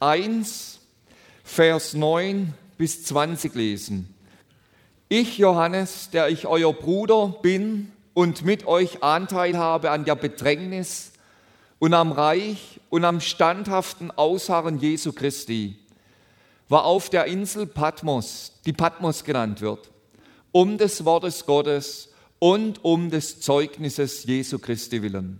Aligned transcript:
1, 0.00 0.80
Vers 1.44 1.94
9 1.94 2.52
bis 2.76 3.04
20 3.04 3.54
lesen. 3.54 4.14
Ich, 5.08 5.38
Johannes, 5.38 6.10
der 6.10 6.28
ich 6.28 6.46
euer 6.46 6.72
Bruder 6.72 7.28
bin 7.40 7.92
und 8.12 8.44
mit 8.44 8.66
euch 8.66 9.02
Anteil 9.02 9.56
habe 9.56 9.90
an 9.90 10.04
der 10.04 10.16
Bedrängnis 10.16 11.12
und 11.78 11.94
am 11.94 12.12
Reich 12.12 12.80
und 12.90 13.04
am 13.04 13.20
standhaften 13.20 14.10
Ausharren 14.10 14.78
Jesu 14.78 15.12
Christi, 15.12 15.78
war 16.68 16.84
auf 16.84 17.08
der 17.08 17.26
Insel 17.26 17.66
Patmos, 17.66 18.52
die 18.66 18.72
Patmos 18.72 19.24
genannt 19.24 19.60
wird, 19.60 19.90
um 20.52 20.78
des 20.78 21.04
Wortes 21.04 21.46
Gottes 21.46 22.12
und 22.38 22.84
um 22.84 23.10
des 23.10 23.40
Zeugnisses 23.40 24.24
Jesu 24.24 24.58
Christi 24.58 25.02
willen. 25.02 25.38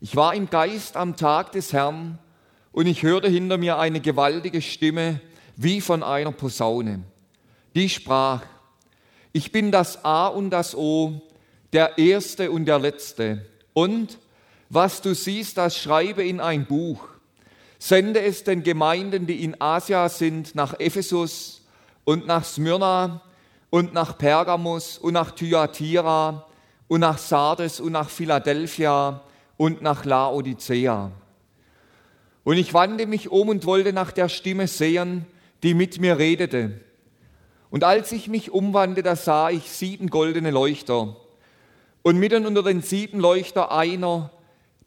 Ich 0.00 0.14
war 0.14 0.34
im 0.34 0.50
Geist 0.50 0.96
am 0.96 1.16
Tag 1.16 1.52
des 1.52 1.72
Herrn 1.72 2.18
und 2.74 2.86
ich 2.86 3.04
hörte 3.04 3.28
hinter 3.28 3.56
mir 3.56 3.78
eine 3.78 4.00
gewaltige 4.00 4.60
Stimme 4.60 5.20
wie 5.56 5.80
von 5.80 6.02
einer 6.02 6.32
Posaune. 6.32 7.04
Die 7.76 7.88
sprach, 7.88 8.42
ich 9.32 9.52
bin 9.52 9.70
das 9.70 10.04
A 10.04 10.26
und 10.26 10.50
das 10.50 10.74
O, 10.74 11.22
der 11.72 11.98
Erste 11.98 12.50
und 12.50 12.66
der 12.66 12.80
Letzte. 12.80 13.46
Und 13.74 14.18
was 14.70 15.00
du 15.00 15.14
siehst, 15.14 15.56
das 15.56 15.78
schreibe 15.78 16.24
in 16.24 16.40
ein 16.40 16.66
Buch. 16.66 17.06
Sende 17.78 18.20
es 18.20 18.42
den 18.42 18.64
Gemeinden, 18.64 19.28
die 19.28 19.44
in 19.44 19.60
Asia 19.60 20.08
sind, 20.08 20.56
nach 20.56 20.78
Ephesus 20.80 21.62
und 22.02 22.26
nach 22.26 22.44
Smyrna 22.44 23.22
und 23.70 23.94
nach 23.94 24.18
Pergamus 24.18 24.98
und 24.98 25.12
nach 25.12 25.30
Thyatira 25.30 26.44
und 26.88 27.00
nach 27.00 27.18
Sardes 27.18 27.78
und 27.78 27.92
nach 27.92 28.10
Philadelphia 28.10 29.22
und 29.56 29.80
nach 29.80 30.04
Laodicea. 30.04 31.12
Und 32.44 32.58
ich 32.58 32.74
wandte 32.74 33.06
mich 33.06 33.30
um 33.30 33.48
und 33.48 33.64
wollte 33.64 33.92
nach 33.92 34.12
der 34.12 34.28
Stimme 34.28 34.68
sehen, 34.68 35.24
die 35.62 35.72
mit 35.72 35.98
mir 35.98 36.18
redete. 36.18 36.78
Und 37.70 37.82
als 37.84 38.12
ich 38.12 38.28
mich 38.28 38.52
umwandte, 38.52 39.02
da 39.02 39.16
sah 39.16 39.50
ich 39.50 39.70
sieben 39.70 40.10
goldene 40.10 40.50
Leuchter. 40.50 41.16
Und 42.02 42.18
mitten 42.18 42.44
unter 42.44 42.62
den 42.62 42.82
sieben 42.82 43.18
Leuchter 43.18 43.72
einer, 43.72 44.30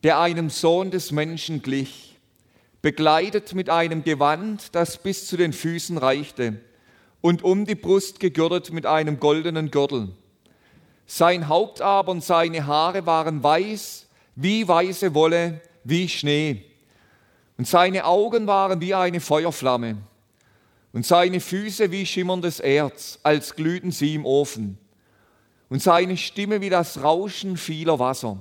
der 0.03 0.19
einem 0.19 0.51
Sohn 0.51 0.91
des 0.91 1.11
Menschen 1.11 1.63
glich, 1.63 2.19
begleitet 2.83 3.55
mit 3.55 3.71
einem 3.71 4.03
Gewand, 4.03 4.75
das 4.75 4.99
bis 4.99 5.25
zu 5.25 5.35
den 5.35 5.51
Füßen 5.51 5.97
reichte, 5.97 6.61
und 7.21 7.43
um 7.43 7.65
die 7.65 7.75
Brust 7.75 8.19
gegürtet 8.19 8.71
mit 8.71 8.85
einem 8.85 9.19
goldenen 9.19 9.71
Gürtel. 9.71 10.09
Sein 11.07 11.49
Haupt 11.49 11.81
aber 11.81 12.11
und 12.11 12.23
seine 12.23 12.67
Haare 12.67 13.07
waren 13.07 13.41
weiß, 13.43 14.05
wie 14.35 14.67
weiße 14.67 15.15
Wolle, 15.15 15.61
wie 15.83 16.07
Schnee 16.07 16.66
und 17.57 17.67
seine 17.67 18.05
Augen 18.05 18.45
waren 18.47 18.81
wie 18.81 18.93
eine 18.93 19.19
Feuerflamme. 19.19 19.97
Und 20.93 21.05
seine 21.05 21.39
Füße 21.39 21.91
wie 21.91 22.05
schimmerndes 22.05 22.59
Erz, 22.59 23.19
als 23.23 23.55
glühten 23.55 23.91
sie 23.91 24.15
im 24.15 24.25
Ofen. 24.25 24.77
Und 25.69 25.81
seine 25.81 26.17
Stimme 26.17 26.61
wie 26.61 26.69
das 26.69 27.03
Rauschen 27.03 27.57
vieler 27.57 27.99
Wasser. 27.99 28.37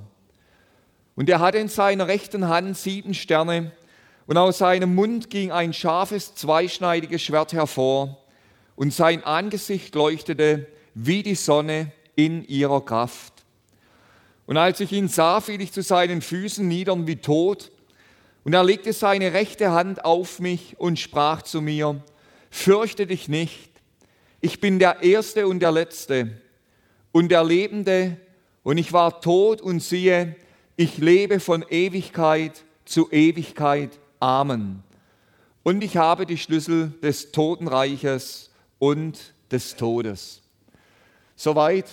Und 1.15 1.29
er 1.29 1.39
hatte 1.39 1.57
in 1.57 1.67
seiner 1.67 2.07
rechten 2.07 2.47
Hand 2.47 2.77
sieben 2.77 3.13
Sterne. 3.13 3.71
Und 4.27 4.37
aus 4.37 4.59
seinem 4.59 4.93
Mund 4.93 5.29
ging 5.29 5.51
ein 5.51 5.73
scharfes, 5.73 6.35
zweischneidiges 6.35 7.21
Schwert 7.21 7.53
hervor. 7.53 8.17
Und 8.75 8.93
sein 8.93 9.23
Angesicht 9.23 9.95
leuchtete 9.95 10.67
wie 10.93 11.23
die 11.23 11.35
Sonne 11.35 11.91
in 12.15 12.47
ihrer 12.47 12.85
Kraft. 12.85 13.33
Und 14.45 14.57
als 14.57 14.79
ich 14.79 14.91
ihn 14.91 15.07
sah, 15.07 15.41
fiel 15.41 15.59
ich 15.61 15.73
zu 15.73 15.81
seinen 15.81 16.21
Füßen 16.21 16.67
nieder 16.67 16.95
wie 17.05 17.17
tot 17.17 17.71
und 18.47 18.53
er 18.53 18.63
legte 18.63 18.93
seine 18.93 19.33
rechte 19.33 19.71
Hand 19.71 20.05
auf 20.05 20.39
mich 20.39 20.79
und 20.79 20.97
sprach 20.97 21.41
zu 21.41 21.59
mir, 21.59 22.01
fürchte 22.49 23.05
dich 23.05 23.27
nicht, 23.27 23.71
ich 24.39 24.61
bin 24.61 24.79
der 24.79 25.03
Erste 25.03 25.49
und 25.49 25.59
der 25.59 25.73
Letzte 25.73 26.31
und 27.11 27.27
der 27.27 27.43
Lebende, 27.43 28.15
und 28.63 28.77
ich 28.77 28.93
war 28.93 29.19
tot 29.19 29.59
und 29.59 29.81
siehe, 29.81 30.37
ich 30.77 30.97
lebe 30.97 31.41
von 31.41 31.65
Ewigkeit 31.69 32.63
zu 32.85 33.11
Ewigkeit. 33.11 33.99
Amen. 34.21 34.81
Und 35.63 35.83
ich 35.83 35.97
habe 35.97 36.25
die 36.25 36.37
Schlüssel 36.37 36.93
des 37.03 37.33
Totenreiches 37.33 38.49
und 38.79 39.33
des 39.51 39.75
Todes. 39.75 40.41
Soweit 41.35 41.89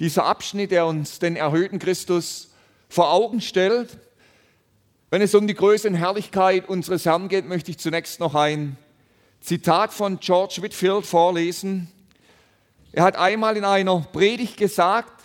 dieser 0.00 0.24
Abschnitt, 0.24 0.70
der 0.70 0.86
uns 0.86 1.18
den 1.18 1.36
erhöhten 1.36 1.78
Christus 1.78 2.54
vor 2.88 3.12
Augen 3.12 3.42
stellt 3.42 3.98
wenn 5.10 5.22
es 5.22 5.34
um 5.34 5.46
die 5.46 5.54
Größe 5.54 5.88
und 5.88 5.94
Herrlichkeit 5.94 6.68
unseres 6.68 7.06
Herrn 7.06 7.28
geht, 7.28 7.48
möchte 7.48 7.70
ich 7.70 7.78
zunächst 7.78 8.20
noch 8.20 8.34
ein 8.34 8.76
Zitat 9.40 9.92
von 9.92 10.20
George 10.20 10.58
Whitfield 10.60 11.06
vorlesen. 11.06 11.88
Er 12.92 13.04
hat 13.04 13.16
einmal 13.16 13.56
in 13.56 13.64
einer 13.64 14.00
Predigt 14.00 14.58
gesagt, 14.58 15.22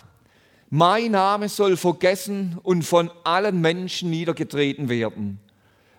mein 0.70 1.12
Name 1.12 1.48
soll 1.48 1.76
vergessen 1.76 2.58
und 2.62 2.82
von 2.82 3.10
allen 3.24 3.60
Menschen 3.60 4.10
niedergetreten 4.10 4.88
werden, 4.88 5.38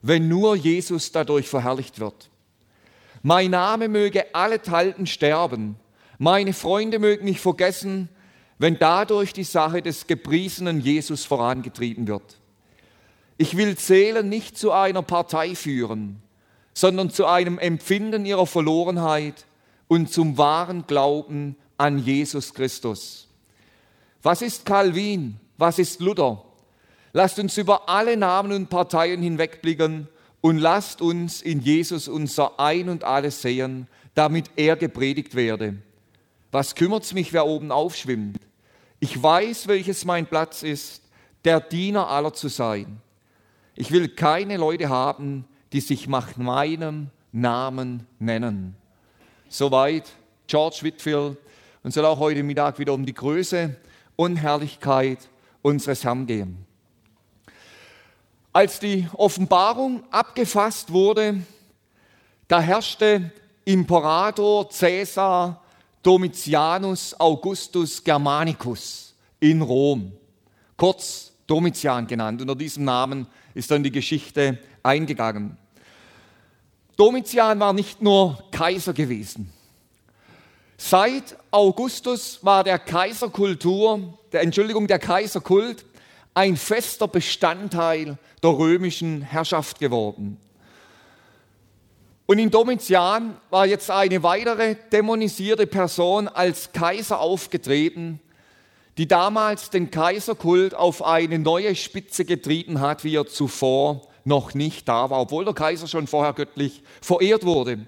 wenn 0.01 0.28
nur 0.28 0.56
Jesus 0.56 1.12
dadurch 1.12 1.47
verherrlicht 1.47 2.00
wird. 2.00 2.29
Mein 3.22 3.51
Name 3.51 3.88
möge 3.88 4.34
allenthalben 4.34 5.06
sterben, 5.06 5.78
meine 6.18 6.53
Freunde 6.53 6.97
mögen 6.97 7.25
mich 7.25 7.40
vergessen, 7.40 8.09
wenn 8.57 8.79
dadurch 8.79 9.34
die 9.34 9.44
Sache 9.44 9.81
des 9.81 10.07
gepriesenen 10.07 10.79
Jesus 10.79 11.25
vorangetrieben 11.25 12.07
wird. 12.07 12.38
Ich 13.38 13.57
will 13.57 13.78
Zählen 13.78 14.28
nicht 14.28 14.57
zu 14.57 14.72
einer 14.72 15.01
Partei 15.01 15.56
führen, 15.56 16.22
sondern 16.73 17.09
zu 17.09 17.25
einem 17.25 17.59
Empfinden 17.59 18.25
ihrer 18.25 18.47
Verlorenheit 18.47 19.46
und 19.88 20.12
zum 20.12 20.38
wahren 20.38 20.85
Glauben 20.88 21.56
an 21.78 22.00
Jesus 22.00 22.53
Christus. 22.53 23.28
Was 24.24 24.41
ist 24.41 24.66
Calvin? 24.66 25.40
Was 25.57 25.79
ist 25.79 26.00
Luther? 26.00 26.44
Lasst 27.13 27.40
uns 27.40 27.57
über 27.57 27.88
alle 27.88 28.18
Namen 28.18 28.51
und 28.51 28.69
Parteien 28.69 29.22
hinwegblicken 29.22 30.07
und 30.41 30.57
lasst 30.57 31.01
uns 31.01 31.41
in 31.41 31.62
Jesus 31.62 32.07
unser 32.07 32.59
Ein 32.59 32.90
und 32.90 33.03
alles 33.03 33.41
sehen, 33.41 33.88
damit 34.13 34.51
er 34.56 34.75
gepredigt 34.75 35.35
werde. 35.35 35.78
Was 36.51 36.75
kümmert's 36.75 37.13
mich, 37.13 37.34
wer 37.34 37.45
oben 37.45 37.72
aufschwimmt? 37.72 38.40
Ich 39.00 39.22
weiß, 39.22 39.68
welches 39.68 40.06
mein 40.06 40.25
Platz 40.25 40.63
ist, 40.63 41.03
der 41.44 41.59
Diener 41.59 42.07
aller 42.07 42.34
zu 42.34 42.47
sein. 42.47 43.01
Ich 43.75 43.91
will 43.91 44.08
keine 44.08 44.56
Leute 44.56 44.88
haben, 44.88 45.46
die 45.74 45.81
sich 45.81 46.08
nach 46.08 46.38
meinem 46.38 47.09
Namen 47.34 48.08
nennen. 48.19 48.75
Soweit 49.50 50.06
George 50.47 50.80
Whitfield 50.81 51.38
und 51.84 51.91
soll 51.91 52.06
auch 52.06 52.19
heute 52.19 52.41
Mittag 52.41 52.80
wieder 52.80 52.94
um 52.94 53.06
die 53.06 53.13
Größe 53.13 53.75
und 54.16 54.38
Herrlichkeit 54.38 55.19
unseres 55.62 56.06
Herrn 56.06 56.25
gehen. 56.25 56.66
Als 58.53 58.80
die 58.80 59.07
Offenbarung 59.12 60.04
abgefasst 60.10 60.94
wurde, 60.94 61.42
da 62.48 62.62
herrschte 62.62 63.31
Imperator 63.66 64.69
Caesar 64.69 65.62
Domitianus 66.01 67.19
Augustus 67.19 68.01
Germanicus 68.01 69.13
in 69.42 69.62
Rom, 69.62 70.13
kurz 70.78 71.33
Domitian 71.45 72.07
genannt. 72.07 72.42
Unter 72.42 72.56
diesem 72.56 72.86
Namen 72.86 73.28
ist 73.56 73.72
dann 73.72 73.84
die 73.84 73.92
Geschichte 73.92 74.60
eingegangen. 74.84 75.57
Domitian 76.96 77.60
war 77.60 77.74
nicht 77.74 78.02
nur 78.02 78.38
Kaiser 78.52 78.94
gewesen. 78.94 79.52
Seit 80.78 81.36
Augustus 81.52 82.40
war 82.44 82.63
der 82.63 82.78
Kaiserkultur, 82.78 84.19
der 84.31 84.42
Entschuldigung, 84.42 84.88
der 84.88 85.00
Kaiserkult 85.00 85.86
ein 86.34 86.57
fester 86.57 87.07
Bestandteil 87.07 88.18
der 88.44 88.50
römischen 88.50 89.22
Herrschaft 89.22 89.80
geworden. 89.80 90.38
Und 92.25 92.40
in 92.40 92.52
Domitian 92.52 93.38
war 93.50 93.66
jetzt 93.66 93.90
eine 93.90 94.22
weitere 94.24 94.75
dämonisierte 94.92 95.68
Person 95.68 96.28
als 96.28 96.72
Kaiser 96.74 97.19
aufgetreten, 97.19 98.19
die 98.97 99.07
damals 99.07 99.69
den 99.69 99.92
Kaiserkult 99.92 100.74
auf 100.74 101.03
eine 101.03 101.39
neue 101.39 101.75
Spitze 101.75 102.25
getrieben 102.25 102.80
hat, 102.80 103.03
wie 103.03 103.15
er 103.15 103.27
zuvor 103.27 104.07
noch 104.24 104.53
nicht 104.53 104.88
da 104.88 105.09
war, 105.09 105.21
obwohl 105.21 105.45
der 105.45 105.53
Kaiser 105.53 105.88
schon 105.88 106.07
vorher 106.07 106.33
göttlich 106.33 106.81
verehrt 107.01 107.45
wurde. 107.45 107.86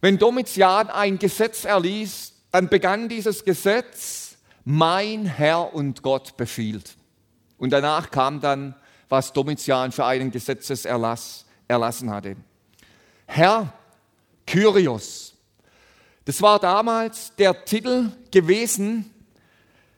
Wenn 0.00 0.18
Domitian 0.18 0.88
ein 0.88 1.18
Gesetz 1.18 1.64
erließ, 1.64 2.32
dann 2.52 2.68
begann 2.68 3.08
dieses 3.08 3.44
Gesetz, 3.44 4.36
mein 4.64 5.26
Herr 5.26 5.74
und 5.74 6.02
Gott 6.02 6.36
befiehlt. 6.36 6.96
Und 7.58 7.70
danach 7.70 8.10
kam 8.10 8.40
dann, 8.40 8.74
was 9.08 9.32
Domitian 9.32 9.92
für 9.92 10.04
einen 10.04 10.30
Gesetzeserlass 10.30 11.44
erlassen 11.68 12.10
hatte. 12.10 12.36
Herr 13.26 13.72
Kyrios, 14.46 15.34
das 16.24 16.42
war 16.42 16.58
damals 16.58 17.34
der 17.36 17.64
Titel 17.64 18.10
gewesen, 18.30 19.12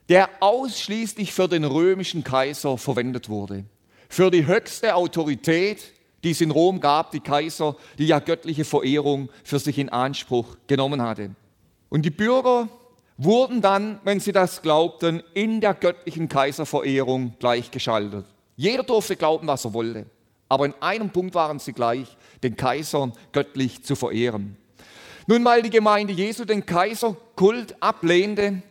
der 0.09 0.31
ausschließlich 0.41 1.33
für 1.33 1.49
den 1.49 1.65
römischen 1.65 2.25
Kaiser 2.25 2.79
verwendet 2.79 3.29
wurde. 3.29 3.65
Für 4.09 4.31
die 4.31 4.47
höchste 4.47 4.95
Autorität, 4.95 5.93
die 6.25 6.31
es 6.31 6.41
in 6.41 6.51
Rom 6.51 6.81
gab, 6.81 7.11
die 7.11 7.21
Kaiser, 7.21 7.77
die 7.99 8.07
ja 8.07 8.19
göttliche 8.19 8.65
Verehrung 8.65 9.29
für 9.45 9.59
sich 9.59 9.79
in 9.79 9.91
Anspruch 9.91 10.57
genommen 10.67 11.03
hatte. 11.03 11.31
Und 11.91 12.03
die 12.03 12.11
Bürger 12.11 12.69
wurden 13.19 13.61
dann, 13.61 14.01
wenn 14.05 14.21
sie 14.21 14.33
das 14.33 14.63
glaubten, 14.63 15.23
in 15.35 15.61
der 15.61 15.75
göttlichen 15.75 16.29
Kaiserverehrung 16.29 17.35
gleichgeschaltet. 17.39 18.25
Jeder 18.57 18.83
durfte 18.83 19.17
glauben, 19.17 19.47
was 19.47 19.65
er 19.65 19.75
wollte. 19.75 20.07
Aber 20.49 20.65
in 20.65 20.75
einem 20.81 21.11
Punkt 21.11 21.35
waren 21.35 21.59
sie 21.59 21.73
gleich, 21.73 22.17
den 22.43 22.57
Kaiser 22.57 23.13
göttlich 23.33 23.85
zu 23.85 23.95
verehren. 23.95 24.57
Nun, 25.27 25.45
weil 25.45 25.63
die 25.63 25.71
Gemeinde 25.71 26.15
Jesu 26.15 26.47
den 26.47 26.65
Kaiserkult 26.65 27.77
ablehnte, 27.81 28.63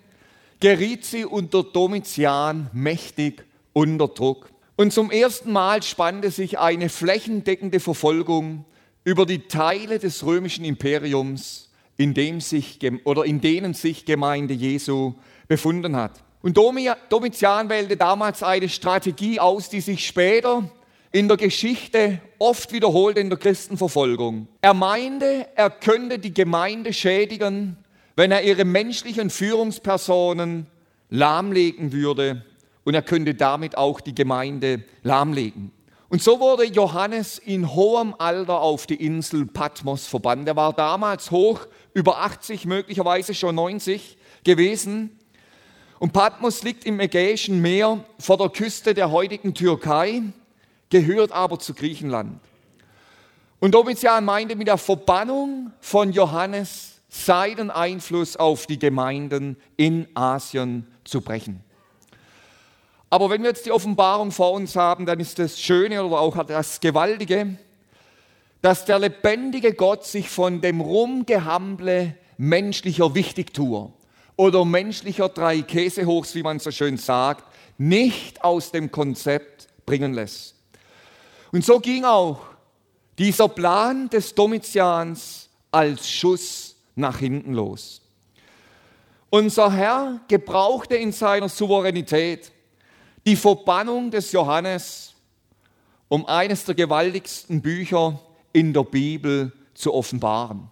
geriet 0.59 1.05
sie 1.05 1.25
unter 1.25 1.63
Domitian 1.63 2.69
mächtig 2.73 3.45
unter 3.73 4.07
Druck. 4.07 4.49
Und 4.75 4.93
zum 4.93 5.11
ersten 5.11 5.51
Mal 5.51 5.83
spannte 5.83 6.31
sich 6.31 6.59
eine 6.59 6.89
flächendeckende 6.89 7.79
Verfolgung 7.79 8.65
über 9.03 9.25
die 9.25 9.47
Teile 9.47 9.99
des 9.99 10.25
römischen 10.25 10.65
Imperiums, 10.65 11.71
in, 11.97 12.13
dem 12.13 12.41
sich, 12.41 12.79
oder 13.05 13.23
in 13.23 13.41
denen 13.41 13.73
sich 13.73 14.05
Gemeinde 14.05 14.53
Jesu 14.53 15.13
befunden 15.47 15.95
hat. 15.95 16.23
Und 16.41 16.57
Domitian 16.57 17.69
wählte 17.69 17.97
damals 17.97 18.43
eine 18.43 18.69
Strategie 18.69 19.39
aus, 19.39 19.69
die 19.69 19.81
sich 19.81 20.05
später 20.05 20.69
in 21.11 21.27
der 21.27 21.37
Geschichte 21.37 22.21
oft 22.37 22.71
wiederholt 22.71 23.17
in 23.17 23.29
der 23.29 23.39
Christenverfolgung. 23.39 24.47
Er 24.61 24.73
meinte, 24.73 25.47
er 25.55 25.69
könnte 25.69 26.19
die 26.19 26.33
Gemeinde 26.33 26.93
schädigen, 26.93 27.77
wenn 28.17 28.31
er 28.31 28.41
ihre 28.41 28.65
menschlichen 28.65 29.29
Führungspersonen 29.29 30.65
lahmlegen 31.09 31.93
würde 31.93 32.43
und 32.83 32.95
er 32.95 33.03
könnte 33.03 33.35
damit 33.35 33.77
auch 33.77 34.01
die 34.01 34.15
Gemeinde 34.15 34.83
lahmlegen. 35.03 35.71
Und 36.09 36.23
so 36.23 36.39
wurde 36.39 36.65
Johannes 36.65 37.37
in 37.37 37.75
hohem 37.75 38.15
Alter 38.17 38.59
auf 38.59 38.87
die 38.87 38.95
Insel 38.95 39.45
Patmos 39.45 40.07
verbannt. 40.07 40.47
Er 40.47 40.55
war 40.55 40.73
damals 40.73 41.29
hoch, 41.29 41.67
über 41.93 42.17
80, 42.17 42.65
möglicherweise 42.65 43.35
schon 43.35 43.53
90 43.53 44.17
gewesen. 44.43 45.19
Und 45.99 46.11
Patmos 46.11 46.63
liegt 46.63 46.85
im 46.85 46.99
Ägäischen 46.99 47.61
Meer 47.61 48.03
vor 48.17 48.37
der 48.37 48.49
Küste 48.49 48.95
der 48.95 49.11
heutigen 49.11 49.53
Türkei, 49.53 50.23
gehört 50.89 51.31
aber 51.31 51.59
zu 51.59 51.75
Griechenland. 51.75 52.39
Und 53.59 53.75
Domitian 53.75 54.25
meinte 54.25 54.55
mit 54.55 54.67
der 54.67 54.77
Verbannung 54.79 55.71
von 55.81 56.11
Johannes 56.11 56.96
seinen 57.09 57.71
Einfluss 57.71 58.35
auf 58.35 58.67
die 58.67 58.79
Gemeinden 58.79 59.57
in 59.77 60.07
Asien 60.15 60.87
zu 61.03 61.21
brechen. 61.21 61.63
Aber 63.09 63.29
wenn 63.29 63.41
wir 63.41 63.49
jetzt 63.49 63.65
die 63.65 63.71
Offenbarung 63.71 64.31
vor 64.31 64.51
uns 64.51 64.75
haben, 64.75 65.05
dann 65.05 65.19
ist 65.19 65.39
das 65.39 65.59
Schöne 65.59 66.03
oder 66.03 66.19
auch 66.19 66.43
das 66.43 66.81
Gewaltige, 66.81 67.57
dass 68.61 68.83
der 68.83 68.99
lebendige 68.99 69.73
Gott 69.73 70.05
sich 70.05 70.29
von 70.29 70.59
dem 70.59 70.81
Rumgehamble 70.81 72.15
menschlicher 72.37 73.15
Wichtigtour 73.15 73.93
oder 74.35 74.65
menschlicher 74.65 75.29
drei 75.29 75.61
Käsehochs, 75.61 76.35
wie 76.35 76.43
man 76.43 76.59
so 76.59 76.71
schön 76.71 76.97
sagt, 76.97 77.45
nicht 77.77 78.43
aus 78.43 78.71
dem 78.71 78.91
Konzept 78.91 79.67
bringen 79.85 80.13
lässt. 80.13 80.55
Und 81.53 81.63
so 81.63 81.79
ging 81.79 82.03
auch 82.03 82.39
dieser 83.17 83.47
Plan 83.47 84.09
des 84.09 84.35
Domitians 84.35 85.49
als 85.71 86.09
Schuss 86.09 86.66
nach 86.97 87.19
hinten 87.19 87.53
los. 87.53 88.01
Unser 89.29 89.71
Herr 89.71 90.21
gebrauchte 90.27 90.95
in 90.95 91.11
seiner 91.11 91.49
Souveränität 91.49 92.51
die 93.25 93.35
Verbannung 93.35 94.09
des 94.09 94.31
Johannes, 94.31 95.13
um 96.07 96.25
eines 96.25 96.63
der 96.63 96.75
gewaltigsten 96.75 97.61
Bücher 97.61 98.19
in 98.53 98.73
der 98.73 98.83
Bibel 98.83 99.51
zu 99.73 99.93
offenbaren. 99.93 100.69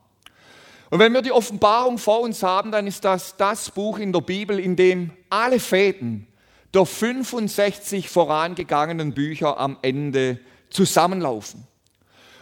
Und 0.89 1.00
wenn 1.00 1.13
wir 1.13 1.22
die 1.22 1.33
Offenbarung 1.33 1.98
vor 1.98 2.22
uns 2.22 2.42
haben, 2.44 2.72
dann 2.72 2.88
ist 2.88 3.04
das 3.04 3.36
das 3.36 3.72
Buch 3.72 3.98
in 3.98 4.13
der 4.13 4.22
Bibel, 4.22 4.60
in 4.60 4.75
dem 4.75 5.12
alle 5.30 5.60
Fäden 5.60 6.27
der 6.74 6.86
65 6.86 8.10
vorangegangenen 8.10 9.13
Bücher 9.13 9.60
am 9.60 9.77
Ende 9.81 10.39
zusammenlaufen. 10.69 11.66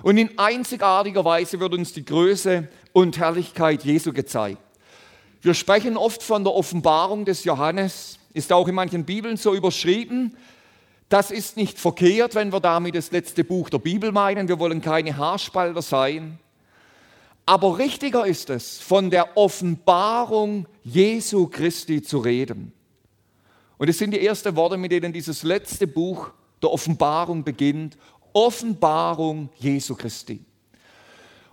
Und 0.04 0.18
in 0.18 0.38
einzigartiger 0.38 1.24
Weise 1.24 1.60
wird 1.62 1.74
uns 1.74 1.94
die 1.94 2.04
Größe 2.06 2.68
und 2.92 3.18
Herrlichkeit 3.18 3.84
Jesu 3.86 4.12
gezeigt. 4.12 4.60
Wir 5.42 5.54
sprechen 5.54 5.98
oft 5.98 6.22
von 6.22 6.44
der 6.44 6.54
Offenbarung 6.54 7.26
des 7.26 7.46
Johannes, 7.46 8.20
ist 8.34 8.52
auch 8.52 8.68
in 8.68 8.76
manchen 8.76 9.06
Bibeln 9.06 9.38
so 9.38 9.56
überschrieben. 9.56 10.36
Das 11.08 11.32
ist 11.32 11.58
nicht 11.58 11.80
verkehrt, 11.80 12.36
wenn 12.36 12.52
wir 12.52 12.60
damit 12.60 12.96
das 12.96 13.12
letzte 13.12 13.44
Buch 13.44 13.70
der 13.70 13.80
Bibel 13.80 14.12
meinen. 14.12 14.48
Wir 14.50 14.60
wollen 14.60 14.82
keine 14.82 15.16
Haarspalter 15.16 15.82
sein. 15.82 16.38
Aber 17.46 17.78
richtiger 17.78 18.26
ist 18.26 18.50
es, 18.50 18.80
von 18.80 19.10
der 19.10 19.38
Offenbarung 19.38 20.66
Jesu 20.84 21.48
Christi 21.48 22.02
zu 22.02 22.20
reden. 22.20 22.74
Und 23.78 23.90
es 23.90 23.98
sind 23.98 24.12
die 24.12 24.26
ersten 24.26 24.56
Worte, 24.56 24.78
mit 24.78 24.92
denen 24.92 25.14
dieses 25.14 25.44
letzte 25.44 25.88
Buch 25.88 26.32
der 26.62 26.72
Offenbarung 26.72 27.44
beginnt. 27.44 27.98
Offenbarung 28.34 29.50
Jesu 29.60 29.96
Christi. 29.96 30.44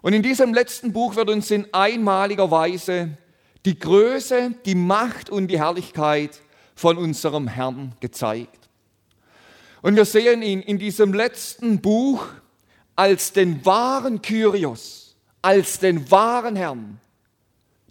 Und 0.02 0.14
in 0.14 0.22
diesem 0.22 0.54
letzten 0.54 0.92
Buch 0.92 1.16
wird 1.16 1.28
uns 1.28 1.50
in 1.50 1.72
einmaliger 1.72 2.50
Weise 2.50 3.18
die 3.66 3.78
Größe, 3.78 4.54
die 4.64 4.74
Macht 4.74 5.28
und 5.28 5.48
die 5.48 5.58
Herrlichkeit 5.58 6.40
von 6.74 6.96
unserem 6.96 7.46
Herrn 7.48 7.94
gezeigt. 8.00 8.68
Und 9.82 9.96
wir 9.96 10.06
sehen 10.06 10.42
ihn 10.42 10.62
in 10.62 10.78
diesem 10.78 11.12
letzten 11.12 11.80
Buch 11.80 12.26
als 12.96 13.32
den 13.32 13.64
wahren 13.64 14.22
Kyrios, 14.22 15.14
als 15.42 15.78
den 15.78 16.10
wahren 16.10 16.56
Herrn, 16.56 17.00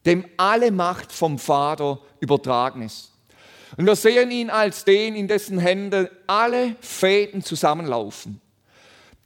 dem 0.05 0.25
alle 0.37 0.71
Macht 0.71 1.11
vom 1.11 1.37
Vater 1.37 1.99
übertragen 2.19 2.81
ist. 2.81 3.11
Und 3.77 3.85
wir 3.85 3.95
sehen 3.95 4.31
ihn 4.31 4.49
als 4.49 4.83
den, 4.83 5.15
in 5.15 5.27
dessen 5.27 5.59
Händen 5.59 6.07
alle 6.25 6.75
Fäden 6.81 7.43
zusammenlaufen 7.43 8.41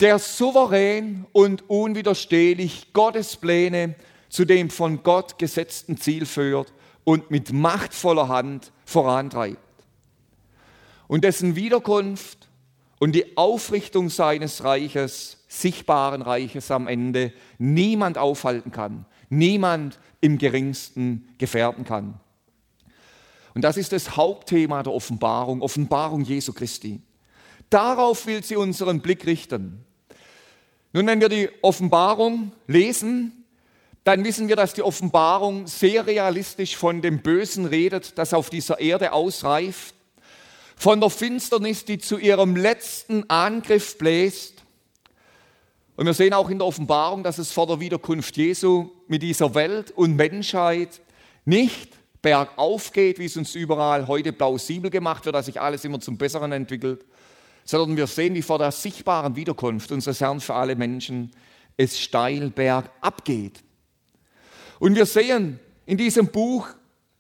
der 0.03 0.19
souverän 0.19 1.25
und 1.31 1.69
unwiderstehlich 1.69 2.91
Gottes 2.91 3.37
Pläne 3.37 3.95
zu 4.27 4.43
dem 4.43 4.69
von 4.69 5.01
Gott 5.01 5.39
gesetzten 5.39 5.95
Ziel 5.95 6.25
führt 6.25 6.73
und 7.05 7.31
mit 7.31 7.53
machtvoller 7.53 8.27
Hand 8.27 8.73
vorantreibt. 8.83 9.57
Und 11.07 11.23
dessen 11.23 11.55
Wiederkunft 11.55 12.49
und 12.99 13.13
die 13.13 13.37
Aufrichtung 13.37 14.09
seines 14.09 14.65
Reiches, 14.65 15.45
sichtbaren 15.47 16.21
Reiches 16.21 16.69
am 16.69 16.89
Ende, 16.89 17.31
niemand 17.57 18.17
aufhalten 18.17 18.73
kann, 18.73 19.05
niemand 19.29 19.99
im 20.19 20.37
geringsten 20.37 21.29
gefährden 21.37 21.85
kann. 21.85 22.19
Und 23.53 23.61
das 23.61 23.77
ist 23.77 23.93
das 23.93 24.17
Hauptthema 24.17 24.83
der 24.83 24.91
Offenbarung, 24.91 25.61
Offenbarung 25.61 26.25
Jesu 26.25 26.51
Christi. 26.51 27.01
Darauf 27.69 28.25
will 28.25 28.43
sie 28.43 28.57
unseren 28.57 28.99
Blick 28.99 29.25
richten. 29.25 29.85
Nun, 30.93 31.07
wenn 31.07 31.19
wir 31.19 31.29
die 31.29 31.49
Offenbarung 31.63 32.51
lesen, 32.67 33.45
dann 34.03 34.23
wissen 34.23 34.47
wir, 34.47 34.55
dass 34.55 34.73
die 34.73 34.83
Offenbarung 34.83 35.65
sehr 35.65 36.05
realistisch 36.05 36.77
von 36.77 37.01
dem 37.01 37.23
Bösen 37.23 37.65
redet, 37.65 38.17
das 38.19 38.33
auf 38.33 38.51
dieser 38.51 38.79
Erde 38.79 39.11
ausreift, 39.11 39.95
von 40.75 40.99
der 40.99 41.09
Finsternis, 41.09 41.85
die 41.85 41.97
zu 41.97 42.17
ihrem 42.19 42.55
letzten 42.55 43.27
Angriff 43.29 43.97
bläst. 43.97 44.63
Und 45.95 46.05
wir 46.05 46.13
sehen 46.13 46.33
auch 46.33 46.49
in 46.49 46.59
der 46.59 46.67
Offenbarung, 46.67 47.23
dass 47.23 47.39
es 47.39 47.51
vor 47.51 47.65
der 47.65 47.79
Wiederkunft 47.79 48.37
Jesu 48.37 48.89
mit 49.07 49.23
dieser 49.23 49.55
Welt 49.55 49.91
und 49.91 50.15
Menschheit 50.15 51.01
nicht 51.45 51.89
bergauf 52.21 52.91
geht, 52.91 53.17
wie 53.17 53.25
es 53.25 53.37
uns 53.37 53.55
überall 53.55 54.07
heute 54.07 54.31
plausibel 54.31 54.91
gemacht 54.91 55.25
wird, 55.25 55.35
dass 55.35 55.47
sich 55.47 55.59
alles 55.59 55.85
immer 55.85 55.99
zum 55.99 56.17
Besseren 56.17 56.51
entwickelt, 56.51 57.05
sondern 57.65 57.97
wir 57.97 58.07
sehen, 58.07 58.35
wie 58.35 58.41
vor 58.41 58.57
der 58.57 58.71
sichtbaren 58.71 59.35
Wiederkunft 59.35 59.91
unseres 59.91 60.21
Herrn 60.21 60.39
für 60.39 60.55
alle 60.55 60.75
Menschen 60.75 61.31
es 61.77 61.99
steil 61.99 62.49
bergab 62.49 63.25
geht. 63.25 63.63
Und 64.79 64.95
wir 64.95 65.05
sehen 65.05 65.59
in 65.85 65.97
diesem 65.97 66.27
Buch, 66.27 66.67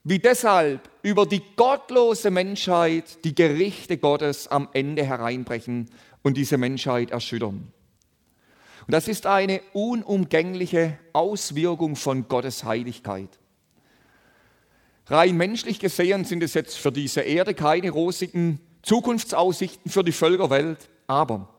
wie 0.03 0.19
deshalb 0.19 0.89
über 1.01 1.25
die 1.25 1.41
gottlose 1.55 2.29
Menschheit 2.29 3.23
die 3.23 3.35
Gerichte 3.35 3.97
Gottes 3.97 4.47
am 4.47 4.67
Ende 4.73 5.05
hereinbrechen 5.05 5.89
und 6.23 6.35
diese 6.35 6.57
Menschheit 6.57 7.11
erschüttern. 7.11 7.71
Und 8.85 8.91
das 8.91 9.07
ist 9.07 9.25
eine 9.25 9.61
unumgängliche 9.71 10.99
Auswirkung 11.13 11.95
von 11.95 12.27
Gottes 12.27 12.65
Heiligkeit. 12.65 13.29
Rein 15.07 15.37
menschlich 15.37 15.79
gesehen 15.79 16.25
sind 16.25 16.43
es 16.43 16.53
jetzt 16.53 16.77
für 16.77 16.91
diese 16.91 17.21
Erde 17.21 17.53
keine 17.53 17.91
rosigen 17.91 18.59
Zukunftsaussichten 18.83 19.89
für 19.89 20.03
die 20.03 20.11
Völkerwelt, 20.11 20.89
aber 21.07 21.49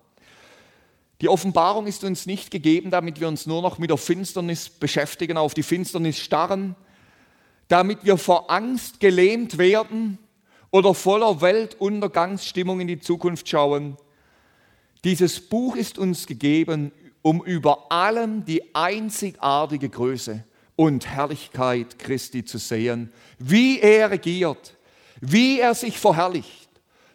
die 1.20 1.28
Offenbarung 1.28 1.86
ist 1.86 2.04
uns 2.04 2.26
nicht 2.26 2.50
gegeben, 2.50 2.90
damit 2.90 3.20
wir 3.20 3.28
uns 3.28 3.46
nur 3.46 3.62
noch 3.62 3.78
mit 3.78 3.90
der 3.90 3.96
Finsternis 3.96 4.68
beschäftigen, 4.68 5.36
auf 5.36 5.54
die 5.54 5.62
Finsternis 5.62 6.18
starren, 6.18 6.76
damit 7.68 8.04
wir 8.04 8.18
vor 8.18 8.50
Angst 8.50 9.00
gelähmt 9.00 9.58
werden 9.58 10.18
oder 10.70 10.92
voller 10.92 11.40
Weltuntergangsstimmung 11.40 12.80
in 12.80 12.88
die 12.88 13.00
Zukunft 13.00 13.48
schauen. 13.48 13.96
Dieses 15.04 15.40
Buch 15.40 15.76
ist 15.76 15.98
uns 15.98 16.26
gegeben, 16.26 16.92
um 17.22 17.42
über 17.42 17.90
allem 17.90 18.44
die 18.44 18.74
einzigartige 18.74 19.88
Größe 19.88 20.44
und 20.76 21.06
Herrlichkeit 21.06 21.98
Christi 21.98 22.44
zu 22.44 22.58
sehen, 22.58 23.12
wie 23.38 23.80
er 23.80 24.10
regiert, 24.10 24.76
wie 25.20 25.60
er 25.60 25.74
sich 25.74 25.98
verherrlicht, 25.98 26.63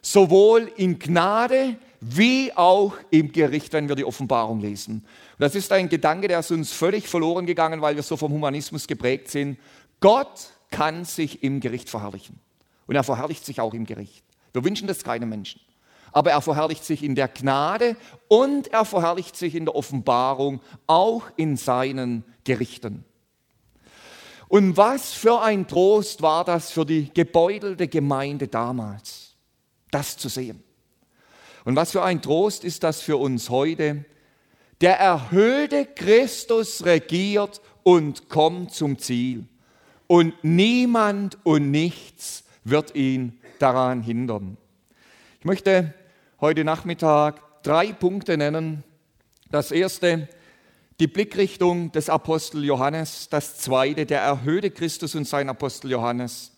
sowohl 0.01 0.72
in 0.77 1.00
Gnade 1.00 1.75
wie 2.01 2.53
auch 2.56 2.94
im 3.10 3.32
Gericht, 3.32 3.74
wenn 3.74 3.89
wir 3.89 3.96
die 3.96 4.06
Offenbarung 4.06 4.60
lesen. 4.60 5.06
Das 5.38 5.56
ist 5.56 5.72
ein 5.72 5.89
Gedanke, 5.89 6.27
der 6.27 6.39
ist 6.39 6.51
uns 6.51 6.72
völlig 6.72 7.08
verloren 7.08 7.46
gegangen, 7.46 7.82
weil 7.82 7.96
wir 7.96 8.03
so 8.03 8.15
vom 8.15 8.32
Humanismus 8.32 8.88
geprägt 8.88 9.29
sind. 9.29 9.58
Gott 10.00 10.51
kann 10.72 11.03
sich 11.03 11.44
im 11.44 11.60
Gericht 11.60 11.89
verherrlichen. 11.89 12.39
Und 12.88 12.96
er 12.96 13.03
verherrlicht 13.03 13.46
sich 13.46 13.60
auch 13.60 13.74
im 13.74 13.86
Gericht. 13.86 14.24
Wir 14.53 14.63
wünschen 14.63 14.88
das 14.88 15.03
keinem 15.03 15.29
Menschen 15.29 15.60
aber 16.12 16.32
er 16.32 16.41
verherrlicht 16.41 16.84
sich 16.84 17.03
in 17.03 17.15
der 17.15 17.27
Gnade 17.27 17.96
und 18.27 18.68
er 18.68 18.86
verherrlicht 18.86 19.36
sich 19.36 19.56
in 19.56 19.65
der 19.65 19.75
Offenbarung, 19.75 20.62
auch 20.88 21.24
in 21.36 21.58
seinen 21.58 22.24
Gerichten. 22.44 23.06
Und 24.48 24.77
was 24.77 25.13
für 25.13 25.41
ein 25.41 25.68
Trost 25.68 26.22
war 26.22 26.44
das 26.44 26.72
für 26.72 26.86
die 26.86 27.13
gebeutelte 27.13 27.88
Gemeinde 27.88 28.48
damals, 28.48 29.29
das 29.91 30.17
zu 30.17 30.29
sehen. 30.29 30.63
Und 31.65 31.75
was 31.75 31.91
für 31.91 32.03
ein 32.03 32.22
Trost 32.22 32.63
ist 32.63 32.84
das 32.84 33.01
für 33.01 33.17
uns 33.17 33.50
heute. 33.50 34.05
Der 34.81 34.98
erhöhte 34.98 35.86
Christus 35.86 36.86
regiert 36.86 37.62
und 37.84 38.29
kommt 38.29 38.74
zum 38.74 38.98
Ziel. 38.98 39.46
Und 40.08 40.34
niemand 40.43 41.38
und 41.46 41.69
nichts 41.69 42.43
wird 42.63 42.96
ihn 42.96 43.39
daran 43.60 44.01
hindern. 44.01 44.58
Ich 45.39 45.46
möchte 45.46 45.93
heute 46.41 46.63
Nachmittag 46.63 47.41
drei 47.63 47.91
Punkte 47.91 48.38
nennen. 48.38 48.84
Das 49.51 49.72
erste, 49.72 50.27
die 51.00 51.08
Blickrichtung 51.08 51.91
des 51.91 52.10
Apostel 52.10 52.63
Johannes. 52.63 53.29
Das 53.29 53.58
zweite, 53.58 54.05
der 54.05 54.22
erhöhte 54.22 54.72
Christus 54.72 55.15
und 55.15 55.27
sein 55.27 55.50
Apostel 55.50 55.91
Johannes. 55.91 56.51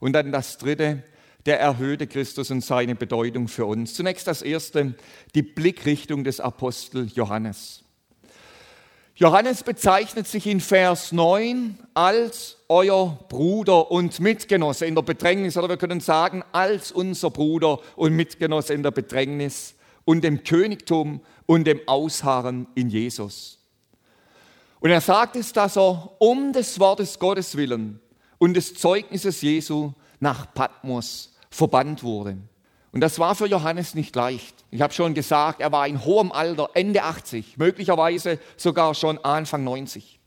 Und 0.00 0.12
dann 0.12 0.32
das 0.32 0.58
dritte, 0.58 1.02
der 1.46 1.60
erhöhte 1.60 2.06
Christus 2.06 2.50
und 2.50 2.62
seine 2.62 2.94
Bedeutung 2.94 3.48
für 3.48 3.66
uns. 3.66 3.94
Zunächst 3.94 4.26
das 4.26 4.42
erste, 4.42 4.94
die 5.34 5.42
Blickrichtung 5.42 6.24
des 6.24 6.40
Apostel 6.40 7.06
Johannes. 7.14 7.84
Johannes 9.16 9.62
bezeichnet 9.62 10.26
sich 10.26 10.46
in 10.46 10.60
Vers 10.60 11.12
9 11.12 11.78
als 11.94 12.56
euer 12.68 13.16
Bruder 13.28 13.92
und 13.92 14.18
Mitgenosse 14.18 14.86
in 14.86 14.96
der 14.96 15.02
Bedrängnis, 15.02 15.56
oder 15.56 15.68
wir 15.68 15.76
können 15.76 16.00
sagen, 16.00 16.42
als 16.50 16.90
unser 16.90 17.30
Bruder 17.30 17.78
und 17.94 18.16
Mitgenosse 18.16 18.74
in 18.74 18.82
der 18.82 18.90
Bedrängnis 18.90 19.76
und 20.04 20.24
dem 20.24 20.42
Königtum 20.42 21.20
und 21.46 21.64
dem 21.64 21.80
Ausharren 21.86 22.66
in 22.74 22.88
Jesus. 22.88 23.60
Und 24.80 24.90
er 24.90 25.00
sagt 25.00 25.36
es, 25.36 25.52
dass 25.52 25.76
er 25.76 26.10
um 26.18 26.52
des 26.52 26.80
Wortes 26.80 27.18
Gottes 27.20 27.56
willen 27.56 28.00
und 28.38 28.54
des 28.54 28.74
Zeugnisses 28.74 29.42
Jesu 29.42 29.92
nach 30.18 30.52
Patmos 30.54 31.33
verbannt 31.54 32.02
wurde. 32.02 32.36
Und 32.90 33.00
das 33.00 33.18
war 33.18 33.34
für 33.34 33.46
Johannes 33.46 33.94
nicht 33.94 34.14
leicht. 34.14 34.64
Ich 34.70 34.80
habe 34.80 34.92
schon 34.92 35.14
gesagt, 35.14 35.60
er 35.60 35.72
war 35.72 35.86
in 35.86 36.04
hohem 36.04 36.32
Alter, 36.32 36.70
Ende 36.74 37.02
80, 37.02 37.58
möglicherweise 37.58 38.38
sogar 38.56 38.94
schon 38.94 39.18
Anfang 39.18 39.64
90. 39.64 40.20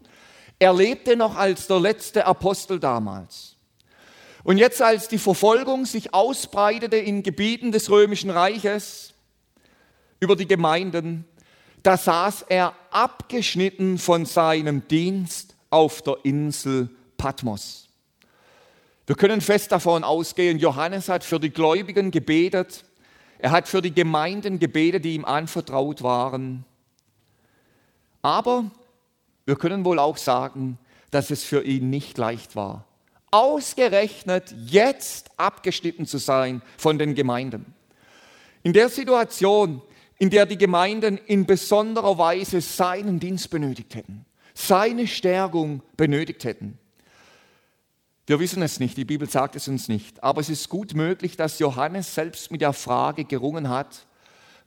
Er 0.59 0.73
lebte 0.73 1.15
noch 1.15 1.35
als 1.35 1.67
der 1.67 1.79
letzte 1.79 2.25
Apostel 2.25 2.79
damals. 2.79 3.55
Und 4.43 4.57
jetzt, 4.57 4.81
als 4.81 5.09
die 5.09 5.17
Verfolgung 5.17 5.85
sich 5.85 6.13
ausbreitete 6.13 6.95
in 6.95 7.23
Gebieten 7.23 7.71
des 7.73 7.89
römischen 7.89 8.29
Reiches 8.29 9.13
über 10.21 10.37
die 10.37 10.47
Gemeinden, 10.47 11.25
da 11.83 11.97
saß 11.97 12.45
er 12.47 12.73
abgeschnitten 12.89 13.97
von 13.97 14.25
seinem 14.25 14.87
Dienst 14.87 15.55
auf 15.69 16.01
der 16.01 16.17
Insel 16.23 16.89
Patmos. 17.17 17.86
Wir 19.07 19.15
können 19.15 19.39
fest 19.39 19.71
davon 19.71 20.03
ausgehen, 20.03 20.59
Johannes 20.59 21.07
hat 21.07 21.23
für 21.23 21.39
die 21.39 21.49
Gläubigen 21.49 22.11
gebetet, 22.11 22.83
er 23.39 23.51
hat 23.51 23.69
für 23.69 23.81
die 23.81 23.93
Gemeinden 23.93 24.59
gebetet, 24.59 25.05
die 25.05 25.15
ihm 25.15 25.23
anvertraut 25.23 26.03
waren. 26.03 26.65
Aber 28.21 28.69
wir 29.45 29.55
können 29.55 29.85
wohl 29.85 29.97
auch 29.97 30.17
sagen, 30.17 30.77
dass 31.09 31.31
es 31.31 31.45
für 31.45 31.63
ihn 31.63 31.89
nicht 31.89 32.17
leicht 32.17 32.57
war, 32.57 32.83
ausgerechnet 33.31 34.53
jetzt 34.65 35.31
abgeschnitten 35.37 36.05
zu 36.05 36.17
sein 36.17 36.61
von 36.77 36.99
den 36.99 37.15
Gemeinden. 37.15 37.73
In 38.63 38.73
der 38.73 38.89
Situation, 38.89 39.81
in 40.17 40.31
der 40.31 40.45
die 40.45 40.57
Gemeinden 40.57 41.17
in 41.17 41.45
besonderer 41.45 42.17
Weise 42.17 42.59
seinen 42.59 43.21
Dienst 43.21 43.49
benötigt 43.51 43.95
hätten, 43.95 44.25
seine 44.53 45.07
Stärkung 45.07 45.81
benötigt 45.95 46.43
hätten, 46.43 46.77
wir 48.27 48.39
wissen 48.39 48.61
es 48.61 48.81
nicht, 48.81 48.97
die 48.97 49.05
Bibel 49.05 49.29
sagt 49.29 49.55
es 49.55 49.69
uns 49.69 49.87
nicht, 49.87 50.21
aber 50.21 50.41
es 50.41 50.49
ist 50.49 50.67
gut 50.67 50.93
möglich, 50.93 51.37
dass 51.37 51.59
Johannes 51.59 52.13
selbst 52.13 52.51
mit 52.51 52.59
der 52.59 52.73
Frage 52.73 53.23
gerungen 53.23 53.69
hat, 53.69 54.05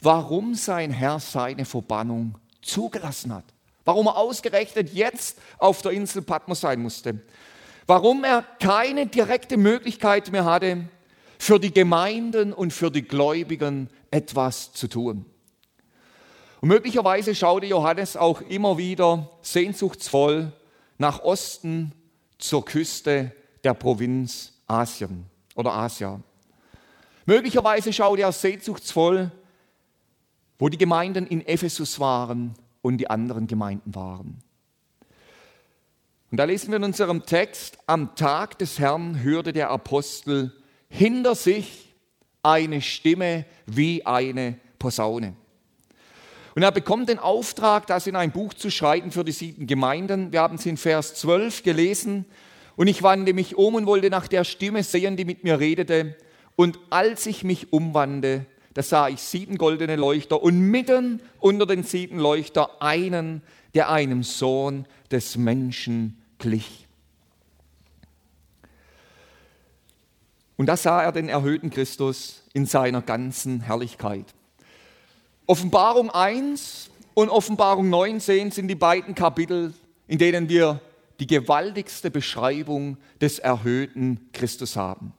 warum 0.01 0.55
sein 0.55 0.91
Herr 0.91 1.21
seine 1.21 1.67
Verbannung 1.67 2.39
zugelassen 2.63 3.35
hat. 3.35 3.45
Warum 3.85 4.07
er 4.07 4.17
ausgerechnet 4.17 4.95
jetzt 4.95 5.39
auf 5.59 5.83
der 5.83 5.93
Insel 5.93 6.23
Patmos 6.23 6.61
sein 6.61 6.81
musste. 6.81 7.21
Warum 7.87 8.25
er 8.25 8.47
keine 8.61 9.07
direkte 9.07 9.59
Möglichkeit 9.59 10.33
mehr 10.33 10.47
hatte, 10.47 10.89
für 11.39 11.59
die 11.59 11.73
Gemeinden 11.73 12.55
und 12.55 12.73
für 12.73 12.91
die 12.91 13.03
Gläubigen 13.03 13.91
etwas 14.11 14.73
zu 14.73 14.89
tun. 14.89 15.27
Und 16.61 16.69
möglicherweise 16.69 17.35
schaute 17.35 17.67
Johannes 17.67 18.17
auch 18.17 18.41
immer 18.43 18.79
wieder 18.79 19.31
sehnsuchtsvoll 19.43 20.53
nach 20.99 21.21
Osten 21.21 21.93
zur 22.39 22.65
Küste 22.65 23.33
der 23.65 23.75
Provinz 23.75 24.53
Asien 24.67 25.27
oder 25.55 25.73
Asia. 25.73 26.21
Möglicherweise 27.27 27.93
schaut 27.93 28.19
er 28.19 28.33
sehnsuchtsvoll, 28.33 29.31
wo 30.59 30.69
die 30.69 30.79
Gemeinden 30.79 31.27
in 31.27 31.47
Ephesus 31.47 32.01
waren 32.01 32.55
und 32.83 32.99
die 32.99 33.09
anderen 33.11 33.47
Gemeinden 33.47 33.95
waren. 33.95 34.43
Und 36.31 36.37
da 36.37 36.45
lesen 36.45 36.71
wir 36.71 36.77
in 36.77 36.85
unserem 36.85 37.27
Text, 37.27 37.79
am 37.87 38.15
Tag 38.15 38.59
des 38.59 38.79
Herrn 38.79 39.23
hörte 39.23 39.53
der 39.53 39.71
Apostel 39.71 40.53
hinter 40.89 41.35
sich 41.35 41.95
eine 42.43 42.83
Stimme 42.83 43.45
wie 43.67 44.07
eine 44.07 44.57
Posaune. 44.79 45.35
Und 46.55 46.63
er 46.63 46.73
bekommt 46.73 47.09
den 47.09 47.19
Auftrag, 47.19 47.87
das 47.87 48.07
in 48.07 48.17
ein 48.17 48.33
Buch 48.33 48.55
zu 48.55 48.71
schreiben 48.71 49.13
für 49.13 49.25
die 49.25 49.33
sieben 49.33 49.67
Gemeinden. 49.67 50.33
Wir 50.33 50.41
haben 50.41 50.57
es 50.57 50.67
in 50.67 50.77
Vers 50.77 51.15
12 51.15 51.63
gelesen. 51.63 52.27
Und 52.81 52.87
ich 52.87 53.03
wandte 53.03 53.35
mich 53.35 53.57
um 53.57 53.75
und 53.75 53.85
wollte 53.85 54.09
nach 54.09 54.27
der 54.27 54.43
Stimme 54.43 54.83
sehen, 54.83 55.15
die 55.15 55.27
mit 55.27 55.45
mir 55.45 55.61
redete. 55.61 56.17
Und 56.57 56.79
als 56.89 57.27
ich 57.27 57.45
mich 57.45 57.75
umwandte, 57.75 58.47
da 58.73 58.83
sah 58.83 59.11
ich 59.11 59.21
sieben 59.21 59.59
goldene 59.59 59.97
Leuchter 59.97 60.43
und 60.43 60.59
mitten 60.59 61.21
unter 61.41 61.67
den 61.67 61.83
sieben 61.83 62.19
Leuchter 62.19 62.81
einen, 62.81 63.43
der 63.75 63.91
einem 63.91 64.23
Sohn 64.23 64.87
des 65.11 65.37
Menschen 65.37 66.23
glich. 66.39 66.89
Und 70.57 70.65
da 70.65 70.79
sah 70.79 71.03
er 71.03 71.13
den 71.13 71.29
erhöhten 71.29 71.69
Christus 71.69 72.45
in 72.55 72.65
seiner 72.65 73.03
ganzen 73.03 73.61
Herrlichkeit. 73.61 74.25
Offenbarung 75.47 76.09
1 76.09 76.89
und 77.13 77.29
Offenbarung 77.29 77.91
19 77.91 78.53
sind 78.53 78.69
die 78.69 78.75
beiden 78.75 79.15
Kapitel, 79.15 79.75
in 80.09 80.17
denen 80.17 80.49
wir 80.49 80.81
die 81.21 81.27
gewaltigste 81.27 82.11
Beschreibung 82.11 82.97
des 83.21 83.39
erhöhten 83.39 84.31
Christus 84.33 84.75
haben. 84.75 85.13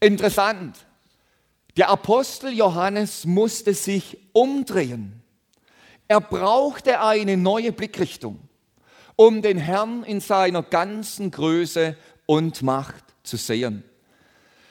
Interessant, 0.00 0.76
der 1.76 1.90
Apostel 1.90 2.52
Johannes 2.52 3.26
musste 3.26 3.74
sich 3.74 4.18
umdrehen. 4.32 5.22
Er 6.08 6.20
brauchte 6.20 7.00
eine 7.00 7.36
neue 7.36 7.70
Blickrichtung, 7.70 8.40
um 9.14 9.42
den 9.42 9.58
Herrn 9.58 10.02
in 10.02 10.20
seiner 10.20 10.62
ganzen 10.62 11.30
Größe 11.30 11.96
und 12.26 12.62
Macht 12.62 13.04
zu 13.22 13.36
sehen. 13.36 13.84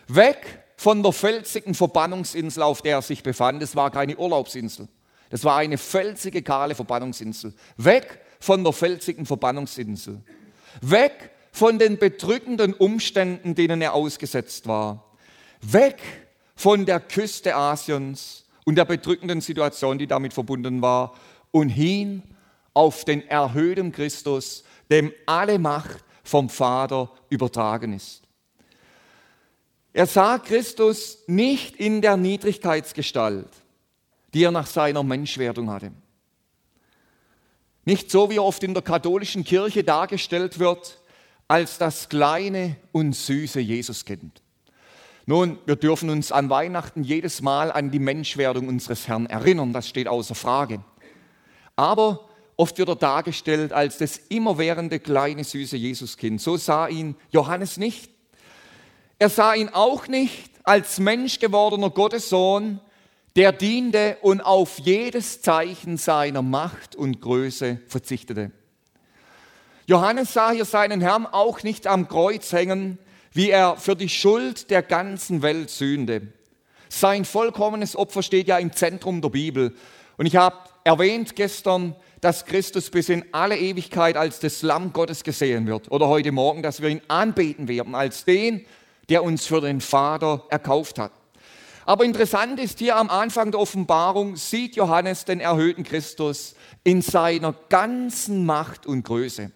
Weg 0.07 0.63
von 0.75 1.03
der 1.03 1.13
felsigen 1.13 1.75
Verbannungsinsel, 1.75 2.63
auf 2.63 2.81
der 2.81 2.97
er 2.97 3.01
sich 3.01 3.21
befand. 3.21 3.61
Es 3.61 3.75
war 3.75 3.91
keine 3.91 4.17
Urlaubsinsel. 4.17 4.87
Das 5.29 5.43
war 5.43 5.57
eine 5.57 5.77
felsige, 5.77 6.41
kahle 6.41 6.73
Verbannungsinsel. 6.73 7.53
Weg 7.77 8.19
von 8.39 8.63
der 8.63 8.73
felsigen 8.73 9.25
Verbannungsinsel. 9.25 10.21
Weg 10.81 11.31
von 11.51 11.79
den 11.79 11.97
bedrückenden 11.97 12.73
Umständen, 12.73 13.55
denen 13.55 13.81
er 13.81 13.93
ausgesetzt 13.93 14.67
war. 14.67 15.05
Weg 15.61 15.97
von 16.55 16.85
der 16.85 16.99
Küste 16.99 17.55
Asiens 17.55 18.45
und 18.65 18.75
der 18.75 18.85
bedrückenden 18.85 19.41
Situation, 19.41 19.97
die 19.97 20.07
damit 20.07 20.33
verbunden 20.33 20.81
war, 20.81 21.15
und 21.51 21.69
hin 21.69 22.23
auf 22.73 23.03
den 23.03 23.27
erhöhten 23.27 23.91
Christus, 23.91 24.63
dem 24.91 25.11
alle 25.25 25.59
Macht 25.59 26.03
vom 26.23 26.49
Vater 26.49 27.11
übertragen 27.29 27.93
ist. 27.93 28.21
Er 29.91 30.05
sah 30.05 30.37
Christus 30.37 31.23
nicht 31.27 31.75
in 31.77 32.01
der 32.01 32.15
Niedrigkeitsgestalt, 32.15 33.49
die 34.33 34.43
er 34.43 34.51
nach 34.51 34.67
seiner 34.67 35.03
Menschwerdung 35.03 35.71
hatte. 35.71 35.91
Nicht 37.89 38.11
so, 38.11 38.29
wie 38.29 38.37
oft 38.37 38.63
in 38.63 38.75
der 38.75 38.83
katholischen 38.83 39.43
Kirche 39.43 39.83
dargestellt 39.83 40.59
wird, 40.59 40.99
als 41.47 41.79
das 41.79 42.07
kleine 42.07 42.75
und 42.91 43.15
süße 43.15 43.59
Jesuskind. 43.59 44.43
Nun, 45.25 45.57
wir 45.65 45.75
dürfen 45.75 46.11
uns 46.11 46.31
an 46.31 46.51
Weihnachten 46.51 47.03
jedes 47.03 47.41
Mal 47.41 47.71
an 47.71 47.89
die 47.89 47.97
Menschwerdung 47.97 48.67
unseres 48.67 49.07
Herrn 49.07 49.25
erinnern, 49.25 49.73
das 49.73 49.89
steht 49.89 50.07
außer 50.07 50.35
Frage. 50.35 50.83
Aber 51.75 52.29
oft 52.57 52.77
wird 52.77 52.89
er 52.89 52.95
dargestellt 52.95 53.73
als 53.73 53.97
das 53.97 54.17
immerwährende 54.17 54.99
kleine 54.99 55.43
süße 55.43 55.75
Jesuskind. 55.75 56.39
So 56.39 56.57
sah 56.57 56.89
ihn 56.89 57.15
Johannes 57.31 57.77
nicht. 57.77 58.11
Er 59.17 59.29
sah 59.29 59.55
ihn 59.55 59.69
auch 59.69 60.07
nicht 60.07 60.51
als 60.63 60.99
Mensch 60.99 61.39
gewordener 61.39 61.89
Gottessohn, 61.89 62.81
der 63.35 63.51
diente 63.51 64.17
und 64.21 64.41
auf 64.41 64.79
jedes 64.79 65.41
Zeichen 65.41 65.97
seiner 65.97 66.41
Macht 66.41 66.95
und 66.95 67.21
Größe 67.21 67.79
verzichtete. 67.87 68.51
Johannes 69.87 70.33
sah 70.33 70.51
hier 70.51 70.65
seinen 70.65 71.01
Herrn 71.01 71.25
auch 71.25 71.63
nicht 71.63 71.87
am 71.87 72.07
Kreuz 72.07 72.51
hängen, 72.51 72.99
wie 73.31 73.49
er 73.49 73.77
für 73.77 73.95
die 73.95 74.09
Schuld 74.09 74.69
der 74.69 74.81
ganzen 74.81 75.41
Welt 75.41 75.69
sühnde. 75.69 76.27
Sein 76.89 77.25
vollkommenes 77.25 77.95
Opfer 77.95 78.23
steht 78.23 78.47
ja 78.47 78.57
im 78.57 78.73
Zentrum 78.73 79.21
der 79.21 79.29
Bibel. 79.29 79.75
Und 80.17 80.25
ich 80.25 80.35
habe 80.35 80.57
erwähnt 80.83 81.35
gestern, 81.35 81.95
dass 82.21 82.45
Christus 82.45 82.89
bis 82.89 83.09
in 83.09 83.23
alle 83.31 83.57
Ewigkeit 83.57 84.17
als 84.17 84.39
das 84.39 84.61
Lamm 84.61 84.91
Gottes 84.91 85.23
gesehen 85.23 85.67
wird. 85.67 85.91
Oder 85.91 86.07
heute 86.07 86.31
Morgen, 86.31 86.63
dass 86.63 86.81
wir 86.81 86.89
ihn 86.89 87.01
anbeten 87.07 87.67
werden 87.67 87.95
als 87.95 88.25
den, 88.25 88.65
der 89.07 89.23
uns 89.23 89.45
für 89.45 89.61
den 89.61 89.81
Vater 89.81 90.45
erkauft 90.49 90.99
hat. 90.99 91.11
Aber 91.89 92.05
interessant 92.05 92.59
ist 92.59 92.77
hier 92.77 92.97
am 92.97 93.09
Anfang 93.09 93.49
der 93.49 93.59
Offenbarung, 93.59 94.35
sieht 94.35 94.75
Johannes 94.75 95.25
den 95.25 95.39
erhöhten 95.39 95.83
Christus 95.83 96.53
in 96.83 97.01
seiner 97.01 97.55
ganzen 97.69 98.45
Macht 98.45 98.85
und 98.85 99.01
Größe. 99.01 99.51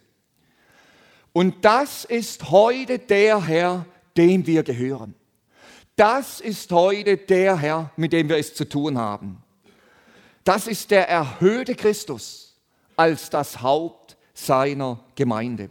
Und 1.32 1.64
das 1.64 2.06
ist 2.06 2.50
heute 2.50 2.98
der 2.98 3.46
Herr, 3.46 3.86
dem 4.18 4.48
wir 4.48 4.64
gehören. 4.64 5.14
Das 5.96 6.42
ist 6.42 6.72
heute 6.72 7.18
der 7.18 7.56
Herr, 7.56 7.92
mit 7.98 8.14
dem 8.14 8.28
wir 8.30 8.38
es 8.38 8.56
zu 8.56 8.68
tun 8.68 8.98
haben. 8.98 9.44
Das 10.44 10.66
ist 10.66 10.90
der 10.90 11.08
erhöhte 11.08 11.76
Christus 11.76 12.60
als 12.96 13.30
das 13.30 13.62
Haupt 13.62 14.18
seiner 14.34 15.04
Gemeinde. 15.14 15.70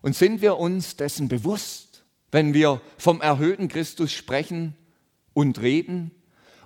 Und 0.00 0.16
sind 0.16 0.40
wir 0.40 0.56
uns 0.56 0.96
dessen 0.96 1.28
bewusst, 1.28 2.06
wenn 2.32 2.54
wir 2.54 2.80
vom 2.96 3.20
erhöhten 3.20 3.68
Christus 3.68 4.10
sprechen 4.10 4.78
und 5.34 5.60
reden? 5.60 6.10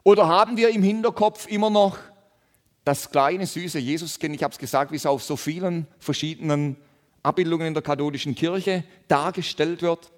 Oder 0.04 0.28
haben 0.28 0.56
wir 0.56 0.70
im 0.70 0.82
Hinterkopf 0.82 1.48
immer 1.48 1.70
noch 1.70 1.98
das 2.84 3.10
kleine, 3.10 3.46
süße 3.46 3.78
Jesuskind, 3.78 4.34
ich 4.34 4.42
habe 4.42 4.52
es 4.52 4.58
gesagt, 4.58 4.92
wie 4.92 4.96
es 4.96 5.04
auf 5.04 5.22
so 5.22 5.36
vielen 5.36 5.86
verschiedenen 5.98 6.76
Abbildungen 7.22 7.66
in 7.66 7.74
der 7.74 7.82
katholischen 7.82 8.34
Kirche 8.34 8.84
dargestellt 9.08 9.82
wird? 9.82 10.10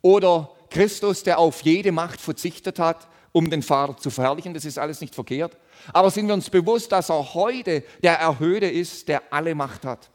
Oder 0.00 0.50
Christus, 0.70 1.22
der 1.22 1.38
auf 1.38 1.62
jede 1.62 1.92
Macht 1.92 2.20
verzichtet 2.20 2.78
hat, 2.78 3.08
um 3.32 3.50
den 3.50 3.62
Vater 3.62 3.96
zu 3.96 4.10
verherrlichen, 4.10 4.54
das 4.54 4.64
ist 4.64 4.78
alles 4.78 5.00
nicht 5.00 5.14
verkehrt. 5.14 5.56
Aber 5.92 6.10
sind 6.10 6.26
wir 6.26 6.34
uns 6.34 6.50
bewusst, 6.50 6.92
dass 6.92 7.10
er 7.10 7.34
heute 7.34 7.84
der 8.02 8.18
Erhöhte 8.18 8.66
ist, 8.66 9.08
der 9.08 9.22
alle 9.32 9.54
Macht 9.54 9.84
hat. 9.84 10.10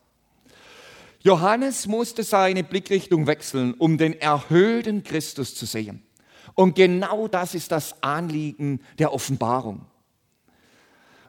Johannes 1.21 1.87
musste 1.87 2.23
seine 2.23 2.63
Blickrichtung 2.63 3.27
wechseln, 3.27 3.75
um 3.75 3.97
den 3.97 4.19
erhöhten 4.19 5.03
Christus 5.03 5.55
zu 5.55 5.65
sehen. 5.65 6.03
Und 6.55 6.75
genau 6.75 7.27
das 7.27 7.55
ist 7.55 7.71
das 7.71 8.01
Anliegen 8.03 8.81
der 8.99 9.13
Offenbarung. 9.13 9.85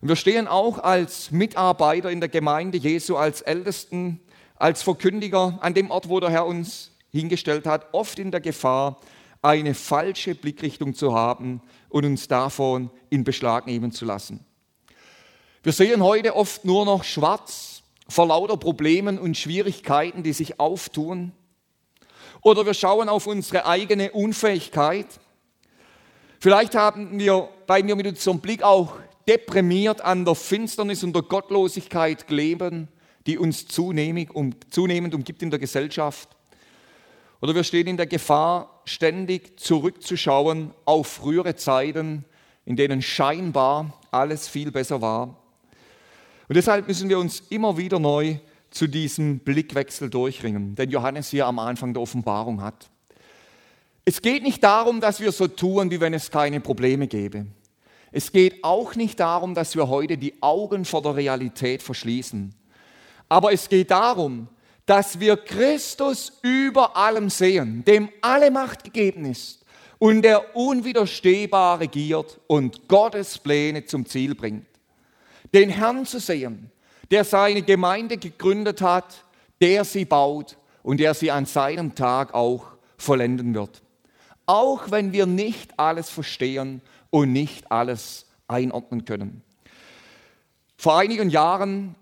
Wir 0.00 0.16
stehen 0.16 0.48
auch 0.48 0.78
als 0.78 1.30
Mitarbeiter 1.30 2.10
in 2.10 2.20
der 2.20 2.28
Gemeinde 2.28 2.76
Jesu, 2.76 3.16
als 3.16 3.40
Ältesten, 3.40 4.20
als 4.56 4.82
Verkündiger 4.82 5.58
an 5.62 5.72
dem 5.72 5.90
Ort, 5.90 6.10
wo 6.10 6.20
der 6.20 6.30
Herr 6.30 6.44
uns 6.44 6.92
hingestellt 7.10 7.66
hat, 7.66 7.86
oft 7.92 8.18
in 8.18 8.30
der 8.30 8.40
Gefahr, 8.40 9.00
eine 9.40 9.74
falsche 9.74 10.34
Blickrichtung 10.34 10.94
zu 10.94 11.14
haben 11.14 11.62
und 11.88 12.04
uns 12.04 12.28
davon 12.28 12.90
in 13.10 13.24
Beschlag 13.24 13.66
nehmen 13.66 13.92
zu 13.92 14.04
lassen. 14.04 14.44
Wir 15.62 15.72
sehen 15.72 16.02
heute 16.02 16.36
oft 16.36 16.64
nur 16.64 16.84
noch 16.84 17.04
schwarz 17.04 17.82
vor 18.08 18.26
lauter 18.26 18.56
Problemen 18.56 19.18
und 19.18 19.36
Schwierigkeiten, 19.36 20.22
die 20.22 20.32
sich 20.32 20.60
auftun. 20.60 21.32
Oder 22.44 22.66
wir 22.66 22.74
schauen 22.74 23.08
auf 23.08 23.26
unsere 23.26 23.64
eigene 23.64 24.12
Unfähigkeit. 24.12 25.06
Vielleicht 26.38 26.74
haben 26.74 27.18
wir, 27.18 27.48
bei 27.66 27.82
mir 27.82 27.96
mit 27.96 28.06
unserem 28.06 28.40
Blick 28.40 28.62
auch 28.62 28.98
deprimiert 29.26 30.02
an 30.02 30.26
der 30.26 30.34
Finsternis 30.34 31.02
und 31.02 31.14
der 31.14 31.22
Gottlosigkeit 31.22 32.28
leben, 32.28 32.88
die 33.26 33.38
uns 33.38 33.66
zunehmend, 33.66 34.34
um, 34.34 34.54
zunehmend 34.68 35.14
umgibt 35.14 35.42
in 35.42 35.48
der 35.48 35.58
Gesellschaft. 35.58 36.28
Oder 37.40 37.54
wir 37.54 37.64
stehen 37.64 37.86
in 37.86 37.96
der 37.96 38.06
Gefahr, 38.06 38.82
ständig 38.84 39.58
zurückzuschauen 39.58 40.74
auf 40.84 41.06
frühere 41.06 41.56
Zeiten, 41.56 42.26
in 42.66 42.76
denen 42.76 43.00
scheinbar 43.00 43.98
alles 44.10 44.48
viel 44.48 44.70
besser 44.70 45.00
war. 45.00 45.42
Und 46.48 46.56
deshalb 46.56 46.88
müssen 46.88 47.08
wir 47.08 47.18
uns 47.18 47.40
immer 47.48 47.78
wieder 47.78 47.98
neu 47.98 48.36
zu 48.74 48.86
diesem 48.88 49.38
Blickwechsel 49.38 50.10
durchringen, 50.10 50.74
den 50.74 50.90
Johannes 50.90 51.30
hier 51.30 51.46
am 51.46 51.58
Anfang 51.58 51.94
der 51.94 52.02
Offenbarung 52.02 52.60
hat. 52.60 52.90
Es 54.04 54.20
geht 54.20 54.42
nicht 54.42 54.62
darum, 54.62 55.00
dass 55.00 55.20
wir 55.20 55.32
so 55.32 55.46
tun, 55.46 55.90
wie 55.90 56.00
wenn 56.00 56.12
es 56.12 56.30
keine 56.30 56.60
Probleme 56.60 57.06
gäbe. 57.06 57.46
Es 58.12 58.32
geht 58.32 58.62
auch 58.62 58.94
nicht 58.96 59.18
darum, 59.20 59.54
dass 59.54 59.74
wir 59.74 59.88
heute 59.88 60.18
die 60.18 60.34
Augen 60.42 60.84
vor 60.84 61.02
der 61.02 61.16
Realität 61.16 61.82
verschließen. 61.82 62.54
Aber 63.28 63.52
es 63.52 63.68
geht 63.68 63.90
darum, 63.90 64.48
dass 64.86 65.18
wir 65.20 65.36
Christus 65.36 66.38
über 66.42 66.96
allem 66.96 67.30
sehen, 67.30 67.84
dem 67.84 68.10
alle 68.20 68.50
Macht 68.50 68.84
gegeben 68.84 69.24
ist 69.24 69.64
und 69.98 70.22
der 70.22 70.54
unwiderstehbar 70.54 71.80
regiert 71.80 72.38
und 72.46 72.88
Gottes 72.88 73.38
Pläne 73.38 73.86
zum 73.86 74.04
Ziel 74.04 74.34
bringt. 74.34 74.66
Den 75.54 75.70
Herrn 75.70 76.04
zu 76.04 76.20
sehen, 76.20 76.70
der 77.10 77.24
seine 77.24 77.62
Gemeinde 77.62 78.16
gegründet 78.16 78.80
hat, 78.80 79.24
der 79.60 79.84
sie 79.84 80.04
baut 80.04 80.56
und 80.82 80.98
der 80.98 81.14
sie 81.14 81.30
an 81.30 81.46
seinem 81.46 81.94
Tag 81.94 82.34
auch 82.34 82.66
vollenden 82.96 83.54
wird. 83.54 83.82
Auch 84.46 84.90
wenn 84.90 85.12
wir 85.12 85.26
nicht 85.26 85.78
alles 85.78 86.10
verstehen 86.10 86.82
und 87.10 87.32
nicht 87.32 87.70
alles 87.70 88.26
einordnen 88.48 89.04
können. 89.04 89.42
Vor 90.76 90.98
einigen 90.98 91.30
Jahren 91.30 91.94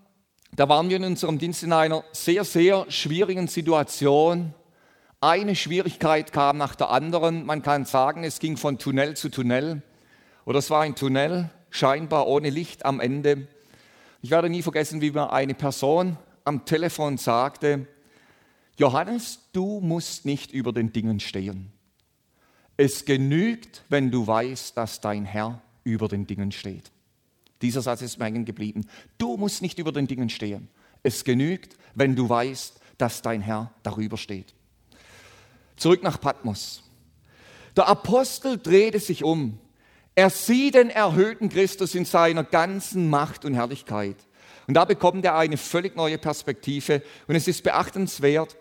da 0.55 0.69
waren 0.69 0.89
wir 0.89 0.97
in 0.97 1.03
unserem 1.03 1.39
Dienst 1.39 1.63
in 1.63 1.73
einer 1.73 2.03
sehr, 2.11 2.43
sehr 2.43 2.85
schwierigen 2.89 3.47
Situation. 3.47 4.53
Eine 5.19 5.55
Schwierigkeit 5.55 6.31
kam 6.31 6.57
nach 6.57 6.75
der 6.75 6.91
anderen. 6.91 7.43
Man 7.47 7.63
kann 7.63 7.85
sagen, 7.85 8.23
es 8.23 8.37
ging 8.37 8.55
von 8.55 8.77
Tunnel 8.77 9.17
zu 9.17 9.29
Tunnel. 9.29 9.81
Oder 10.45 10.59
es 10.59 10.69
war 10.69 10.81
ein 10.81 10.93
Tunnel, 10.93 11.49
scheinbar 11.71 12.27
ohne 12.27 12.51
Licht 12.51 12.85
am 12.85 12.99
Ende. 12.99 13.47
Ich 14.23 14.31
werde 14.31 14.49
nie 14.49 14.61
vergessen, 14.61 15.01
wie 15.01 15.11
mir 15.11 15.33
eine 15.33 15.53
Person 15.53 16.17
am 16.45 16.63
Telefon 16.63 17.17
sagte, 17.17 17.87
Johannes, 18.77 19.49
du 19.51 19.81
musst 19.81 20.23
nicht 20.23 20.53
über 20.53 20.71
den 20.71 20.93
Dingen 20.93 21.19
stehen. 21.19 21.73
Es 22.77 23.03
genügt, 23.03 23.83
wenn 23.89 24.11
du 24.11 24.25
weißt, 24.25 24.77
dass 24.77 25.01
dein 25.01 25.25
Herr 25.25 25.61
über 25.83 26.07
den 26.07 26.25
Dingen 26.25 26.53
steht. 26.53 26.89
Dieser 27.61 27.81
Satz 27.81 28.01
ist 28.01 28.17
mir 28.17 28.23
hängen 28.23 28.45
geblieben. 28.45 28.87
Du 29.17 29.35
musst 29.35 29.61
nicht 29.61 29.77
über 29.77 29.91
den 29.91 30.07
Dingen 30.07 30.29
stehen. 30.29 30.69
Es 31.03 31.25
genügt, 31.25 31.75
wenn 31.93 32.15
du 32.15 32.29
weißt, 32.29 32.79
dass 32.97 33.21
dein 33.21 33.41
Herr 33.41 33.73
darüber 33.83 34.15
steht. 34.15 34.53
Zurück 35.75 36.01
nach 36.01 36.21
Patmos. 36.21 36.81
Der 37.75 37.89
Apostel 37.89 38.57
drehte 38.57 39.01
sich 39.01 39.25
um. 39.25 39.59
Er 40.15 40.29
sieht 40.29 40.75
den 40.75 40.89
erhöhten 40.89 41.49
Christus 41.49 41.95
in 41.95 42.05
seiner 42.05 42.43
ganzen 42.43 43.09
Macht 43.09 43.45
und 43.45 43.55
Herrlichkeit. 43.55 44.17
Und 44.67 44.75
da 44.75 44.85
bekommt 44.85 45.25
er 45.25 45.35
eine 45.35 45.57
völlig 45.57 45.95
neue 45.95 46.17
Perspektive. 46.17 47.01
Und 47.27 47.35
es 47.35 47.47
ist 47.47 47.63
beachtenswert, 47.63 48.55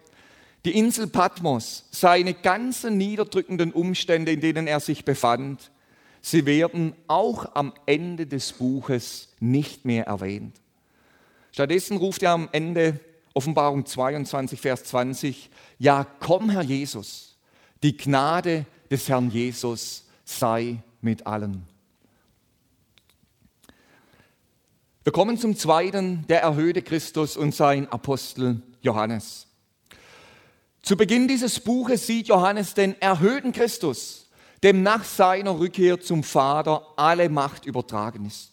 die 0.65 0.77
Insel 0.79 1.09
Patmos, 1.09 1.85
seine 1.91 2.35
ganzen 2.35 2.97
niederdrückenden 2.97 3.73
Umstände, 3.73 4.33
in 4.33 4.41
denen 4.41 4.67
er 4.67 4.81
sich 4.81 5.05
befand, 5.05 5.71
sie 6.21 6.47
werden 6.47 6.95
auch 7.09 7.55
am 7.55 7.73
Ende 7.85 8.27
des 8.27 8.53
Buches 8.53 9.29
nicht 9.41 9.85
mehr 9.85 10.07
erwähnt. 10.07 10.61
Stattdessen 11.51 11.97
ruft 11.97 12.23
er 12.23 12.31
am 12.31 12.49
Ende 12.53 13.01
Offenbarung 13.35 13.85
22, 13.85 14.61
Vers 14.61 14.85
20, 14.85 15.51
ja 15.79 16.07
komm 16.21 16.51
Herr 16.51 16.63
Jesus, 16.63 17.37
die 17.83 17.97
Gnade 17.97 18.67
des 18.91 19.09
Herrn 19.09 19.31
Jesus 19.31 20.07
sei 20.25 20.83
mit 21.03 21.27
allen. 21.27 21.67
Wir 25.05 25.13
kommen 25.13 25.37
zum 25.37 25.57
zweiten, 25.57 26.25
der 26.29 26.43
erhöhte 26.43 26.81
Christus 26.81 27.37
und 27.37 27.55
sein 27.55 27.91
Apostel 27.91 28.63
Johannes. 28.81 29.49
Zu 30.81 30.97
Beginn 30.97 31.29
dieses 31.29 31.61
Buches 31.61 32.07
sieht 32.07 32.29
Johannes 32.29 32.75
den 32.75 33.01
erhöhten 33.01 33.53
Christus, 33.53 34.31
dem 34.63 34.83
nach 34.83 35.05
seiner 35.05 35.59
Rückkehr 35.59 36.01
zum 36.01 36.23
Vater 36.23 36.87
alle 36.97 37.29
Macht 37.29 37.67
übertragen 37.67 38.27
ist. 38.27 38.53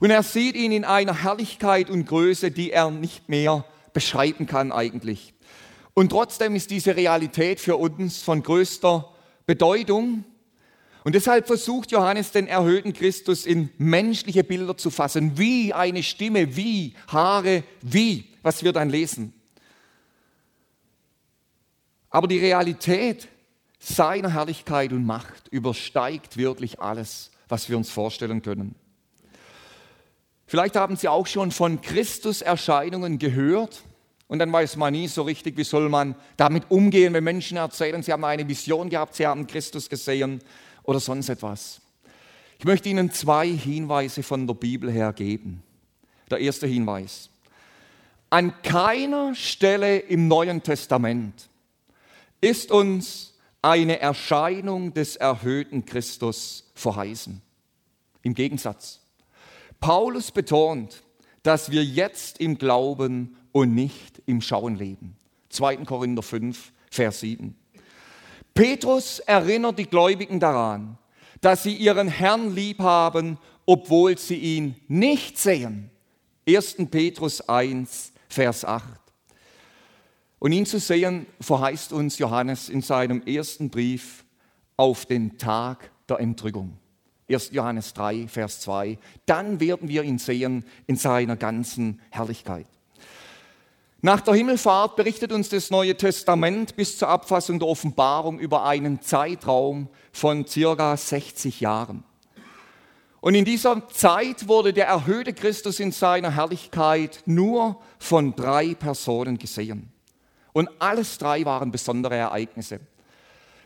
Und 0.00 0.10
er 0.10 0.22
sieht 0.22 0.56
ihn 0.56 0.72
in 0.72 0.84
einer 0.84 1.22
Herrlichkeit 1.22 1.90
und 1.90 2.06
Größe, 2.06 2.50
die 2.50 2.72
er 2.72 2.90
nicht 2.90 3.28
mehr 3.28 3.64
beschreiben 3.92 4.46
kann 4.46 4.72
eigentlich. 4.72 5.34
Und 5.94 6.08
trotzdem 6.08 6.56
ist 6.56 6.70
diese 6.70 6.96
Realität 6.96 7.60
für 7.60 7.76
uns 7.76 8.22
von 8.22 8.42
größter 8.42 9.08
Bedeutung. 9.46 10.24
Und 11.04 11.14
deshalb 11.14 11.46
versucht 11.46 11.90
Johannes 11.90 12.30
den 12.30 12.46
erhöhten 12.46 12.92
Christus 12.92 13.44
in 13.44 13.70
menschliche 13.76 14.44
Bilder 14.44 14.76
zu 14.76 14.90
fassen, 14.90 15.36
wie 15.36 15.72
eine 15.72 16.02
Stimme, 16.02 16.56
wie 16.56 16.94
Haare, 17.08 17.64
wie, 17.80 18.28
was 18.42 18.62
wir 18.62 18.72
dann 18.72 18.88
lesen. 18.88 19.32
Aber 22.08 22.28
die 22.28 22.38
Realität 22.38 23.28
seiner 23.80 24.32
Herrlichkeit 24.32 24.92
und 24.92 25.04
Macht 25.04 25.48
übersteigt 25.48 26.36
wirklich 26.36 26.78
alles, 26.80 27.32
was 27.48 27.68
wir 27.68 27.76
uns 27.76 27.90
vorstellen 27.90 28.42
können. 28.42 28.76
Vielleicht 30.46 30.76
haben 30.76 30.96
Sie 30.96 31.08
auch 31.08 31.26
schon 31.26 31.50
von 31.50 31.80
Christus-Erscheinungen 31.80 33.18
gehört 33.18 33.82
und 34.28 34.38
dann 34.38 34.52
weiß 34.52 34.76
man 34.76 34.92
nie 34.92 35.08
so 35.08 35.22
richtig, 35.22 35.56
wie 35.56 35.64
soll 35.64 35.88
man 35.88 36.14
damit 36.36 36.70
umgehen, 36.70 37.12
wenn 37.14 37.24
Menschen 37.24 37.56
erzählen, 37.56 38.02
sie 38.02 38.12
haben 38.12 38.24
eine 38.24 38.48
Vision 38.48 38.88
gehabt, 38.88 39.14
sie 39.14 39.26
haben 39.26 39.46
Christus 39.46 39.88
gesehen 39.88 40.40
oder 40.82 41.00
sonst 41.00 41.28
etwas. 41.28 41.80
Ich 42.58 42.64
möchte 42.64 42.88
Ihnen 42.88 43.10
zwei 43.10 43.48
Hinweise 43.48 44.22
von 44.22 44.46
der 44.46 44.54
Bibel 44.54 44.90
her 44.90 45.12
geben. 45.12 45.62
Der 46.30 46.38
erste 46.38 46.66
Hinweis. 46.66 47.28
An 48.30 48.54
keiner 48.62 49.34
Stelle 49.34 49.98
im 49.98 50.28
Neuen 50.28 50.62
Testament 50.62 51.48
ist 52.40 52.70
uns 52.70 53.34
eine 53.60 54.00
Erscheinung 54.00 54.94
des 54.94 55.16
erhöhten 55.16 55.84
Christus 55.84 56.70
verheißen. 56.74 57.42
Im 58.22 58.34
Gegensatz. 58.34 59.00
Paulus 59.80 60.30
betont, 60.30 61.02
dass 61.42 61.70
wir 61.70 61.84
jetzt 61.84 62.40
im 62.40 62.58
Glauben 62.58 63.36
und 63.52 63.74
nicht 63.74 64.22
im 64.26 64.40
Schauen 64.40 64.76
leben. 64.76 65.16
2. 65.50 65.78
Korinther 65.78 66.22
5, 66.22 66.72
Vers 66.90 67.20
7. 67.20 67.56
Petrus 68.54 69.18
erinnert 69.20 69.78
die 69.78 69.86
Gläubigen 69.86 70.38
daran, 70.38 70.98
dass 71.40 71.62
sie 71.62 71.74
ihren 71.74 72.08
Herrn 72.08 72.54
lieb 72.54 72.80
haben, 72.80 73.38
obwohl 73.66 74.18
sie 74.18 74.36
ihn 74.36 74.76
nicht 74.88 75.38
sehen. 75.38 75.90
1. 76.48 76.76
Petrus 76.90 77.48
1, 77.48 78.12
Vers 78.28 78.64
8. 78.64 78.84
Und 80.38 80.52
ihn 80.52 80.66
zu 80.66 80.80
sehen, 80.80 81.26
verheißt 81.40 81.92
uns 81.92 82.18
Johannes 82.18 82.68
in 82.68 82.82
seinem 82.82 83.22
ersten 83.22 83.70
Brief 83.70 84.24
auf 84.76 85.06
den 85.06 85.38
Tag 85.38 85.90
der 86.08 86.18
Entrückung. 86.18 86.78
1. 87.28 87.50
Johannes 87.52 87.94
3, 87.94 88.26
Vers 88.28 88.60
2. 88.60 88.98
Dann 89.26 89.60
werden 89.60 89.88
wir 89.88 90.02
ihn 90.02 90.18
sehen 90.18 90.64
in 90.86 90.96
seiner 90.96 91.36
ganzen 91.36 92.00
Herrlichkeit. 92.10 92.66
Nach 94.04 94.20
der 94.20 94.34
Himmelfahrt 94.34 94.96
berichtet 94.96 95.30
uns 95.30 95.48
das 95.48 95.70
Neue 95.70 95.96
Testament 95.96 96.74
bis 96.74 96.98
zur 96.98 97.08
Abfassung 97.08 97.60
der 97.60 97.68
Offenbarung 97.68 98.40
über 98.40 98.64
einen 98.64 99.00
Zeitraum 99.00 99.88
von 100.10 100.44
circa 100.44 100.96
60 100.96 101.60
Jahren. 101.60 102.02
Und 103.20 103.36
in 103.36 103.44
dieser 103.44 103.88
Zeit 103.90 104.48
wurde 104.48 104.72
der 104.72 104.88
erhöhte 104.88 105.32
Christus 105.32 105.78
in 105.78 105.92
seiner 105.92 106.34
Herrlichkeit 106.34 107.22
nur 107.26 107.80
von 108.00 108.34
drei 108.34 108.74
Personen 108.74 109.38
gesehen. 109.38 109.92
Und 110.52 110.68
alles 110.80 111.18
drei 111.18 111.44
waren 111.44 111.70
besondere 111.70 112.16
Ereignisse. 112.16 112.80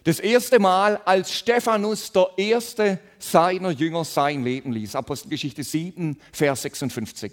Das 0.05 0.21
erste 0.21 0.59
Mal, 0.59 1.01
als 1.07 1.33
Stephanus, 1.33 2.13
der 2.13 2.29
erste 2.37 3.01
seiner 3.19 3.71
Jünger, 3.71 4.05
sein 4.05 4.45
Leben 4.45 4.71
ließ. 4.71 4.97
Apostelgeschichte 4.97 5.65
7, 5.65 6.21
Vers 6.31 6.61
56. 6.61 7.33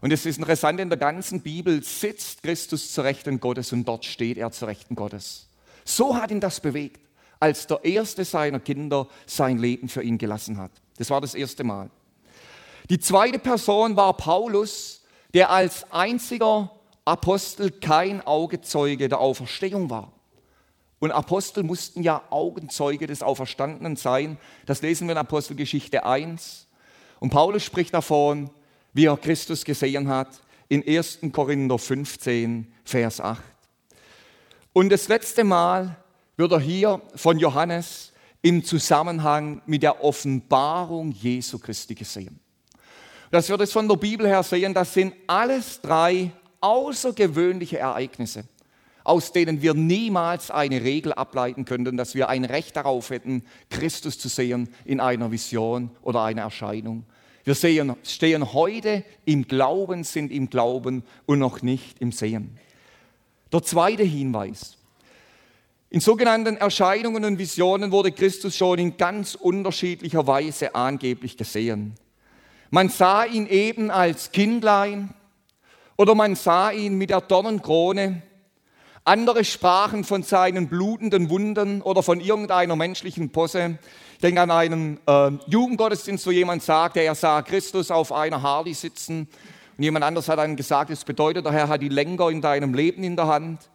Und 0.00 0.12
es 0.12 0.26
ist 0.26 0.38
interessant, 0.38 0.78
in 0.80 0.90
der 0.90 0.98
ganzen 0.98 1.40
Bibel 1.40 1.82
sitzt 1.82 2.42
Christus 2.42 2.92
zur 2.92 3.04
Rechten 3.04 3.40
Gottes 3.40 3.72
und 3.72 3.86
dort 3.86 4.04
steht 4.04 4.36
er 4.36 4.50
zur 4.52 4.68
Rechten 4.68 4.94
Gottes. 4.94 5.48
So 5.84 6.16
hat 6.16 6.30
ihn 6.30 6.40
das 6.40 6.60
bewegt, 6.60 7.00
als 7.40 7.66
der 7.66 7.84
erste 7.84 8.24
seiner 8.24 8.60
Kinder 8.60 9.08
sein 9.26 9.58
Leben 9.58 9.88
für 9.88 10.02
ihn 10.02 10.18
gelassen 10.18 10.58
hat. 10.58 10.72
Das 10.98 11.10
war 11.10 11.20
das 11.20 11.34
erste 11.34 11.64
Mal. 11.64 11.90
Die 12.90 12.98
zweite 12.98 13.38
Person 13.38 13.96
war 13.96 14.16
Paulus, 14.16 15.02
der 15.34 15.50
als 15.50 15.90
einziger 15.90 16.70
Apostel 17.04 17.70
kein 17.70 18.24
Augezeuge 18.26 19.08
der 19.08 19.20
Auferstehung 19.20 19.90
war. 19.90 20.12
Und 20.98 21.12
Apostel 21.12 21.62
mussten 21.62 22.02
ja 22.02 22.22
Augenzeuge 22.30 23.06
des 23.06 23.22
Auferstandenen 23.22 23.96
sein. 23.96 24.38
Das 24.64 24.82
lesen 24.82 25.06
wir 25.08 25.12
in 25.12 25.18
Apostelgeschichte 25.18 26.04
1. 26.04 26.66
Und 27.20 27.30
Paulus 27.30 27.62
spricht 27.64 27.92
davon, 27.92 28.50
wie 28.96 29.04
er 29.04 29.18
Christus 29.18 29.62
gesehen 29.62 30.08
hat, 30.08 30.40
in 30.68 30.82
1. 30.82 31.18
Korinther 31.30 31.78
15, 31.78 32.66
Vers 32.82 33.20
8. 33.20 33.42
Und 34.72 34.88
das 34.88 35.08
letzte 35.08 35.44
Mal 35.44 35.96
wird 36.38 36.52
er 36.52 36.60
hier 36.60 37.02
von 37.14 37.38
Johannes 37.38 38.14
im 38.40 38.64
Zusammenhang 38.64 39.60
mit 39.66 39.82
der 39.82 40.02
Offenbarung 40.02 41.12
Jesu 41.12 41.58
Christi 41.58 41.94
gesehen. 41.94 42.40
Dass 43.30 43.50
wir 43.50 43.58
das 43.58 43.70
von 43.70 43.86
der 43.86 43.96
Bibel 43.96 44.26
her 44.26 44.42
sehen, 44.42 44.72
das 44.72 44.94
sind 44.94 45.14
alles 45.26 45.78
drei 45.82 46.32
außergewöhnliche 46.62 47.78
Ereignisse, 47.78 48.44
aus 49.04 49.30
denen 49.30 49.60
wir 49.60 49.74
niemals 49.74 50.50
eine 50.50 50.82
Regel 50.82 51.12
ableiten 51.12 51.66
könnten, 51.66 51.98
dass 51.98 52.14
wir 52.14 52.30
ein 52.30 52.46
Recht 52.46 52.76
darauf 52.76 53.10
hätten, 53.10 53.44
Christus 53.68 54.18
zu 54.18 54.28
sehen 54.28 54.70
in 54.86 55.00
einer 55.00 55.30
Vision 55.30 55.90
oder 56.00 56.22
einer 56.22 56.42
Erscheinung. 56.42 57.04
Wir 57.46 57.54
sehen, 57.54 57.94
stehen 58.02 58.52
heute 58.54 59.04
im 59.24 59.46
Glauben, 59.46 60.02
sind 60.02 60.32
im 60.32 60.50
Glauben 60.50 61.04
und 61.26 61.38
noch 61.38 61.62
nicht 61.62 62.00
im 62.00 62.10
Sehen. 62.10 62.58
Der 63.52 63.62
zweite 63.62 64.02
Hinweis. 64.02 64.76
In 65.88 66.00
sogenannten 66.00 66.56
Erscheinungen 66.56 67.24
und 67.24 67.38
Visionen 67.38 67.92
wurde 67.92 68.10
Christus 68.10 68.56
schon 68.56 68.80
in 68.80 68.96
ganz 68.96 69.36
unterschiedlicher 69.36 70.26
Weise 70.26 70.74
angeblich 70.74 71.36
gesehen. 71.36 71.94
Man 72.70 72.88
sah 72.88 73.24
ihn 73.24 73.46
eben 73.46 73.92
als 73.92 74.32
Kindlein, 74.32 75.14
oder 75.96 76.16
man 76.16 76.34
sah 76.34 76.72
ihn 76.72 76.98
mit 76.98 77.10
der 77.10 77.20
Dornenkrone. 77.20 78.22
Andere 79.04 79.44
sprachen 79.44 80.02
von 80.02 80.24
seinen 80.24 80.68
blutenden 80.68 81.30
Wunden 81.30 81.80
oder 81.80 82.02
von 82.02 82.18
irgendeiner 82.18 82.74
menschlichen 82.74 83.30
Posse. 83.30 83.78
Ich 84.16 84.22
denke 84.22 84.40
an 84.40 84.50
einen 84.50 84.98
äh, 85.06 85.30
Jugendgottesdienst, 85.46 86.26
wo 86.26 86.30
jemand 86.30 86.62
sagte, 86.62 87.00
er 87.00 87.14
sah 87.14 87.42
Christus 87.42 87.90
auf 87.90 88.12
einer 88.12 88.40
Harley 88.40 88.72
sitzen. 88.72 89.28
Und 89.76 89.84
jemand 89.84 90.06
anderes 90.06 90.26
hat 90.30 90.38
dann 90.38 90.56
gesagt, 90.56 90.88
es 90.88 91.04
bedeutet, 91.04 91.44
der 91.44 91.52
Herr 91.52 91.68
hat 91.68 91.82
die 91.82 91.90
Lenker 91.90 92.30
in 92.30 92.40
deinem 92.40 92.72
Leben 92.72 93.04
in 93.04 93.14
der 93.14 93.26
Hand. 93.26 93.68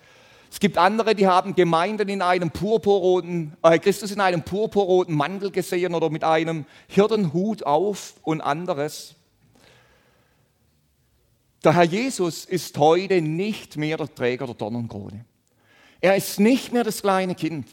Es 0.52 0.60
gibt 0.60 0.80
andere, 0.80 1.14
die 1.14 1.28
haben 1.28 1.54
Gemeinden 1.54 2.10
in 2.10 2.24
einem 2.24 2.50
purpurroten, 2.50 3.56
äh, 3.62 3.78
Christus 3.78 4.10
in 4.10 4.20
einem 4.20 4.42
purpurroten 4.42 5.14
Mantel 5.14 5.52
gesehen 5.52 5.94
oder 5.94 6.10
mit 6.10 6.24
einem 6.24 6.66
Hirtenhut 6.88 7.64
auf 7.64 8.16
und 8.24 8.42
anderes. 8.42 9.14
Der 11.64 11.76
Herr 11.76 11.84
Jesus 11.84 12.46
ist 12.46 12.76
heute 12.80 13.22
nicht 13.22 13.78
mehr 13.78 13.98
der 13.98 14.14
Träger 14.14 14.48
der 14.48 14.56
Dornenkrone. 14.56 15.24
Er 16.00 16.16
ist 16.16 16.40
nicht 16.40 16.74
mehr 16.74 16.84
das 16.84 17.04
kleine 17.04 17.36
Kind, 17.36 17.68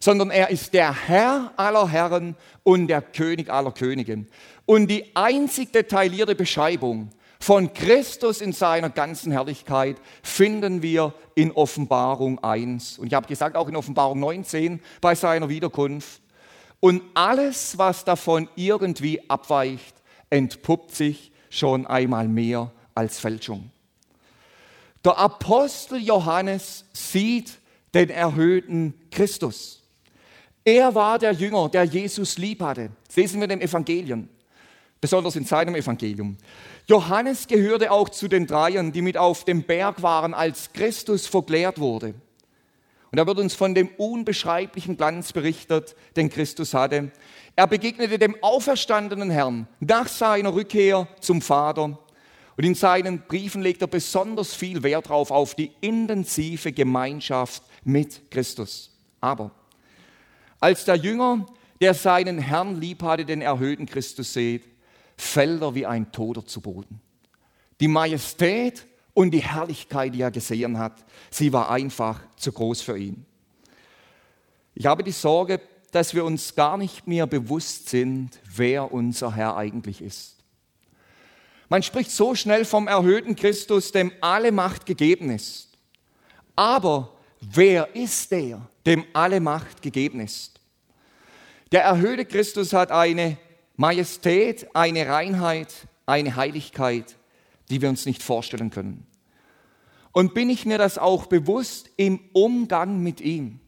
sondern 0.00 0.30
er 0.30 0.50
ist 0.50 0.74
der 0.74 0.92
Herr 0.92 1.52
aller 1.56 1.88
Herren 1.88 2.36
und 2.62 2.88
der 2.88 3.02
König 3.02 3.50
aller 3.50 3.72
Könige. 3.72 4.26
Und 4.64 4.88
die 4.88 5.14
einzig 5.14 5.72
detaillierte 5.72 6.34
Beschreibung 6.34 7.10
von 7.38 7.72
Christus 7.72 8.40
in 8.40 8.52
seiner 8.52 8.90
ganzen 8.90 9.32
Herrlichkeit 9.32 9.98
finden 10.22 10.82
wir 10.82 11.14
in 11.34 11.52
Offenbarung 11.52 12.42
1. 12.42 12.98
Und 12.98 13.08
ich 13.08 13.14
habe 13.14 13.28
gesagt, 13.28 13.56
auch 13.56 13.68
in 13.68 13.76
Offenbarung 13.76 14.18
19 14.20 14.80
bei 15.00 15.14
seiner 15.14 15.48
Wiederkunft. 15.48 16.22
Und 16.80 17.02
alles, 17.14 17.78
was 17.78 18.04
davon 18.04 18.48
irgendwie 18.56 19.28
abweicht, 19.30 20.02
entpuppt 20.30 20.94
sich 20.94 21.32
schon 21.50 21.86
einmal 21.86 22.28
mehr 22.28 22.72
als 22.94 23.18
Fälschung. 23.18 23.70
Der 25.04 25.18
Apostel 25.18 25.98
Johannes 25.98 26.84
sieht 26.92 27.58
den 27.94 28.10
erhöhten 28.10 28.94
Christus. 29.10 29.82
Er 30.68 30.96
war 30.96 31.20
der 31.20 31.30
Jünger, 31.30 31.68
der 31.68 31.84
Jesus 31.84 32.38
lieb 32.38 32.60
hatte. 32.60 32.90
Das 33.06 33.14
lesen 33.14 33.38
wir 33.38 33.44
in 33.44 33.50
den 33.50 33.60
Evangelien, 33.60 34.28
besonders 35.00 35.36
in 35.36 35.44
seinem 35.44 35.76
Evangelium. 35.76 36.36
Johannes 36.88 37.46
gehörte 37.46 37.92
auch 37.92 38.08
zu 38.08 38.26
den 38.26 38.48
Dreien, 38.48 38.90
die 38.90 39.00
mit 39.00 39.16
auf 39.16 39.44
dem 39.44 39.62
Berg 39.62 40.02
waren, 40.02 40.34
als 40.34 40.72
Christus 40.72 41.28
verklärt 41.28 41.78
wurde. 41.78 42.14
Und 43.12 43.16
da 43.16 43.28
wird 43.28 43.38
uns 43.38 43.54
von 43.54 43.76
dem 43.76 43.90
unbeschreiblichen 43.96 44.96
Glanz 44.96 45.32
berichtet, 45.32 45.94
den 46.16 46.30
Christus 46.30 46.74
hatte. 46.74 47.12
Er 47.54 47.68
begegnete 47.68 48.18
dem 48.18 48.34
auferstandenen 48.42 49.30
Herrn 49.30 49.68
nach 49.78 50.08
seiner 50.08 50.52
Rückkehr 50.52 51.06
zum 51.20 51.42
Vater. 51.42 51.96
Und 52.56 52.64
in 52.64 52.74
seinen 52.74 53.20
Briefen 53.20 53.62
legt 53.62 53.82
er 53.82 53.86
besonders 53.86 54.52
viel 54.52 54.82
Wert 54.82 55.06
darauf, 55.06 55.30
auf 55.30 55.54
die 55.54 55.70
intensive 55.80 56.72
Gemeinschaft 56.72 57.62
mit 57.84 58.32
Christus. 58.32 58.90
Aber 59.20 59.52
als 60.60 60.84
der 60.84 60.96
Jünger, 60.96 61.46
der 61.80 61.94
seinen 61.94 62.38
Herrn 62.38 62.80
lieb 62.80 63.02
hatte, 63.02 63.24
den 63.24 63.42
erhöhten 63.42 63.86
Christus 63.86 64.32
sieht, 64.32 64.64
fällt 65.16 65.62
er 65.62 65.74
wie 65.74 65.86
ein 65.86 66.12
Toter 66.12 66.44
zu 66.44 66.60
Boden. 66.60 67.00
Die 67.80 67.88
Majestät 67.88 68.86
und 69.14 69.30
die 69.32 69.42
Herrlichkeit, 69.42 70.14
die 70.14 70.22
er 70.22 70.30
gesehen 70.30 70.78
hat, 70.78 71.04
sie 71.30 71.52
war 71.52 71.70
einfach 71.70 72.20
zu 72.36 72.52
groß 72.52 72.82
für 72.82 72.98
ihn. 72.98 73.24
Ich 74.74 74.86
habe 74.86 75.02
die 75.02 75.12
Sorge, 75.12 75.60
dass 75.90 76.14
wir 76.14 76.24
uns 76.24 76.54
gar 76.54 76.76
nicht 76.76 77.06
mehr 77.06 77.26
bewusst 77.26 77.88
sind, 77.88 78.38
wer 78.54 78.92
unser 78.92 79.34
Herr 79.34 79.56
eigentlich 79.56 80.02
ist. 80.02 80.36
Man 81.68 81.82
spricht 81.82 82.10
so 82.10 82.34
schnell 82.34 82.64
vom 82.64 82.86
erhöhten 82.86 83.34
Christus, 83.34 83.92
dem 83.92 84.12
alle 84.20 84.52
Macht 84.52 84.86
gegeben 84.86 85.30
ist. 85.30 85.70
Aber 86.54 87.15
wer 87.52 87.94
ist 87.94 88.30
der, 88.30 88.68
dem 88.84 89.04
alle 89.12 89.40
Macht 89.40 89.82
gegeben 89.82 90.20
ist? 90.20 90.60
Der 91.72 91.82
erhöhte 91.82 92.24
Christus 92.24 92.72
hat 92.72 92.92
eine 92.92 93.38
Majestät, 93.76 94.68
eine 94.74 95.08
Reinheit, 95.08 95.74
eine 96.06 96.36
Heiligkeit, 96.36 97.16
die 97.68 97.82
wir 97.82 97.88
uns 97.88 98.06
nicht 98.06 98.22
vorstellen 98.22 98.70
können. 98.70 99.06
Und 100.12 100.32
bin 100.32 100.48
ich 100.48 100.64
mir 100.64 100.78
das 100.78 100.96
auch 100.96 101.26
bewusst 101.26 101.90
im 101.96 102.20
Umgang 102.32 103.02
mit 103.02 103.20
ihm? 103.20 103.60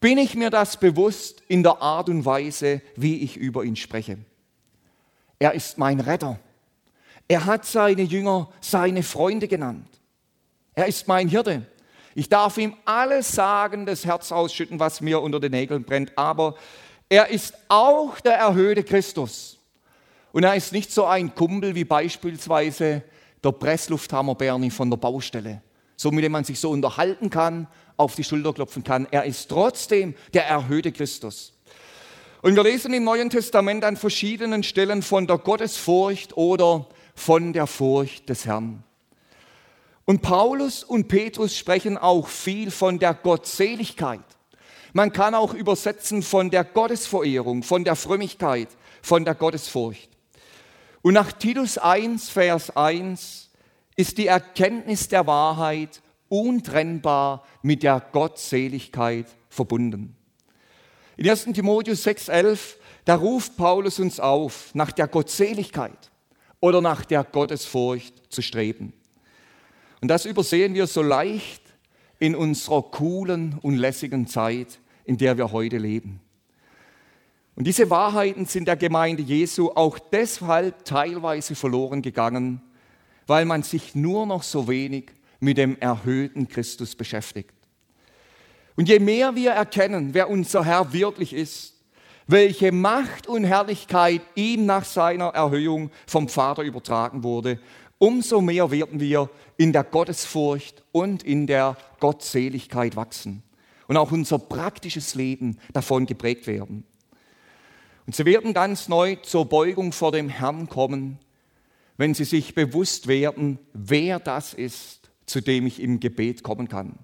Bin 0.00 0.18
ich 0.18 0.34
mir 0.34 0.50
das 0.50 0.78
bewusst 0.78 1.42
in 1.48 1.62
der 1.62 1.80
Art 1.80 2.08
und 2.08 2.24
Weise, 2.24 2.82
wie 2.96 3.20
ich 3.20 3.36
über 3.36 3.64
ihn 3.64 3.76
spreche? 3.76 4.18
Er 5.38 5.54
ist 5.54 5.78
mein 5.78 6.00
Retter. 6.00 6.38
Er 7.28 7.46
hat 7.46 7.64
seine 7.64 8.02
Jünger 8.02 8.50
seine 8.60 9.02
Freunde 9.02 9.46
genannt. 9.46 9.88
Er 10.74 10.86
ist 10.86 11.08
mein 11.08 11.28
Hirte. 11.28 11.66
Ich 12.14 12.28
darf 12.28 12.58
ihm 12.58 12.74
alles 12.84 13.32
sagen, 13.32 13.86
das 13.86 14.04
Herz 14.04 14.32
ausschütten, 14.32 14.80
was 14.80 15.00
mir 15.00 15.20
unter 15.20 15.40
den 15.40 15.52
Nägeln 15.52 15.84
brennt. 15.84 16.16
Aber 16.16 16.56
er 17.08 17.28
ist 17.28 17.54
auch 17.68 18.20
der 18.20 18.34
erhöhte 18.34 18.82
Christus. 18.84 19.58
Und 20.32 20.44
er 20.44 20.54
ist 20.54 20.72
nicht 20.72 20.92
so 20.92 21.04
ein 21.06 21.34
Kumpel 21.34 21.74
wie 21.74 21.84
beispielsweise 21.84 23.02
der 23.42 23.52
Presslufthammer 23.52 24.34
Bernie 24.34 24.70
von 24.70 24.90
der 24.90 24.96
Baustelle, 24.96 25.62
so 25.96 26.10
mit 26.10 26.24
dem 26.24 26.32
man 26.32 26.44
sich 26.44 26.60
so 26.60 26.70
unterhalten 26.70 27.30
kann, 27.30 27.66
auf 27.96 28.14
die 28.14 28.24
Schulter 28.24 28.52
klopfen 28.52 28.84
kann. 28.84 29.06
Er 29.10 29.24
ist 29.24 29.48
trotzdem 29.48 30.14
der 30.34 30.46
erhöhte 30.46 30.92
Christus. 30.92 31.52
Und 32.42 32.56
wir 32.56 32.62
lesen 32.62 32.94
im 32.94 33.04
Neuen 33.04 33.28
Testament 33.28 33.84
an 33.84 33.96
verschiedenen 33.96 34.62
Stellen 34.62 35.02
von 35.02 35.26
der 35.26 35.38
Gottesfurcht 35.38 36.36
oder 36.36 36.86
von 37.14 37.52
der 37.52 37.66
Furcht 37.66 38.28
des 38.28 38.46
Herrn. 38.46 38.82
Und 40.04 40.22
Paulus 40.22 40.82
und 40.82 41.08
Petrus 41.08 41.56
sprechen 41.56 41.96
auch 41.96 42.26
viel 42.26 42.70
von 42.70 42.98
der 42.98 43.14
Gottseligkeit. 43.14 44.24
Man 44.92 45.12
kann 45.12 45.34
auch 45.34 45.54
übersetzen 45.54 46.22
von 46.22 46.50
der 46.50 46.64
Gottesverehrung, 46.64 47.62
von 47.62 47.84
der 47.84 47.96
Frömmigkeit, 47.96 48.68
von 49.02 49.24
der 49.24 49.34
Gottesfurcht. 49.34 50.10
Und 51.02 51.14
nach 51.14 51.32
Titus 51.32 51.78
1, 51.78 52.28
Vers 52.28 52.76
1 52.76 53.50
ist 53.96 54.18
die 54.18 54.26
Erkenntnis 54.26 55.08
der 55.08 55.26
Wahrheit 55.26 56.02
untrennbar 56.28 57.44
mit 57.62 57.82
der 57.82 58.00
Gottseligkeit 58.12 59.26
verbunden. 59.48 60.16
In 61.16 61.28
1 61.28 61.44
Timotheus 61.52 62.06
6,11, 62.06 62.76
da 63.04 63.16
ruft 63.16 63.56
Paulus 63.56 63.98
uns 63.98 64.20
auf, 64.20 64.74
nach 64.74 64.92
der 64.92 65.08
Gottseligkeit 65.08 66.10
oder 66.60 66.80
nach 66.80 67.04
der 67.04 67.24
Gottesfurcht 67.24 68.32
zu 68.32 68.42
streben. 68.42 68.92
Und 70.00 70.08
das 70.08 70.24
übersehen 70.24 70.74
wir 70.74 70.86
so 70.86 71.02
leicht 71.02 71.62
in 72.18 72.34
unserer 72.34 72.82
coolen 72.82 73.58
und 73.62 73.76
lässigen 73.76 74.26
Zeit, 74.26 74.80
in 75.04 75.16
der 75.16 75.36
wir 75.36 75.52
heute 75.52 75.78
leben. 75.78 76.20
Und 77.56 77.66
diese 77.66 77.90
Wahrheiten 77.90 78.46
sind 78.46 78.68
der 78.68 78.76
Gemeinde 78.76 79.22
Jesu 79.22 79.70
auch 79.74 79.98
deshalb 79.98 80.84
teilweise 80.84 81.54
verloren 81.54 82.00
gegangen, 82.00 82.62
weil 83.26 83.44
man 83.44 83.62
sich 83.62 83.94
nur 83.94 84.24
noch 84.26 84.42
so 84.42 84.68
wenig 84.68 85.12
mit 85.40 85.58
dem 85.58 85.78
erhöhten 85.78 86.48
Christus 86.48 86.94
beschäftigt. 86.94 87.54
Und 88.76 88.88
je 88.88 88.98
mehr 88.98 89.34
wir 89.34 89.50
erkennen, 89.50 90.14
wer 90.14 90.30
unser 90.30 90.64
Herr 90.64 90.92
wirklich 90.92 91.34
ist, 91.34 91.74
welche 92.26 92.72
Macht 92.72 93.26
und 93.26 93.44
Herrlichkeit 93.44 94.22
ihm 94.36 94.64
nach 94.64 94.84
seiner 94.84 95.28
Erhöhung 95.28 95.90
vom 96.06 96.28
Vater 96.28 96.62
übertragen 96.62 97.24
wurde, 97.24 97.58
umso 98.00 98.40
mehr 98.40 98.72
werden 98.72 98.98
wir 98.98 99.30
in 99.56 99.72
der 99.72 99.84
Gottesfurcht 99.84 100.82
und 100.90 101.22
in 101.22 101.46
der 101.46 101.76
Gottseligkeit 102.00 102.96
wachsen 102.96 103.44
und 103.86 103.96
auch 103.96 104.10
unser 104.10 104.38
praktisches 104.38 105.14
Leben 105.14 105.58
davon 105.72 106.06
geprägt 106.06 106.46
werden. 106.48 106.84
Und 108.06 108.16
sie 108.16 108.24
werden 108.24 108.54
ganz 108.54 108.88
neu 108.88 109.16
zur 109.16 109.44
Beugung 109.48 109.92
vor 109.92 110.10
dem 110.10 110.28
Herrn 110.28 110.68
kommen, 110.68 111.18
wenn 111.96 112.14
sie 112.14 112.24
sich 112.24 112.54
bewusst 112.54 113.06
werden, 113.06 113.58
wer 113.74 114.18
das 114.18 114.54
ist, 114.54 115.10
zu 115.26 115.42
dem 115.42 115.66
ich 115.66 115.80
im 115.80 116.00
Gebet 116.00 116.42
kommen 116.42 116.68
kann. 116.68 116.98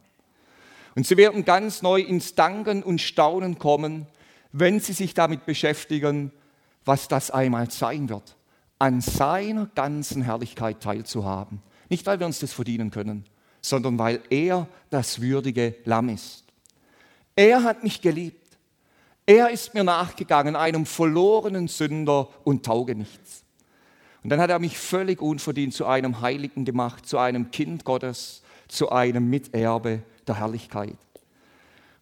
Und 0.95 1.07
sie 1.07 1.19
werden 1.19 1.45
ganz 1.45 1.83
neu 1.83 2.01
ins 2.01 2.35
Danken 2.35 2.83
und 2.83 3.03
Staunen 3.03 3.59
kommen, 3.59 4.07
wenn 4.53 4.81
sie 4.81 4.95
sich 4.95 5.13
damit 5.13 5.45
beschäftigen, 5.45 6.33
was 6.87 7.07
das 7.09 7.31
einmal 7.31 7.71
sein 7.71 8.09
wird, 8.09 8.37
an 8.79 9.01
seiner 9.01 9.67
ganzen 9.75 10.23
Herrlichkeit 10.23 10.81
teilzuhaben. 10.81 11.63
Nicht, 11.89 12.07
weil 12.07 12.19
wir 12.19 12.27
uns 12.27 12.41
das 12.41 12.53
verdienen 12.53 12.91
können, 12.91 13.25
sondern 13.61 13.99
weil 13.99 14.21
er 14.31 14.69
das 14.91 15.21
würdige 15.21 15.77
Lamm 15.85 16.09
ist. 16.09 16.45
Er 17.35 17.63
hat 17.63 17.83
mich 17.83 18.01
geliebt. 18.01 18.47
Er 19.27 19.51
ist 19.51 19.75
mir 19.75 19.85
nachgegangen, 19.85 20.57
einem 20.57 20.87
verlorenen 20.87 21.69
Sünder 21.69 22.29
und 22.45 22.65
Taugenichts. 22.65 23.45
Und 24.23 24.31
dann 24.31 24.41
hat 24.41 24.51
er 24.51 24.59
mich 24.59 24.79
völlig 24.79 25.21
unverdient 25.21 25.75
zu 25.75 25.87
einem 25.87 26.21
Heiligen 26.21 26.65
gemacht, 26.65 27.07
zu 27.07 27.19
einem 27.19 27.51
Kind 27.51 27.85
Gottes, 27.85 28.43
zu 28.69 28.91
einem 28.91 29.29
Miterbe 29.31 30.03
der 30.27 30.39
Herrlichkeit. 30.39 30.97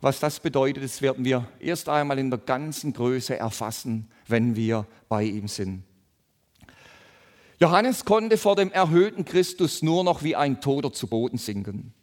Was 0.00 0.20
das 0.20 0.40
bedeutet, 0.40 0.84
das 0.84 1.00
werden 1.00 1.24
wir 1.24 1.48
erst 1.60 1.88
einmal 1.88 2.18
in 2.18 2.30
der 2.30 2.38
ganzen 2.38 2.92
Größe 2.92 3.38
erfassen, 3.38 4.08
wenn 4.26 4.54
wir 4.54 4.86
bei 5.08 5.24
ihm 5.24 5.48
sind. 5.48 5.82
Johannes 7.64 8.04
konnte 8.04 8.36
vor 8.36 8.56
dem 8.56 8.70
erhöhten 8.72 9.24
Christus 9.24 9.80
nur 9.80 10.04
noch 10.04 10.22
wie 10.22 10.36
ein 10.36 10.60
Toter 10.60 10.92
zu 10.92 11.06
Boden 11.06 11.38
sinken. 11.38 11.94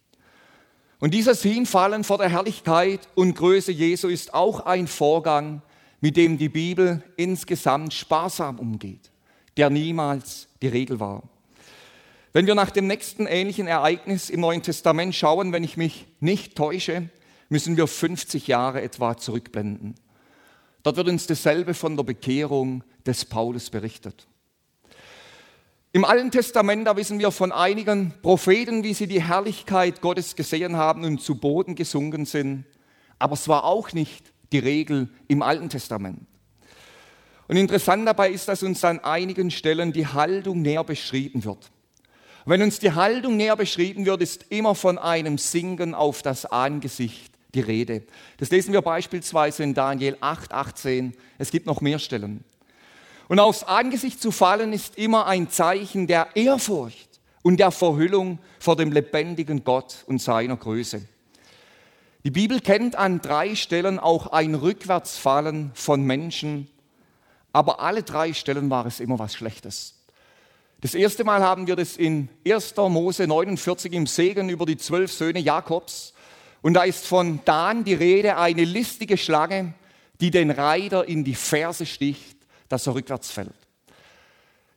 Und 0.98 1.14
dieses 1.14 1.44
Hinfallen 1.44 2.04
vor 2.04 2.18
der 2.18 2.30
Herrlichkeit 2.30 3.08
und 3.14 3.36
Größe 3.36 3.72
Jesu 3.72 4.08
ist 4.08 4.34
auch 4.34 4.62
ein 4.62 4.88
Vorgang, 4.88 5.62
mit 6.00 6.18
dem 6.18 6.40
die 6.40 6.50
Bibel 6.50 7.04
insgesamt 7.16 7.94
sparsam 7.94 8.58
umgeht, 8.58 9.12
der 9.56 9.70
niemals 9.70 10.48
die 10.64 10.68
Regel 10.68 11.00
war. 11.00 11.22
Wenn 12.34 12.48
wir 12.48 12.56
nach 12.56 12.72
dem 12.72 12.88
nächsten 12.88 13.28
ähnlichen 13.28 13.68
Ereignis 13.68 14.32
im 14.32 14.40
Neuen 14.40 14.64
Testament 14.64 15.14
schauen, 15.14 15.54
wenn 15.54 15.64
ich 15.64 15.78
mich 15.78 16.08
nicht 16.20 16.56
täusche, 16.56 17.08
müssen 17.50 17.78
wir 17.78 17.86
50 17.86 18.48
Jahre 18.48 18.82
etwa 18.82 19.16
zurückblenden. 19.16 19.94
Dort 20.82 20.98
wird 20.98 21.10
uns 21.10 21.28
dasselbe 21.28 21.76
von 21.76 21.98
der 21.98 22.04
Bekehrung 22.04 22.84
des 23.06 23.26
Paulus 23.26 23.70
berichtet. 23.70 24.26
Im 25.94 26.06
Alten 26.06 26.32
Testament, 26.32 26.88
da 26.88 26.96
wissen 26.96 27.20
wir 27.20 27.32
von 27.32 27.52
einigen 27.52 28.14
Propheten, 28.22 28.86
wie 28.86 28.94
sie 28.94 29.08
die 29.08 29.22
Herrlichkeit 29.22 30.00
Gottes 30.00 30.38
gesehen 30.38 30.78
haben 30.78 31.04
und 31.04 31.22
zu 31.22 31.36
Boden 31.36 31.76
gesunken 31.76 32.26
sind. 32.26 32.64
Aber 33.20 33.34
es 33.34 33.50
war 33.50 33.66
auch 33.66 33.92
nicht 33.92 34.32
die 34.54 34.60
Regel 34.60 35.10
im 35.28 35.42
Alten 35.42 35.68
Testament. 35.68 36.26
Und 37.50 37.58
interessant 37.58 38.08
dabei 38.08 38.30
ist, 38.30 38.48
dass 38.48 38.64
uns 38.64 38.86
an 38.86 39.00
einigen 39.00 39.52
Stellen 39.52 39.92
die 39.92 40.08
Haltung 40.08 40.62
näher 40.62 40.86
beschrieben 40.86 41.44
wird. 41.44 41.70
wenn 42.46 42.62
uns 42.62 42.80
die 42.80 42.94
Haltung 42.94 43.36
näher 43.36 43.58
beschrieben 43.58 44.06
wird, 44.06 44.22
ist 44.22 44.46
immer 44.50 44.76
von 44.76 44.98
einem 44.98 45.38
Sinken 45.38 45.94
auf 45.94 46.22
das 46.22 46.46
Angesicht 46.46 47.34
die 47.54 47.60
Rede. 47.60 48.04
Das 48.38 48.50
lesen 48.50 48.72
wir 48.72 48.82
beispielsweise 48.82 49.64
in 49.64 49.74
Daniel 49.74 50.16
8, 50.22 50.54
18. 50.54 51.18
Es 51.38 51.52
gibt 51.52 51.66
noch 51.66 51.82
mehr 51.82 52.00
Stellen. 52.00 52.46
Und 53.32 53.40
aufs 53.40 53.64
Angesicht 53.64 54.22
zu 54.22 54.30
fallen 54.30 54.74
ist 54.74 54.98
immer 54.98 55.26
ein 55.26 55.50
Zeichen 55.50 56.06
der 56.06 56.36
Ehrfurcht 56.36 57.22
und 57.44 57.62
der 57.62 57.72
Verhüllung 57.72 58.40
vor 58.60 58.76
dem 58.76 58.92
lebendigen 58.92 59.64
Gott 59.64 60.04
und 60.08 60.22
seiner 60.22 60.58
Größe. 60.58 61.08
Die 62.26 62.30
Bibel 62.30 62.60
kennt 62.60 62.98
an 62.98 63.22
drei 63.22 63.56
Stellen 63.56 64.00
auch 64.00 64.28
ein 64.28 64.54
Rückwärtsfallen 64.54 65.72
von 65.76 66.04
Menschen, 66.04 66.68
aber 67.54 67.80
alle 67.80 68.04
drei 68.04 68.34
Stellen 68.34 68.70
war 68.70 68.86
es 68.86 69.00
immer 69.00 69.18
was 69.18 69.34
Schlechtes. 69.34 69.96
Das 70.82 70.94
erste 70.94 71.24
Mal 71.24 71.42
haben 71.42 71.68
wir 71.68 71.78
das 71.78 71.96
in 71.96 72.28
1. 72.46 72.76
Mose 72.76 73.28
49 73.28 73.94
im 73.94 74.08
Segen 74.08 74.50
über 74.50 74.66
die 74.66 74.76
zwölf 74.76 75.14
Söhne 75.14 75.40
Jakobs. 75.40 76.14
Und 76.62 76.74
da 76.74 76.84
ist 76.84 77.08
von 77.08 77.40
Dan 77.46 77.86
die 77.86 77.94
Rede, 77.94 78.36
eine 78.36 78.66
listige 78.66 79.16
Schlange, 79.16 79.74
die 80.20 80.32
den 80.32 80.52
Reiter 80.52 81.08
in 81.08 81.24
die 81.24 81.36
Ferse 81.36 81.86
sticht, 81.86 82.41
dass 82.72 82.88
er 82.88 82.96
rückwärts 82.96 83.32
fällt. 83.32 83.54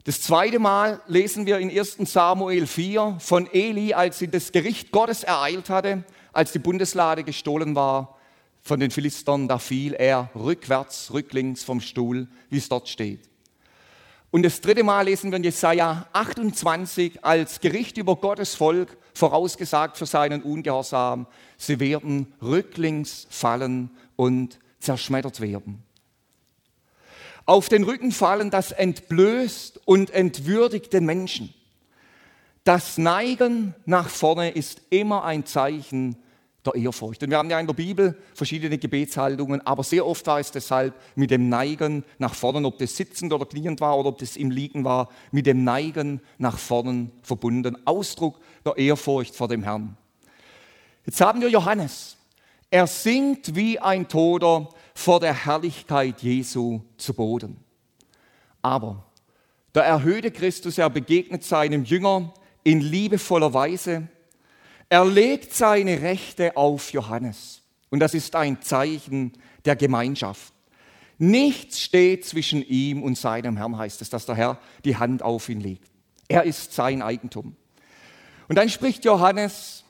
Das 0.05 0.21
zweite 0.21 0.59
Mal 0.59 1.01
lesen 1.07 1.47
wir 1.47 1.59
in 1.59 1.71
1 1.71 1.97
Samuel 2.13 2.67
4 2.67 3.17
von 3.21 3.49
Eli, 3.53 3.95
als 3.95 4.19
sie 4.19 4.29
das 4.29 4.53
Gericht 4.53 4.91
Gottes 4.91 5.23
ereilt 5.23 5.71
hatte, 5.71 6.05
als 6.33 6.53
die 6.53 6.59
Bundeslade 6.59 7.25
gestohlen 7.25 7.75
war 7.75 8.19
von 8.65 8.81
den 8.81 8.91
Philistern, 8.91 9.47
da 9.47 9.59
fiel 9.59 9.93
er 9.93 10.31
rückwärts, 10.35 11.13
rücklings 11.13 11.63
vom 11.63 11.81
Stuhl, 11.81 12.29
wie 12.49 12.57
es 12.57 12.69
dort 12.69 12.89
steht. 12.89 13.29
Und 14.31 14.43
das 14.43 14.61
dritte 14.61 14.83
Mal 14.83 15.03
lesen 15.03 15.31
wir 15.31 15.37
in 15.37 15.45
Jesaja 15.45 16.09
28 16.13 17.25
als 17.25 17.61
Gericht 17.61 17.99
über 17.99 18.17
Gottes 18.17 18.55
Volk, 18.55 18.97
vorausgesagt 19.13 19.97
für 19.97 20.07
seinen 20.07 20.43
Ungehorsam. 20.43 21.27
Sie 21.57 21.79
werden 21.79 22.33
rücklings 22.43 23.27
fallen 23.31 23.91
und 24.17 24.59
zerschmettert 24.81 25.41
werden. 25.41 25.85
Auf 27.47 27.69
den 27.69 27.85
Rücken 27.85 28.13
fallen, 28.13 28.51
das 28.51 28.73
entblößt 28.73 29.81
und 29.85 30.11
entwürdigt 30.11 30.93
den 30.93 31.05
Menschen. 31.05 31.53
Das 32.65 32.97
Neigen 32.97 33.75
nach 33.85 34.09
vorne 34.09 34.51
ist 34.51 34.81
immer 34.89 35.25
ein 35.25 35.45
Zeichen 35.45 36.17
der 36.65 36.75
Ehrfurcht. 36.75 37.23
Und 37.23 37.31
wir 37.31 37.37
haben 37.37 37.51
ja 37.51 37.61
in 37.61 37.67
der 37.67 37.75
Bibel 37.75 38.17
verschiedene 38.33 38.79
Gebetshaltungen, 38.79 39.61
aber 39.67 39.83
sehr 39.83 40.07
oft 40.07 40.27
war 40.27 40.41
es 40.41 40.51
deshalb 40.51 40.95
mit 41.15 41.31
dem 41.31 41.51
Neigen 41.51 42.05
nach 42.19 42.35
vorne, 42.35 42.67
ob 42.67 42.79
das 42.79 42.97
sitzend 42.97 43.35
oder 43.35 43.45
kniend 43.45 43.83
war 43.83 43.99
oder 43.99 44.09
ob 44.09 44.19
das 44.19 44.37
im 44.37 44.51
Liegen 44.51 44.85
war, 44.85 45.11
mit 45.31 45.45
dem 45.45 45.65
Neigen 45.65 46.23
nach 46.39 46.59
vorne 46.59 47.11
verbunden. 47.23 47.77
Ausdruck 47.85 48.41
der 48.65 48.79
Ehrfurcht 48.79 49.35
vor 49.35 49.49
dem 49.49 49.63
Herrn. 49.63 49.99
Jetzt 51.05 51.21
haben 51.21 51.43
wir 51.43 51.51
Johannes. 51.51 52.17
Er 52.71 52.87
sinkt 52.87 53.55
wie 53.55 53.79
ein 53.79 54.09
Toter 54.09 54.71
vor 54.95 55.21
der 55.21 55.35
Herrlichkeit 55.35 56.23
Jesu 56.23 56.81
zu 56.97 57.15
Boden. 57.15 57.57
Aber 58.63 59.05
der 59.75 59.85
erhöhte 59.85 60.31
Christus, 60.31 60.79
er 60.79 60.89
begegnet 60.89 61.45
seinem 61.45 61.85
Jünger 61.85 62.33
in 62.63 62.81
liebevoller 62.81 63.53
Weise 63.53 64.09
er 64.89 65.05
legt 65.05 65.55
seine 65.55 66.03
Rechte 66.03 66.57
auf 66.57 66.93
Johannes. 66.93 67.63
Und 67.91 68.01
das 68.01 68.15
ist 68.15 68.37
ein 68.37 68.63
Zeichen 68.63 69.33
der 69.65 69.77
Gemeinschaft. 69.77 70.53
Nichts 71.19 71.81
steht 71.81 72.25
zwischen 72.25 72.63
ihm 72.63 73.03
und 73.03 73.17
seinem 73.17 73.57
Herrn, 73.57 73.79
heißt 73.79 74.03
es, 74.03 74.11
dass 74.11 74.27
der 74.27 74.35
Herr 74.35 74.59
die 74.85 74.97
Hand 74.97 75.23
auf 75.23 75.49
ihn 75.49 75.61
legt. 75.61 75.91
Er 76.29 76.45
ist 76.45 76.73
sein 76.73 77.03
Eigentum. 77.03 77.57
Und 78.49 78.57
dann 78.57 78.69
spricht 78.69 79.05
Johannes, 79.05 79.85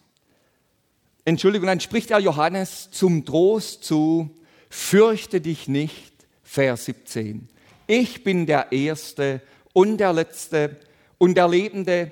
Entschuldigung, 1.25 1.67
dann 1.67 1.81
spricht 1.81 2.11
er 2.11 2.19
Johannes 2.19 2.91
zum 2.91 3.25
Trost 3.25 3.85
zu, 3.85 4.31
fürchte 4.75 5.41
dich 5.41 5.69
nicht, 5.69 6.13
Vers 6.43 6.87
17. 6.87 7.49
Ich 7.87 8.25
bin 8.25 8.45
der 8.45 8.73
Erste 8.73 9.41
und 9.73 9.99
der 9.99 10.13
Letzte 10.13 10.81
und 11.17 11.37
der 11.37 11.49
Lebende 11.49 12.11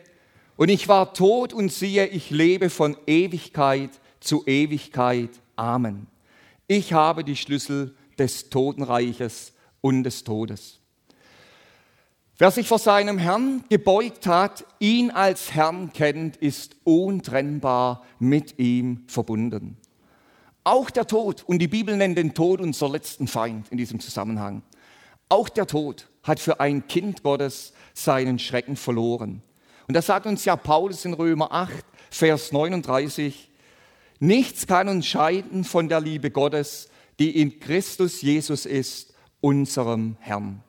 und 0.57 0.69
ich 0.69 0.87
war 0.87 1.13
tot 1.13 1.53
und 1.53 1.73
siehe, 1.73 2.07
ich 2.07 2.31
lebe 2.31 2.71
von 2.71 2.97
Ewigkeit 3.07 3.91
zu 4.21 4.47
Ewigkeit. 4.47 5.31
Amen. 5.57 6.07
Ich 6.69 6.93
habe 6.93 7.25
die 7.25 7.37
Schlüssel 7.37 7.97
des 8.17 8.49
Totenreiches 8.49 9.55
und 9.81 10.05
des 10.05 10.23
Todes. 10.23 10.79
Wer 12.39 12.53
sich 12.53 12.69
vor 12.69 12.79
seinem 12.79 13.19
Herrn 13.19 13.65
gebeugt 13.71 14.29
hat, 14.29 14.65
ihn 14.79 15.11
als 15.11 15.53
Herrn 15.53 15.93
kennt, 15.93 16.37
ist 16.37 16.77
untrennbar 16.85 18.05
mit 18.21 18.59
ihm 18.61 19.05
verbunden. 19.09 19.79
Auch 20.65 20.91
der 20.91 21.07
Tod, 21.07 21.43
und 21.47 21.59
die 21.59 21.69
Bibel 21.69 21.97
nennt 21.97 22.17
den 22.17 22.35
Tod 22.35 22.61
unser 22.61 22.89
letzten 22.89 23.27
Feind 23.27 23.69
in 23.71 23.79
diesem 23.79 23.99
Zusammenhang, 23.99 24.63
auch 25.29 25.49
der 25.49 25.67
Tod 25.67 26.09
hat 26.23 26.39
für 26.39 26.61
ein 26.61 26.87
Kind 26.87 27.23
Gottes 27.23 27.73
seinen 27.95 28.39
Schrecken 28.39 28.77
verloren. 28.77 29.43
Und 29.89 29.95
das 29.95 30.07
sagt 30.07 30.27
uns 30.27 30.45
ja 30.45 30.57
Paulus 30.57 31.05
in 31.05 31.15
Römer 31.15 31.53
8, 31.53 31.73
Vers 32.11 32.53
39. 32.53 33.51
Nichts 34.21 34.67
kann 34.67 34.89
uns 34.89 35.07
scheiden 35.07 35.65
von 35.65 35.89
der 35.89 36.01
Liebe 36.01 36.31
Gottes, 36.31 36.89
die 37.19 37.41
in 37.41 37.59
Christus 37.59 38.23
Jesus 38.23 38.67
ist, 38.67 39.15
unserem 39.41 40.17
Herrn. 40.21 40.63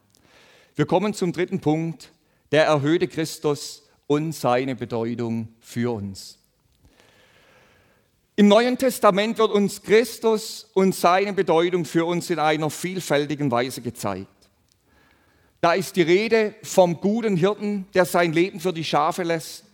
Wir 0.76 0.88
kommen 0.88 1.14
zum 1.14 1.34
dritten 1.34 1.60
Punkt, 1.60 2.12
der 2.52 2.66
erhöhte 2.66 3.08
Christus 3.08 3.84
und 4.08 4.32
seine 4.32 4.76
Bedeutung 4.76 5.50
für 5.60 5.94
uns. 5.94 6.40
Im 8.36 8.48
Neuen 8.48 8.80
Testament 8.80 9.38
wird 9.38 9.52
uns 9.52 9.84
Christus 9.84 10.68
und 10.74 10.96
seine 10.96 11.34
Bedeutung 11.34 11.86
für 11.86 12.06
uns 12.06 12.32
in 12.32 12.40
einer 12.40 12.72
vielfältigen 12.72 13.52
Weise 13.52 13.82
gezeigt. 13.82 14.28
Da 15.62 15.74
ist 15.74 15.96
die 15.96 16.02
Rede 16.02 16.56
vom 16.64 17.00
guten 17.00 17.38
Hirten, 17.38 17.86
der 17.94 18.06
sein 18.06 18.34
Leben 18.34 18.60
für 18.60 18.74
die 18.74 18.84
Schafe 18.84 19.22
lässt. 19.22 19.66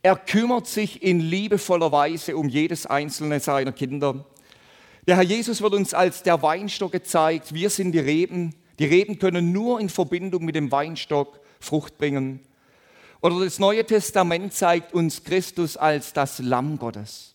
Er 0.00 0.14
kümmert 0.14 0.68
sich 0.68 1.02
in 1.02 1.18
liebevoller 1.18 1.90
Weise 1.90 2.36
um 2.36 2.48
jedes 2.48 2.86
einzelne 2.86 3.40
seiner 3.40 3.72
Kinder. 3.72 4.26
Der 5.08 5.16
Herr 5.16 5.24
Jesus 5.24 5.60
wird 5.60 5.74
uns 5.74 5.92
als 5.92 6.22
der 6.22 6.40
Weinstock 6.40 6.92
gezeigt. 6.92 7.52
Wir 7.52 7.68
sind 7.68 7.90
die 7.90 7.98
Reben. 7.98 8.54
Die 8.78 8.86
Reben 8.86 9.18
können 9.18 9.50
nur 9.50 9.80
in 9.80 9.88
Verbindung 9.88 10.44
mit 10.44 10.54
dem 10.54 10.70
Weinstock 10.70 11.40
Frucht 11.58 11.98
bringen. 11.98 12.38
Oder 13.20 13.44
das 13.44 13.58
Neue 13.58 13.84
Testament 13.84 14.54
zeigt 14.54 14.94
uns 14.94 15.24
Christus 15.24 15.76
als 15.76 16.12
das 16.12 16.38
Lamm 16.38 16.78
Gottes. 16.78 17.31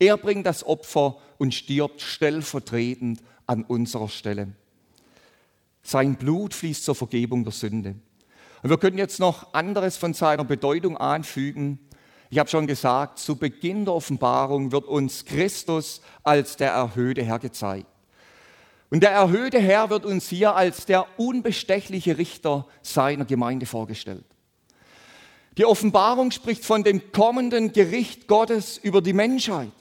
Er 0.00 0.16
bringt 0.16 0.46
das 0.46 0.66
Opfer 0.66 1.18
und 1.38 1.54
stirbt 1.54 2.00
stellvertretend 2.00 3.22
an 3.46 3.62
unserer 3.64 4.08
Stelle. 4.08 4.48
Sein 5.82 6.16
Blut 6.16 6.54
fließt 6.54 6.84
zur 6.84 6.94
Vergebung 6.94 7.44
der 7.44 7.52
Sünde. 7.52 7.94
Und 8.62 8.70
wir 8.70 8.78
können 8.78 8.98
jetzt 8.98 9.20
noch 9.20 9.52
anderes 9.52 9.98
von 9.98 10.14
seiner 10.14 10.44
Bedeutung 10.44 10.96
anfügen. 10.96 11.78
Ich 12.30 12.38
habe 12.38 12.48
schon 12.48 12.66
gesagt, 12.66 13.18
zu 13.18 13.36
Beginn 13.36 13.84
der 13.84 13.94
Offenbarung 13.94 14.72
wird 14.72 14.86
uns 14.86 15.26
Christus 15.26 16.00
als 16.22 16.56
der 16.56 16.70
erhöhte 16.70 17.22
Herr 17.22 17.38
gezeigt. 17.38 17.86
Und 18.88 19.02
der 19.02 19.10
erhöhte 19.10 19.58
Herr 19.58 19.90
wird 19.90 20.06
uns 20.06 20.28
hier 20.28 20.56
als 20.56 20.86
der 20.86 21.06
unbestechliche 21.18 22.16
Richter 22.16 22.66
seiner 22.82 23.26
Gemeinde 23.26 23.66
vorgestellt. 23.66 24.24
Die 25.58 25.64
Offenbarung 25.66 26.30
spricht 26.30 26.64
von 26.64 26.84
dem 26.84 27.12
kommenden 27.12 27.72
Gericht 27.72 28.28
Gottes 28.28 28.78
über 28.78 29.02
die 29.02 29.12
Menschheit. 29.12 29.72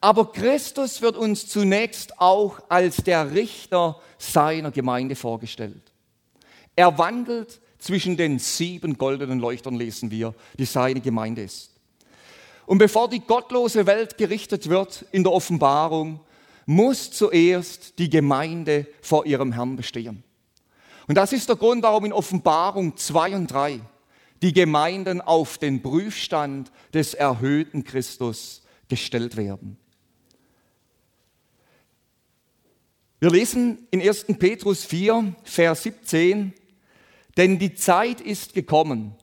Aber 0.00 0.32
Christus 0.32 1.02
wird 1.02 1.16
uns 1.16 1.46
zunächst 1.46 2.18
auch 2.20 2.60
als 2.68 2.96
der 2.98 3.32
Richter 3.32 4.00
seiner 4.18 4.70
Gemeinde 4.70 5.14
vorgestellt. 5.14 5.92
Er 6.74 6.96
wandelt 6.96 7.60
zwischen 7.78 8.16
den 8.16 8.38
sieben 8.38 8.96
goldenen 8.96 9.40
Leuchtern, 9.40 9.74
lesen 9.74 10.10
wir, 10.10 10.34
die 10.58 10.64
seine 10.64 11.00
Gemeinde 11.00 11.42
ist. 11.42 11.70
Und 12.66 12.78
bevor 12.78 13.08
die 13.08 13.20
gottlose 13.20 13.86
Welt 13.86 14.16
gerichtet 14.16 14.68
wird 14.68 15.04
in 15.12 15.24
der 15.24 15.32
Offenbarung, 15.32 16.20
muss 16.66 17.10
zuerst 17.10 17.98
die 17.98 18.08
Gemeinde 18.08 18.86
vor 19.02 19.26
ihrem 19.26 19.52
Herrn 19.52 19.76
bestehen. 19.76 20.22
Und 21.08 21.16
das 21.16 21.32
ist 21.32 21.48
der 21.48 21.56
Grund, 21.56 21.82
warum 21.82 22.04
in 22.04 22.12
Offenbarung 22.12 22.96
2 22.96 23.34
und 23.34 23.48
3 23.48 23.80
die 24.40 24.52
Gemeinden 24.52 25.20
auf 25.20 25.58
den 25.58 25.82
Prüfstand 25.82 26.70
des 26.94 27.14
erhöhten 27.14 27.82
Christus 27.82 28.62
gestellt 28.88 29.36
werden. 29.36 29.76
Wir 33.22 33.28
lesen 33.28 33.86
in 33.90 34.00
1. 34.00 34.24
Petrus 34.38 34.82
4, 34.86 35.34
Vers 35.42 35.82
17, 35.82 36.54
denn 37.36 37.58
die 37.58 37.74
Zeit 37.74 38.22
ist 38.22 38.54
gekommen, 38.54 39.14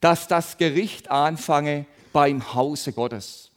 dass 0.00 0.28
das 0.28 0.56
Gericht 0.56 1.10
anfange 1.10 1.86
beim 2.12 2.54
Hause 2.54 2.92
Gottes. 2.92 3.50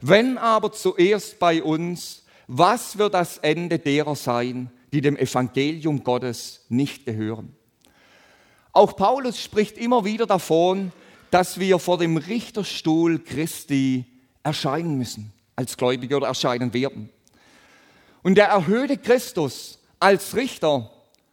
Wenn 0.00 0.36
aber 0.36 0.72
zuerst 0.72 1.38
bei 1.38 1.62
uns, 1.62 2.24
was 2.48 2.98
wird 2.98 3.14
das 3.14 3.38
Ende 3.38 3.78
derer 3.78 4.16
sein, 4.16 4.68
die 4.92 5.00
dem 5.00 5.16
Evangelium 5.16 6.02
Gottes 6.02 6.64
nicht 6.68 7.06
gehören? 7.06 7.54
Auch 8.72 8.96
Paulus 8.96 9.40
spricht 9.40 9.78
immer 9.78 10.04
wieder 10.04 10.26
davon, 10.26 10.90
dass 11.30 11.60
wir 11.60 11.78
vor 11.78 11.98
dem 11.98 12.16
Richterstuhl 12.16 13.20
Christi 13.20 14.06
erscheinen 14.42 14.98
müssen, 14.98 15.32
als 15.54 15.76
Gläubige 15.76 16.16
oder 16.16 16.26
erscheinen 16.26 16.74
werden. 16.74 17.10
Und 18.22 18.36
der 18.36 18.48
erhöhte 18.48 18.96
Christus 18.96 19.78
als 19.98 20.34
Richter, 20.34 20.90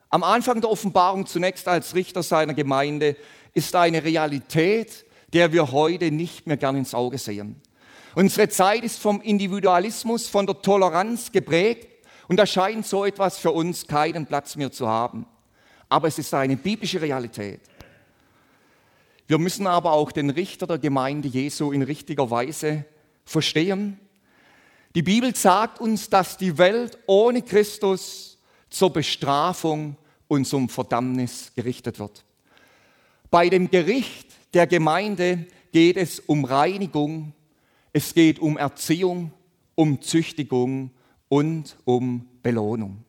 am 0.10 0.24
Anfang 0.24 0.62
der 0.62 0.70
Offenbarung 0.70 1.26
zunächst 1.26 1.68
als 1.68 1.96
Richter 1.96 2.24
seiner 2.24 2.54
Gemeinde, 2.54 3.16
ist 3.54 3.76
eine 3.76 4.04
Realität, 4.04 5.06
der 5.34 5.52
wir 5.52 5.72
heute 5.72 6.12
nicht 6.12 6.48
mehr 6.48 6.58
gern 6.58 6.78
ins 6.78 6.94
Auge 6.94 7.18
sehen. 7.18 7.62
Unsere 8.16 8.50
Zeit 8.50 8.84
ist 8.84 9.00
vom 9.00 9.22
Individualismus, 9.22 10.28
von 10.28 10.48
der 10.48 10.62
Toleranz 10.62 11.32
geprägt 11.32 11.88
und 12.28 12.38
da 12.38 12.46
scheint 12.46 12.86
so 12.86 13.06
etwas 13.06 13.38
für 13.38 13.52
uns 13.52 13.86
keinen 13.86 14.26
Platz 14.26 14.56
mehr 14.56 14.72
zu 14.72 14.88
haben. 14.88 15.26
Aber 15.90 16.08
es 16.08 16.18
ist 16.18 16.34
eine 16.34 16.58
biblische 16.58 17.02
Realität. 17.02 17.62
Wir 19.28 19.38
müssen 19.38 19.68
aber 19.68 19.92
auch 19.92 20.12
den 20.12 20.30
Richter 20.30 20.68
der 20.68 20.78
Gemeinde 20.78 21.28
Jesu 21.28 21.72
in 21.72 21.82
richtiger 21.82 22.32
Weise 22.32 22.86
verstehen. 23.26 24.00
Die 24.98 25.04
Bibel 25.04 25.36
sagt 25.36 25.80
uns, 25.80 26.10
dass 26.10 26.38
die 26.38 26.58
Welt 26.58 26.98
ohne 27.06 27.44
Christus 27.44 28.40
zur 28.68 28.92
Bestrafung 28.92 29.96
und 30.28 30.46
zum 30.46 30.70
Verdammnis 30.70 31.52
gerichtet 31.56 32.00
wird. 32.00 32.26
Bei 33.30 33.48
dem 33.48 33.70
Gericht 33.70 34.26
der 34.56 34.66
Gemeinde 34.66 35.46
geht 35.72 35.98
es 35.98 36.20
um 36.20 36.46
Reinigung, 36.46 37.34
es 37.94 38.16
geht 38.16 38.40
um 38.40 38.58
Erziehung, 38.58 39.32
um 39.76 40.02
Züchtigung 40.02 40.90
und 41.30 41.78
um 41.86 42.28
Belohnung. 42.42 43.04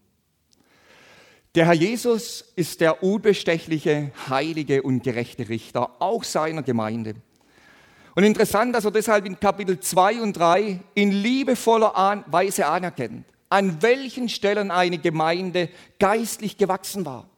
Der 1.54 1.64
Herr 1.64 1.72
Jesus 1.72 2.52
ist 2.54 2.82
der 2.82 3.02
unbestechliche, 3.02 4.12
heilige 4.28 4.82
und 4.82 5.02
gerechte 5.02 5.48
Richter, 5.48 6.02
auch 6.02 6.22
seiner 6.22 6.62
Gemeinde. 6.62 7.14
Und 8.18 8.24
interessant, 8.24 8.74
dass 8.74 8.84
er 8.84 8.90
deshalb 8.90 9.26
in 9.26 9.38
Kapitel 9.38 9.78
2 9.78 10.22
und 10.22 10.32
3 10.32 10.80
in 10.94 11.12
liebevoller 11.12 12.24
Weise 12.26 12.66
anerkennt, 12.66 13.24
an 13.48 13.80
welchen 13.80 14.28
Stellen 14.28 14.72
eine 14.72 14.98
Gemeinde 14.98 15.68
geistlich 16.00 16.56
gewachsen 16.56 17.06
war. 17.06 17.28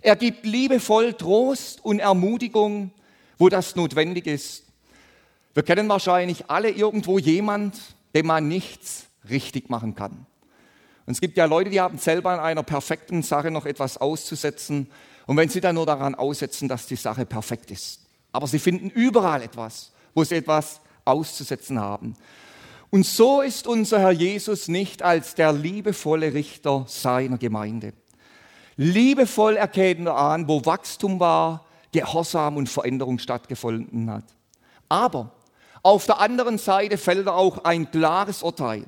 Er 0.00 0.16
gibt 0.16 0.46
liebevoll 0.46 1.12
Trost 1.12 1.84
und 1.84 1.98
Ermutigung, 1.98 2.90
wo 3.36 3.50
das 3.50 3.76
notwendig 3.76 4.26
ist. 4.26 4.64
Wir 5.52 5.62
kennen 5.62 5.90
wahrscheinlich 5.90 6.48
alle 6.48 6.70
irgendwo 6.70 7.18
jemand, 7.18 7.78
dem 8.14 8.24
man 8.24 8.48
nichts 8.48 9.04
richtig 9.28 9.68
machen 9.68 9.94
kann. 9.94 10.24
Und 11.04 11.12
es 11.12 11.20
gibt 11.20 11.36
ja 11.36 11.44
Leute, 11.44 11.68
die 11.68 11.82
haben 11.82 11.98
selber 11.98 12.30
an 12.30 12.40
einer 12.40 12.62
perfekten 12.62 13.22
Sache 13.22 13.50
noch 13.50 13.66
etwas 13.66 13.98
auszusetzen. 13.98 14.90
Und 15.26 15.36
wenn 15.36 15.50
sie 15.50 15.60
dann 15.60 15.74
nur 15.74 15.84
daran 15.84 16.14
aussetzen, 16.14 16.66
dass 16.66 16.86
die 16.86 16.96
Sache 16.96 17.26
perfekt 17.26 17.70
ist. 17.70 18.00
Aber 18.32 18.46
sie 18.46 18.58
finden 18.58 18.88
überall 18.88 19.42
etwas, 19.42 19.90
wo 20.14 20.24
sie 20.24 20.36
etwas 20.36 20.80
auszusetzen 21.04 21.80
haben. 21.80 22.14
Und 22.90 23.04
so 23.04 23.40
ist 23.40 23.66
unser 23.66 23.98
Herr 23.98 24.12
Jesus 24.12 24.68
nicht 24.68 25.02
als 25.02 25.34
der 25.34 25.52
liebevolle 25.52 26.32
Richter 26.32 26.84
seiner 26.86 27.38
Gemeinde. 27.38 27.92
Liebevoll 28.76 29.56
erkennt 29.56 30.06
er 30.06 30.16
an, 30.16 30.48
wo 30.48 30.64
Wachstum 30.64 31.20
war, 31.20 31.64
Gehorsam 31.92 32.56
und 32.56 32.68
Veränderung 32.68 33.18
stattgefunden 33.18 34.10
hat. 34.10 34.24
Aber 34.88 35.32
auf 35.82 36.06
der 36.06 36.20
anderen 36.20 36.58
Seite 36.58 36.98
fällt 36.98 37.26
er 37.26 37.34
auch 37.34 37.64
ein 37.64 37.90
klares 37.90 38.42
Urteil. 38.42 38.84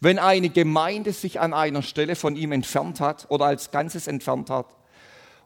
Wenn 0.00 0.18
eine 0.18 0.48
Gemeinde 0.48 1.12
sich 1.12 1.38
an 1.38 1.52
einer 1.52 1.82
Stelle 1.82 2.16
von 2.16 2.34
ihm 2.34 2.52
entfernt 2.52 3.00
hat 3.00 3.26
oder 3.28 3.44
als 3.44 3.70
Ganzes 3.70 4.06
entfernt 4.06 4.48
hat, 4.48 4.66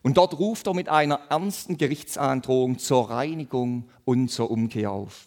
und 0.05 0.19
dort 0.19 0.39
ruft 0.39 0.67
er 0.67 0.75
mit 0.75 0.91
einer 0.91 1.19
ernsten 1.31 1.79
Gerichtsandrohung 1.79 2.79
zur 2.79 3.11
Reinigung 3.11 3.89
und 4.05 4.29
zur 4.29 4.51
Umkehr 4.51 4.93
auf. 4.93 5.27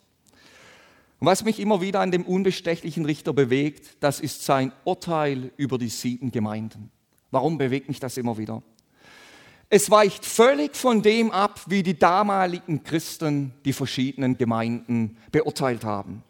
Und 1.20 1.26
was 1.26 1.44
mich 1.44 1.60
immer 1.60 1.82
wieder 1.82 2.00
an 2.00 2.12
dem 2.12 2.24
unbestechlichen 2.24 3.04
Richter 3.04 3.34
bewegt, 3.34 3.98
das 4.02 4.20
ist 4.20 4.46
sein 4.46 4.72
Urteil 4.86 5.52
über 5.58 5.80
die 5.80 5.90
sieben 5.90 6.32
Gemeinden. 6.32 6.92
Warum 7.32 7.58
bewegt 7.58 7.88
mich 7.88 8.00
das 8.00 8.18
immer 8.18 8.38
wieder? 8.38 8.62
Es 9.68 9.90
weicht 9.90 10.24
völlig 10.24 10.76
von 10.76 11.02
dem 11.02 11.32
ab, 11.32 11.60
wie 11.66 11.82
die 11.82 11.98
damaligen 11.98 12.84
Christen 12.84 13.56
die 13.66 13.74
verschiedenen 13.74 14.38
Gemeinden 14.38 15.18
beurteilt 15.32 15.84
haben. 15.84 16.24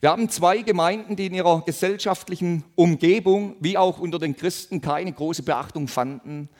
Wir 0.00 0.10
haben 0.10 0.28
zwei 0.28 0.58
Gemeinden, 0.58 1.16
die 1.16 1.26
in 1.26 1.34
ihrer 1.34 1.62
gesellschaftlichen 1.64 2.62
Umgebung 2.74 3.56
wie 3.60 3.78
auch 3.78 4.00
unter 4.00 4.18
den 4.18 4.36
Christen 4.36 4.82
keine 4.82 5.12
große 5.12 5.44
Beachtung 5.44 5.88
fanden. 5.88 6.50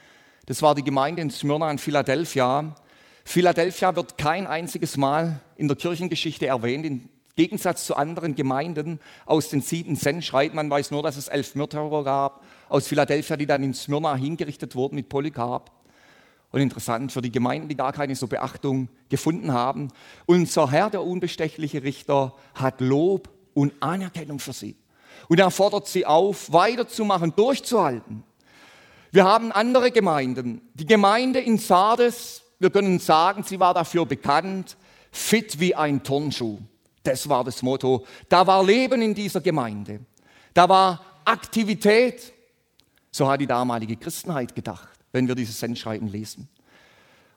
Das 0.45 0.61
war 0.61 0.75
die 0.75 0.83
Gemeinde 0.83 1.21
in 1.21 1.31
Smyrna 1.31 1.71
in 1.71 1.77
Philadelphia. 1.77 2.75
Philadelphia 3.23 3.95
wird 3.95 4.17
kein 4.17 4.45
einziges 4.45 4.97
Mal 4.97 5.39
in 5.55 5.69
der 5.69 5.77
Kirchengeschichte 5.77 6.47
erwähnt. 6.47 6.85
Im 6.85 7.07
Gegensatz 7.37 7.85
zu 7.85 7.95
anderen 7.95 8.35
Gemeinden 8.35 8.99
aus 9.25 9.47
den 9.47 9.61
sieben 9.61 9.95
Sendschreiben, 9.95 10.57
man 10.57 10.69
weiß 10.69 10.91
nur, 10.91 11.01
dass 11.01 11.15
es 11.15 11.29
elf 11.29 11.55
Märtyrer 11.55 12.03
gab 12.03 12.43
aus 12.67 12.87
Philadelphia, 12.87 13.37
die 13.37 13.45
dann 13.45 13.63
in 13.63 13.73
Smyrna 13.73 14.15
hingerichtet 14.15 14.75
wurden 14.75 14.95
mit 14.95 15.07
Polycarp. 15.07 15.71
Und 16.51 16.59
interessant 16.59 17.13
für 17.13 17.21
die 17.21 17.31
Gemeinden, 17.31 17.69
die 17.69 17.77
gar 17.77 17.93
keine 17.93 18.15
so 18.15 18.27
Beachtung 18.27 18.89
gefunden 19.07 19.53
haben. 19.53 19.87
Unser 20.25 20.69
Herr, 20.69 20.89
der 20.89 21.03
unbestechliche 21.03 21.83
Richter, 21.83 22.35
hat 22.53 22.81
Lob 22.81 23.29
und 23.53 23.73
Anerkennung 23.79 24.39
für 24.39 24.53
sie. 24.53 24.75
Und 25.29 25.39
er 25.39 25.49
fordert 25.51 25.87
sie 25.87 26.05
auf, 26.05 26.51
weiterzumachen, 26.51 27.33
durchzuhalten. 27.33 28.23
Wir 29.13 29.25
haben 29.25 29.51
andere 29.51 29.91
Gemeinden. 29.91 30.67
Die 30.73 30.87
Gemeinde 30.87 31.39
in 31.39 31.59
Sardes, 31.59 32.41
wir 32.57 32.71
können 32.71 32.97
sagen, 32.97 33.43
sie 33.43 33.59
war 33.59 33.75
dafür 33.75 34.07
bekannt, 34.07 34.75
fit 35.11 35.59
wie 35.59 35.75
ein 35.75 36.01
Turnschuh. 36.01 36.57
Das 37.03 37.29
war 37.29 37.43
das 37.43 37.61
Motto. 37.61 38.07
Da 38.27 38.47
war 38.47 38.63
Leben 38.63 39.03
in 39.03 39.13
dieser 39.13 39.39
Gemeinde. 39.39 39.99
Da 40.55 40.67
war 40.67 41.05
Aktivität. 41.25 42.33
So 43.11 43.29
hat 43.29 43.39
die 43.39 43.45
damalige 43.45 43.97
Christenheit 43.97 44.55
gedacht, 44.55 44.89
wenn 45.11 45.27
wir 45.27 45.35
dieses 45.35 45.59
Sendschreiben 45.59 46.07
lesen. 46.07 46.49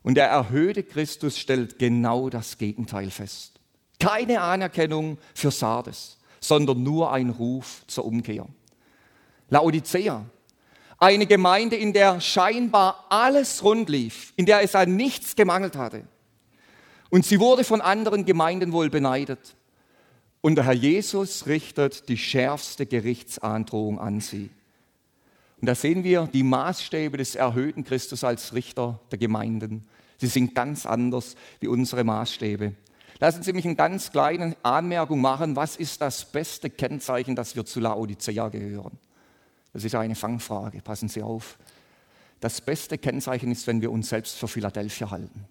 Und 0.03 0.15
der 0.15 0.29
erhöhte 0.29 0.83
Christus 0.83 1.37
stellt 1.37 1.79
genau 1.79 2.31
das 2.31 2.57
Gegenteil 2.57 3.11
fest. 3.11 3.61
Keine 4.01 4.41
Anerkennung 4.41 5.19
für 5.35 5.51
Sardes, 5.51 6.17
sondern 6.41 6.83
nur 6.83 7.13
ein 7.13 7.29
Ruf 7.29 7.83
zur 7.87 8.07
Umkehr. 8.07 8.47
Laodicea, 9.51 10.25
eine 10.99 11.27
Gemeinde, 11.27 11.77
in 11.77 11.93
der 11.93 12.21
scheinbar 12.21 13.07
alles 13.11 13.63
rund 13.63 13.89
lief, 13.89 14.33
in 14.37 14.47
der 14.47 14.63
es 14.63 14.75
an 14.75 14.97
nichts 14.97 15.37
gemangelt 15.37 15.77
hatte. 15.77 16.05
Und 17.11 17.25
sie 17.25 17.39
wurde 17.39 17.65
von 17.65 17.81
anderen 17.81 18.25
Gemeinden 18.25 18.73
wohl 18.73 18.91
beneidet. 18.91 19.57
Und 20.41 20.57
der 20.57 20.65
Herr 20.65 20.73
Jesus 20.73 21.47
richtet 21.47 22.09
die 22.09 22.17
schärfste 22.17 22.87
Gerichtsandrohung 22.87 23.99
an 23.99 24.21
sie. 24.21 24.51
Und 25.61 25.69
da 25.69 25.75
sehen 25.75 26.05
wir 26.05 26.29
die 26.33 26.43
Maßstäbe 26.43 27.17
des 27.17 27.35
erhöhten 27.35 27.85
Christus 27.85 28.25
als 28.25 28.55
Richter 28.55 29.01
der 29.11 29.19
Gemeinden. 29.19 29.89
Sie 30.19 30.27
sind 30.27 30.55
ganz 30.55 30.87
anders 30.87 31.35
wie 31.61 31.69
unsere 31.69 32.05
Maßstäbe. 32.05 32.75
Lassen 33.19 33.43
Sie 33.43 33.53
mich 33.55 33.65
eine 33.65 33.77
ganz 33.77 34.13
kleine 34.13 34.57
Anmerkung 34.63 35.21
machen. 35.21 35.57
Was 35.57 35.77
ist 35.77 36.03
das 36.03 36.25
beste 36.27 36.69
Kennzeichen, 36.69 37.35
dass 37.35 37.57
wir 37.57 37.65
zu 37.65 37.81
Laodicea 37.81 38.49
gehören? 38.49 38.99
Das 39.77 39.85
ist 39.85 39.95
eine 39.95 40.15
Fangfrage. 40.15 40.81
Passen 40.81 41.11
Sie 41.11 41.23
auf. 41.23 41.59
Das 42.41 42.63
beste 42.63 42.97
Kennzeichen 42.97 43.53
ist, 43.53 43.67
wenn 43.67 43.83
wir 43.83 43.93
uns 43.93 44.09
selbst 44.09 44.39
für 44.39 44.49
Philadelphia 44.49 45.11
halten. 45.11 45.45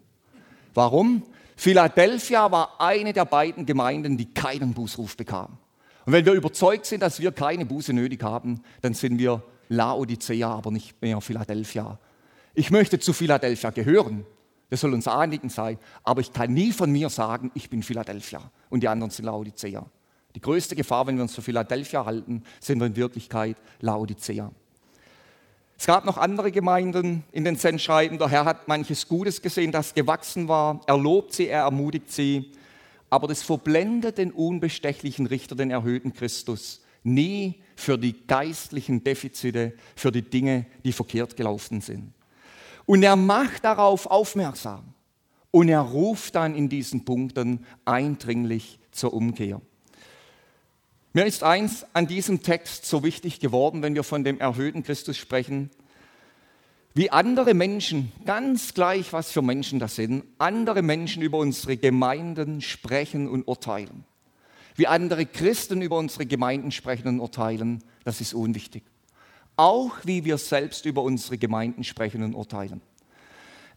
Warum? 0.74 1.22
Philadelphia 1.54 2.50
war 2.50 2.80
eine 2.80 3.12
der 3.12 3.24
beiden 3.24 3.66
Gemeinden, 3.66 4.16
die 4.16 4.34
keinen 4.34 4.74
Bußruf 4.74 5.16
bekam. 5.16 5.58
Und 6.06 6.12
wenn 6.12 6.26
wir 6.26 6.32
überzeugt 6.32 6.86
sind, 6.86 7.04
dass 7.04 7.20
wir 7.20 7.30
keine 7.30 7.66
Buße 7.66 7.92
nötig 7.92 8.24
haben, 8.24 8.62
dann 8.82 8.94
sind 8.94 9.16
wir 9.20 9.44
Laodicea, 9.68 10.50
aber 10.50 10.72
nicht 10.72 11.00
mehr 11.00 11.20
Philadelphia. 11.20 11.96
Ich 12.52 12.72
möchte 12.72 12.98
zu 12.98 13.12
Philadelphia 13.12 13.70
gehören. 13.70 14.26
Das 14.70 14.80
soll 14.80 14.92
unser 14.92 15.12
Anliegen 15.12 15.50
sein. 15.50 15.78
Aber 16.02 16.20
ich 16.20 16.32
kann 16.32 16.52
nie 16.52 16.72
von 16.72 16.90
mir 16.90 17.10
sagen, 17.10 17.52
ich 17.54 17.70
bin 17.70 17.84
Philadelphia 17.84 18.40
und 18.70 18.82
die 18.82 18.88
anderen 18.88 19.12
sind 19.12 19.26
Laodicea. 19.26 19.86
Die 20.36 20.40
größte 20.42 20.76
Gefahr, 20.76 21.06
wenn 21.06 21.16
wir 21.16 21.22
uns 21.22 21.34
für 21.34 21.40
Philadelphia 21.40 22.04
halten, 22.04 22.42
sind 22.60 22.78
wir 22.78 22.86
in 22.86 22.94
Wirklichkeit 22.94 23.56
Laodicea. 23.80 24.52
Es 25.78 25.86
gab 25.86 26.04
noch 26.04 26.18
andere 26.18 26.52
Gemeinden 26.52 27.24
in 27.32 27.44
den 27.44 27.56
Sendschreiben. 27.56 28.18
Der 28.18 28.28
Herr 28.28 28.44
hat 28.44 28.68
manches 28.68 29.08
Gutes 29.08 29.40
gesehen, 29.40 29.72
das 29.72 29.94
gewachsen 29.94 30.46
war. 30.46 30.82
Er 30.86 30.98
lobt 30.98 31.32
sie, 31.32 31.48
er 31.48 31.62
ermutigt 31.62 32.12
sie. 32.12 32.52
Aber 33.08 33.28
das 33.28 33.42
verblendet 33.42 34.18
den 34.18 34.30
unbestechlichen 34.30 35.24
Richter, 35.24 35.56
den 35.56 35.70
erhöhten 35.70 36.12
Christus, 36.12 36.82
nie 37.02 37.62
für 37.74 37.96
die 37.96 38.26
geistlichen 38.26 39.02
Defizite, 39.04 39.72
für 39.94 40.12
die 40.12 40.20
Dinge, 40.20 40.66
die 40.84 40.92
verkehrt 40.92 41.34
gelaufen 41.34 41.80
sind. 41.80 42.12
Und 42.84 43.02
er 43.02 43.16
macht 43.16 43.64
darauf 43.64 44.04
aufmerksam. 44.04 44.92
Und 45.50 45.70
er 45.70 45.80
ruft 45.80 46.34
dann 46.34 46.54
in 46.54 46.68
diesen 46.68 47.06
Punkten 47.06 47.64
eindringlich 47.86 48.78
zur 48.90 49.14
Umkehr. 49.14 49.62
Mir 51.16 51.24
ist 51.24 51.42
eins 51.42 51.86
an 51.94 52.06
diesem 52.06 52.42
Text 52.42 52.84
so 52.84 53.02
wichtig 53.02 53.40
geworden, 53.40 53.80
wenn 53.80 53.94
wir 53.94 54.04
von 54.04 54.22
dem 54.22 54.38
erhöhten 54.38 54.82
Christus 54.82 55.16
sprechen, 55.16 55.70
wie 56.92 57.10
andere 57.10 57.54
Menschen, 57.54 58.12
ganz 58.26 58.74
gleich 58.74 59.14
was 59.14 59.32
für 59.32 59.40
Menschen 59.40 59.78
das 59.78 59.94
sind, 59.94 60.24
andere 60.36 60.82
Menschen 60.82 61.22
über 61.22 61.38
unsere 61.38 61.78
Gemeinden 61.78 62.60
sprechen 62.60 63.28
und 63.28 63.48
urteilen. 63.48 64.04
Wie 64.74 64.86
andere 64.86 65.24
Christen 65.24 65.80
über 65.80 65.96
unsere 65.96 66.26
Gemeinden 66.26 66.70
sprechen 66.70 67.08
und 67.08 67.20
urteilen, 67.20 67.82
das 68.04 68.20
ist 68.20 68.34
unwichtig 68.34 68.82
auch 69.56 69.92
wie 70.04 70.24
wir 70.24 70.36
selbst 70.36 70.84
über 70.84 71.02
unsere 71.02 71.38
Gemeinden 71.38 71.82
sprechen 71.82 72.22
und 72.22 72.34
urteilen. 72.34 72.82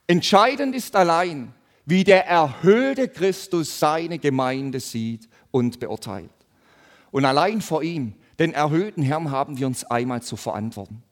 Entscheidend 0.07 0.75
ist 0.75 0.93
allein, 0.93 1.53
wie 1.85 2.03
der 2.03 2.25
erhöhte 2.27 3.07
Christus 3.07 3.79
seine 3.79 4.19
Gemeinde 4.19 4.81
sieht 4.81 5.29
und 5.51 5.79
beurteilt. 5.79 6.38
Und 7.11 7.25
allein 7.25 7.61
vor 7.61 7.83
ihm, 7.83 8.13
den 8.37 8.53
erhöhten 8.53 9.03
Herrn, 9.03 9.31
haben 9.31 9.57
wir 9.57 9.67
uns 9.67 9.83
einmal 9.83 10.21
zu 10.21 10.37
verantworten. 10.37 11.03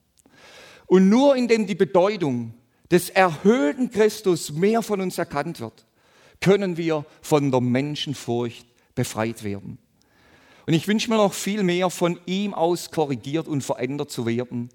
Und 0.86 1.08
nur 1.08 1.36
indem 1.36 1.66
die 1.66 1.74
Bedeutung 1.74 2.54
des 2.90 3.10
erhöhten 3.10 3.90
Christus 3.90 4.52
mehr 4.52 4.82
von 4.82 5.00
uns 5.00 5.18
erkannt 5.18 5.60
wird, 5.60 5.86
können 6.40 6.76
wir 6.76 7.04
von 7.20 7.50
der 7.50 7.60
Menschenfurcht 7.60 8.66
befreit 8.94 9.44
werden. 9.44 9.78
Und 10.66 10.74
ich 10.74 10.88
wünsche 10.88 11.10
mir 11.10 11.16
noch 11.16 11.32
viel 11.32 11.62
mehr 11.62 11.90
von 11.90 12.18
ihm 12.26 12.54
aus 12.54 12.90
korrigiert 12.90 13.48
und 13.48 13.62
verändert 13.62 14.10
zu 14.10 14.26
werden 14.26 14.70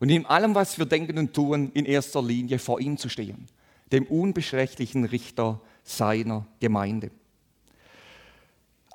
und 0.00 0.10
in 0.10 0.26
allem, 0.26 0.54
was 0.54 0.78
wir 0.78 0.86
denken 0.86 1.18
und 1.18 1.34
tun, 1.34 1.70
in 1.72 1.84
erster 1.84 2.22
Linie 2.22 2.58
vor 2.58 2.80
ihm 2.80 2.96
zu 2.98 3.08
stehen, 3.08 3.46
dem 3.92 4.04
unbeschrecklichen 4.04 5.04
Richter 5.04 5.60
seiner 5.84 6.46
Gemeinde. 6.60 7.10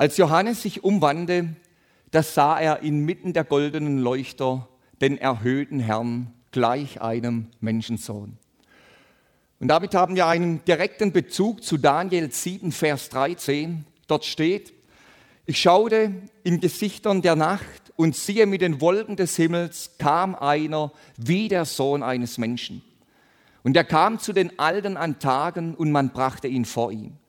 Als 0.01 0.17
Johannes 0.17 0.63
sich 0.63 0.83
umwandte, 0.83 1.49
da 2.09 2.23
sah 2.23 2.59
er 2.59 2.79
inmitten 2.79 3.33
der 3.33 3.43
goldenen 3.43 3.99
Leuchter 3.99 4.67
den 4.99 5.19
erhöhten 5.19 5.79
Herrn 5.79 6.33
gleich 6.49 7.03
einem 7.03 7.49
Menschensohn. 7.59 8.35
Und 9.59 9.67
damit 9.67 9.93
haben 9.93 10.15
wir 10.15 10.25
einen 10.25 10.65
direkten 10.65 11.11
Bezug 11.11 11.63
zu 11.63 11.77
Daniel 11.77 12.31
7, 12.31 12.71
Vers 12.71 13.09
13. 13.09 13.85
Dort 14.07 14.25
steht, 14.25 14.73
ich 15.45 15.61
schaute 15.61 16.11
in 16.43 16.59
Gesichtern 16.59 17.21
der 17.21 17.35
Nacht 17.35 17.93
und 17.95 18.15
siehe 18.15 18.47
mit 18.47 18.61
den 18.61 18.81
Wolken 18.81 19.17
des 19.17 19.35
Himmels 19.35 19.91
kam 19.99 20.33
einer 20.33 20.91
wie 21.17 21.47
der 21.47 21.65
Sohn 21.65 22.01
eines 22.01 22.39
Menschen. 22.39 22.81
Und 23.61 23.77
er 23.77 23.83
kam 23.83 24.17
zu 24.17 24.33
den 24.33 24.57
Alten 24.57 24.97
an 24.97 25.19
Tagen 25.19 25.75
und 25.75 25.91
man 25.91 26.09
brachte 26.09 26.47
ihn 26.47 26.65
vor 26.65 26.91
ihn. 26.91 27.19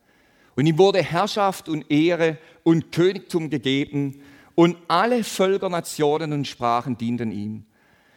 Und 0.57 0.67
ihm 0.67 0.79
wurde 0.79 1.03
Herrschaft 1.03 1.69
und 1.69 1.91
Ehre 1.91 2.39
und 2.63 2.93
Königtum 2.93 3.51
gegeben 3.51 4.21
und 4.55 4.77
alle 4.89 5.25
Völker, 5.25 5.69
Nationen 5.69 6.33
und 6.33 6.47
Sprachen 6.47 6.99
dienten 6.99 7.33
ihm. 7.33 7.65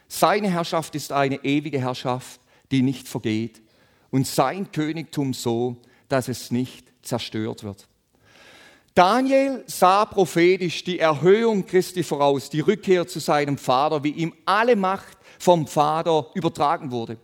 Seine 0.08 0.50
Herrschaft 0.50 0.94
ist 0.94 1.12
eine 1.12 1.44
ewige 1.44 1.80
Herrschaft, 1.80 2.40
die 2.70 2.82
nicht 2.82 3.08
vergeht 3.08 3.62
und 4.10 4.26
sein 4.26 4.70
Königtum 4.70 5.34
so, 5.34 5.76
dass 6.08 6.28
es 6.28 6.50
nicht 6.50 6.92
zerstört 7.02 7.64
wird. 7.64 7.88
Daniel 8.94 9.62
sah 9.66 10.06
prophetisch 10.06 10.82
die 10.84 10.98
Erhöhung 10.98 11.66
Christi 11.66 12.02
voraus, 12.02 12.48
die 12.48 12.60
Rückkehr 12.60 13.06
zu 13.06 13.18
seinem 13.18 13.58
Vater, 13.58 14.02
wie 14.04 14.10
ihm 14.10 14.32
alle 14.46 14.74
Macht 14.74 15.18
vom 15.38 15.66
Vater 15.66 16.30
übertragen 16.34 16.90
wurde. 16.90 17.18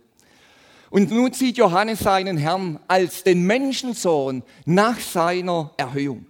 Und 0.93 1.09
nun 1.09 1.33
sieht 1.33 1.57
Johannes 1.57 2.01
seinen 2.01 2.37
Herrn 2.37 2.79
als 2.87 3.23
den 3.23 3.47
Menschensohn 3.47 4.43
nach 4.65 4.99
seiner 4.99 5.71
Erhöhung. 5.75 6.27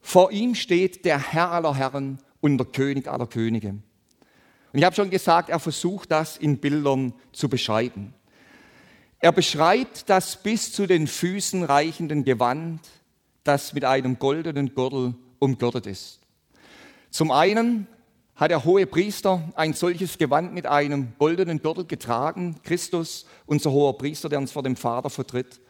Vor 0.00 0.32
ihm 0.32 0.56
steht 0.56 1.04
der 1.04 1.20
Herr 1.20 1.52
aller 1.52 1.76
Herren 1.76 2.18
und 2.40 2.58
der 2.58 2.66
König 2.66 3.06
aller 3.06 3.28
Könige. 3.28 3.68
Und 3.68 3.82
ich 4.72 4.82
habe 4.82 4.96
schon 4.96 5.10
gesagt, 5.10 5.48
er 5.48 5.60
versucht 5.60 6.10
das 6.10 6.36
in 6.36 6.58
Bildern 6.58 7.14
zu 7.30 7.48
beschreiben. 7.48 8.14
Er 9.20 9.30
beschreibt 9.30 10.10
das 10.10 10.42
bis 10.42 10.72
zu 10.72 10.88
den 10.88 11.06
Füßen 11.06 11.62
reichenden 11.62 12.24
Gewand, 12.24 12.80
das 13.44 13.74
mit 13.74 13.84
einem 13.84 14.18
goldenen 14.18 14.74
Gürtel 14.74 15.14
umgürtet 15.38 15.86
ist. 15.86 16.18
Zum 17.10 17.30
einen 17.30 17.86
hat 18.36 18.50
der 18.50 18.64
hohe 18.64 18.86
Priester 18.86 19.42
ein 19.54 19.72
solches 19.72 20.18
Gewand 20.18 20.52
mit 20.52 20.66
einem 20.66 21.14
goldenen 21.18 21.62
Gürtel 21.62 21.86
getragen, 21.86 22.56
Christus, 22.62 23.26
unser 23.46 23.72
hoher 23.72 23.96
Priester, 23.96 24.28
der 24.28 24.38
uns 24.38 24.52
vor 24.52 24.62
dem 24.62 24.76
Vater 24.76 25.08
vertritt. 25.08 25.60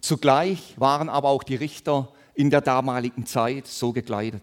Zugleich 0.00 0.74
waren 0.78 1.10
aber 1.10 1.28
auch 1.28 1.42
die 1.42 1.56
Richter 1.56 2.12
in 2.34 2.50
der 2.50 2.62
damaligen 2.62 3.26
Zeit 3.26 3.66
so 3.66 3.92
gekleidet. 3.92 4.42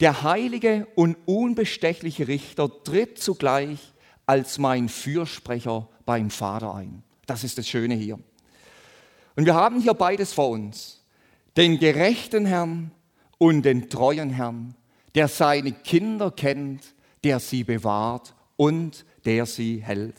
Der 0.00 0.22
heilige 0.22 0.86
und 0.94 1.16
unbestechliche 1.26 2.28
Richter 2.28 2.70
tritt 2.84 3.18
zugleich 3.18 3.92
als 4.26 4.58
mein 4.58 4.88
Fürsprecher 4.88 5.88
beim 6.06 6.30
Vater 6.30 6.74
ein. 6.74 7.02
Das 7.26 7.44
ist 7.44 7.58
das 7.58 7.68
Schöne 7.68 7.94
hier. 7.94 8.18
Und 9.36 9.44
wir 9.44 9.54
haben 9.54 9.80
hier 9.80 9.94
beides 9.94 10.32
vor 10.32 10.48
uns. 10.50 11.04
Den 11.56 11.78
gerechten 11.78 12.46
Herrn 12.46 12.92
und 13.38 13.62
den 13.62 13.90
treuen 13.90 14.30
Herrn, 14.30 14.74
der 15.18 15.26
seine 15.26 15.72
Kinder 15.72 16.30
kennt, 16.30 16.94
der 17.24 17.40
sie 17.40 17.64
bewahrt 17.64 18.36
und 18.54 19.04
der 19.24 19.46
sie 19.46 19.82
hält. 19.82 20.14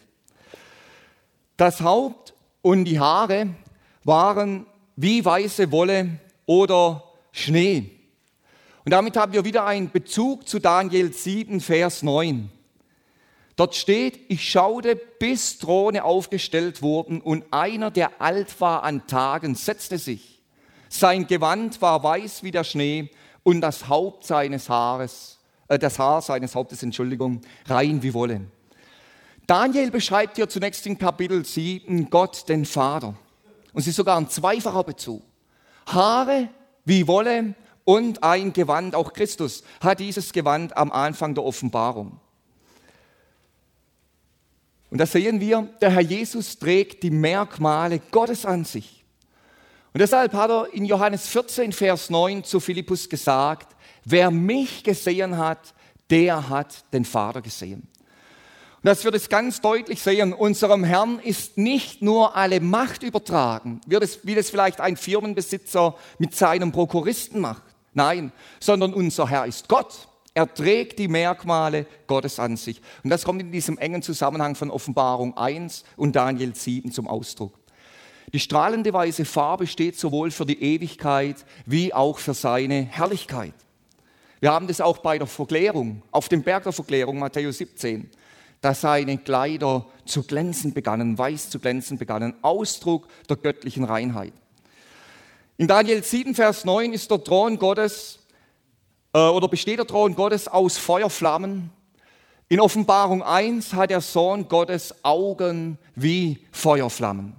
Das 1.55 1.79
Haupt 1.79 2.33
und 2.61 2.83
die 2.83 2.99
Haare 2.99 3.47
waren 4.03 4.65
wie 4.97 5.23
weiße 5.23 5.71
Wolle 5.71 6.19
oder 6.45 7.05
Schnee. 7.31 7.91
Und 8.83 8.91
damit 8.91 9.15
haben 9.15 9.31
wir 9.31 9.45
wieder 9.45 9.65
einen 9.65 9.89
Bezug 9.89 10.49
zu 10.49 10.59
Daniel 10.59 11.13
7, 11.13 11.61
Vers 11.61 12.03
9. 12.03 12.51
Dort 13.55 13.75
steht, 13.75 14.19
ich 14.27 14.49
schaute, 14.49 14.97
bis 14.97 15.59
Throne 15.59 16.03
aufgestellt 16.03 16.81
wurden 16.81 17.21
und 17.21 17.45
einer, 17.51 17.89
der 17.89 18.21
alt 18.21 18.59
war 18.59 18.83
an 18.83 19.07
Tagen, 19.07 19.55
setzte 19.55 19.97
sich. 19.97 20.41
Sein 20.89 21.25
Gewand 21.25 21.81
war 21.81 22.03
weiß 22.03 22.43
wie 22.43 22.51
der 22.51 22.65
Schnee 22.65 23.11
und 23.43 23.61
das 23.61 23.87
Haupt 23.87 24.25
seines 24.25 24.69
Haares, 24.69 25.39
äh, 25.67 25.79
das 25.79 25.99
Haar 25.99 26.21
seines 26.21 26.55
Hauptes, 26.55 26.83
Entschuldigung, 26.83 27.41
rein 27.67 28.01
wie 28.03 28.13
Wolle. 28.13 28.41
Daniel 29.47 29.89
beschreibt 29.89 30.35
hier 30.35 30.47
zunächst 30.47 30.85
in 30.85 30.97
Kapitel 30.97 31.43
7 31.43 32.09
Gott, 32.09 32.47
den 32.49 32.65
Vater. 32.65 33.15
Und 33.73 33.81
es 33.81 33.87
ist 33.87 33.95
sogar 33.95 34.17
ein 34.17 34.29
zweifacher 34.29 34.83
Bezug. 34.83 35.23
Haare 35.87 36.49
wie 36.85 37.07
Wolle 37.07 37.55
und 37.83 38.23
ein 38.23 38.53
Gewand, 38.53 38.93
auch 38.93 39.13
Christus 39.13 39.63
hat 39.81 39.99
dieses 39.99 40.31
Gewand 40.31 40.77
am 40.77 40.91
Anfang 40.91 41.33
der 41.33 41.43
Offenbarung. 41.43 42.19
Und 44.91 44.97
da 44.99 45.05
sehen 45.05 45.39
wir, 45.39 45.67
der 45.81 45.91
Herr 45.91 46.01
Jesus 46.01 46.57
trägt 46.57 47.03
die 47.03 47.11
Merkmale 47.11 47.99
Gottes 48.11 48.45
an 48.45 48.65
sich. 48.65 48.98
Und 49.93 50.01
deshalb 50.01 50.33
hat 50.33 50.51
er 50.51 50.73
in 50.73 50.85
Johannes 50.85 51.27
14, 51.27 51.71
Vers 51.71 52.09
9 52.09 52.43
zu 52.43 52.59
Philippus 52.59 53.09
gesagt, 53.09 53.75
wer 54.05 54.29
mich 54.29 54.83
gesehen 54.83 55.37
hat, 55.37 55.73
der 56.09 56.49
hat 56.49 56.83
den 56.93 57.05
Vater 57.05 57.41
gesehen. 57.41 57.87
Und 58.81 58.85
dass 58.85 59.03
wir 59.03 59.11
das 59.11 59.27
ganz 59.27 59.59
deutlich 59.59 60.01
sehen, 60.01 60.31
unserem 60.31 60.83
Herrn 60.83 61.19
ist 61.19 61.57
nicht 61.57 62.01
nur 62.01 62.37
alle 62.37 62.61
Macht 62.61 63.03
übertragen, 63.03 63.81
wie 63.85 63.99
das, 63.99 64.25
wie 64.25 64.35
das 64.35 64.49
vielleicht 64.49 64.79
ein 64.79 64.95
Firmenbesitzer 64.95 65.95
mit 66.17 66.33
seinem 66.33 66.71
Prokuristen 66.71 67.41
macht. 67.41 67.63
Nein, 67.93 68.31
sondern 68.59 68.93
unser 68.93 69.27
Herr 69.27 69.45
ist 69.45 69.67
Gott. 69.67 70.07
Er 70.33 70.53
trägt 70.53 70.99
die 70.99 71.09
Merkmale 71.09 71.87
Gottes 72.07 72.39
an 72.39 72.55
sich. 72.55 72.81
Und 73.03 73.09
das 73.09 73.25
kommt 73.25 73.41
in 73.41 73.51
diesem 73.51 73.77
engen 73.77 74.01
Zusammenhang 74.01 74.55
von 74.55 74.71
Offenbarung 74.71 75.35
1 75.35 75.83
und 75.97 76.15
Daniel 76.15 76.55
7 76.55 76.93
zum 76.93 77.07
Ausdruck. 77.07 77.58
Die 78.33 78.39
strahlende 78.39 78.93
weiße 78.93 79.25
Farbe 79.25 79.65
steht 79.65 79.97
sowohl 79.97 80.29
für 80.29 80.45
die 80.45 80.61
Ewigkeit 80.61 81.37
wie 81.65 81.93
auch 81.93 82.19
für 82.19 82.33
seine 82.33 82.83
Herrlichkeit. 82.83 83.53
Wir 84.39 84.51
haben 84.51 84.67
das 84.67 84.81
auch 84.81 84.99
bei 84.99 85.17
der 85.17 85.27
Verklärung, 85.27 86.03
auf 86.11 86.29
dem 86.29 86.43
Berg 86.43 86.63
der 86.63 86.71
Verklärung, 86.71 87.19
Matthäus 87.19 87.57
17, 87.57 88.09
da 88.61 88.73
seine 88.73 89.17
Kleider 89.17 89.85
zu 90.05 90.23
glänzen 90.23 90.73
begannen, 90.73 91.17
weiß 91.17 91.49
zu 91.49 91.59
glänzen 91.59 91.97
begannen, 91.97 92.35
Ausdruck 92.41 93.07
der 93.27 93.37
göttlichen 93.37 93.83
Reinheit. 93.83 94.33
In 95.57 95.67
Daniel 95.67 96.03
7, 96.03 96.35
Vers 96.35 96.63
9 96.63 96.93
ist 96.93 97.11
der 97.11 97.23
Thron 97.23 97.57
Gottes 97.57 98.19
äh, 99.13 99.19
oder 99.19 99.47
besteht 99.47 99.79
der 99.79 99.87
Thron 99.87 100.15
Gottes 100.15 100.47
aus 100.47 100.77
Feuerflammen. 100.77 101.71
In 102.47 102.61
Offenbarung 102.61 103.23
1 103.23 103.73
hat 103.73 103.89
der 103.89 104.01
Sohn 104.01 104.47
Gottes 104.47 105.03
Augen 105.03 105.77
wie 105.95 106.45
Feuerflammen. 106.51 107.35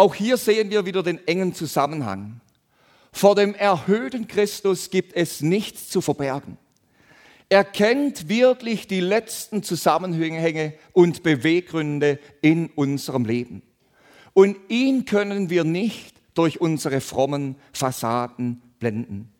Auch 0.00 0.14
hier 0.14 0.38
sehen 0.38 0.70
wir 0.70 0.86
wieder 0.86 1.02
den 1.02 1.26
engen 1.28 1.54
Zusammenhang. 1.54 2.40
Vor 3.12 3.34
dem 3.34 3.54
erhöhten 3.54 4.28
Christus 4.28 4.88
gibt 4.88 5.14
es 5.14 5.42
nichts 5.42 5.90
zu 5.90 6.00
verbergen. 6.00 6.56
Er 7.50 7.64
kennt 7.64 8.26
wirklich 8.26 8.86
die 8.86 9.00
letzten 9.00 9.62
Zusammenhänge 9.62 10.72
und 10.94 11.22
Beweggründe 11.22 12.18
in 12.40 12.68
unserem 12.68 13.26
Leben. 13.26 13.60
Und 14.32 14.56
ihn 14.70 15.04
können 15.04 15.50
wir 15.50 15.64
nicht 15.64 16.16
durch 16.32 16.62
unsere 16.62 17.02
frommen 17.02 17.56
Fassaden 17.74 18.62
blenden. 18.78 19.30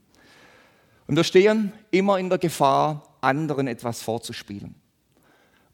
Und 1.06 1.16
wir 1.16 1.24
stehen 1.24 1.72
immer 1.90 2.18
in 2.18 2.28
der 2.28 2.36
Gefahr, 2.36 3.16
anderen 3.22 3.66
etwas 3.66 4.02
vorzuspielen. 4.02 4.74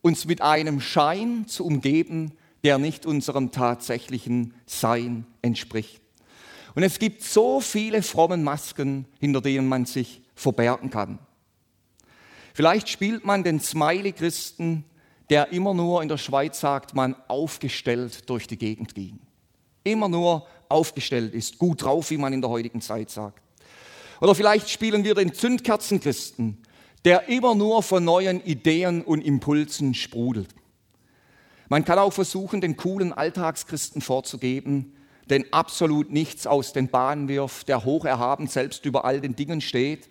Uns 0.01 0.26
mit 0.26 0.43
einem 0.43 0.80
Schein 0.80 1.49
zu 1.49 1.66
umgeben, 1.66 2.34
der 2.67 2.79
nicht 2.79 3.07
unserem 3.07 3.53
tatsächlichen 3.53 4.53
Sein 4.67 5.25
entspricht. 5.41 6.03
Und 6.75 6.83
es 6.83 6.99
gibt 6.99 7.23
so 7.23 7.61
viele 7.61 8.03
fromme 8.03 8.39
Masken, 8.39 9.07
hinter 9.21 9.41
denen 9.41 9.69
man 9.69 9.85
sich 9.85 10.21
verbergen 10.35 10.91
kann. 10.91 11.21
Vielleicht 12.55 12.89
spielt 12.89 13.25
man 13.25 13.45
den 13.45 13.61
Smiley-Christen, 13.61 14.83
der 15.31 15.53
immer 15.53 15.75
nur 15.75 16.03
in 16.03 16.09
der 16.09 16.19
Schweiz 16.19 16.59
sagt, 16.59 16.93
man 16.93 17.14
aufgestellt 17.29 18.29
durch 18.29 18.49
die 18.49 18.59
Gegend 18.59 18.97
ging. 18.97 19.21
immer 19.85 20.09
nur 20.09 20.49
aufgestellt 20.69 21.35
ist, 21.35 21.59
gut 21.59 21.85
drauf, 21.85 22.11
wie 22.11 22.19
man 22.19 22.33
in 22.33 22.41
der 22.41 22.51
heutigen 22.51 22.81
Zeit 22.81 23.11
sagt. 23.11 23.41
Oder 24.21 24.35
vielleicht 24.35 24.69
spielen 24.71 25.05
wir 25.05 25.14
den 25.14 25.33
Zündkerzenchristen, 25.33 26.59
der 27.05 27.29
immer 27.29 27.55
nur 27.55 27.85
von 27.85 28.03
neuen 28.03 28.43
Ideen 28.45 29.03
und 29.03 29.25
Impulsen 29.25 29.95
sprudelt. 29.95 30.53
Man 31.69 31.85
kann 31.85 31.99
auch 31.99 32.12
versuchen, 32.12 32.61
den 32.61 32.77
coolen 32.77 33.12
Alltagschristen 33.12 34.01
vorzugeben, 34.01 34.95
den 35.29 35.53
absolut 35.53 36.12
nichts 36.12 36.47
aus 36.47 36.73
den 36.73 36.89
Bahnen 36.89 37.29
wirft, 37.29 37.69
der 37.69 37.85
hoch 37.85 38.05
erhaben 38.05 38.47
selbst 38.47 38.85
über 38.87 39.05
all 39.05 39.21
den 39.21 39.35
Dingen 39.35 39.61
steht. 39.61 40.09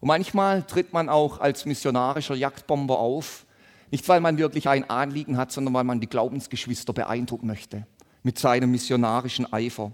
Und 0.00 0.08
manchmal 0.08 0.64
tritt 0.64 0.92
man 0.92 1.08
auch 1.08 1.40
als 1.40 1.64
missionarischer 1.64 2.34
Jagdbomber 2.34 2.98
auf, 2.98 3.46
nicht 3.90 4.08
weil 4.08 4.20
man 4.20 4.38
wirklich 4.38 4.68
ein 4.68 4.88
Anliegen 4.90 5.36
hat, 5.36 5.52
sondern 5.52 5.74
weil 5.74 5.84
man 5.84 6.00
die 6.00 6.08
Glaubensgeschwister 6.08 6.92
beeindrucken 6.92 7.46
möchte 7.46 7.86
mit 8.22 8.38
seinem 8.38 8.70
missionarischen 8.70 9.50
Eifer. 9.52 9.92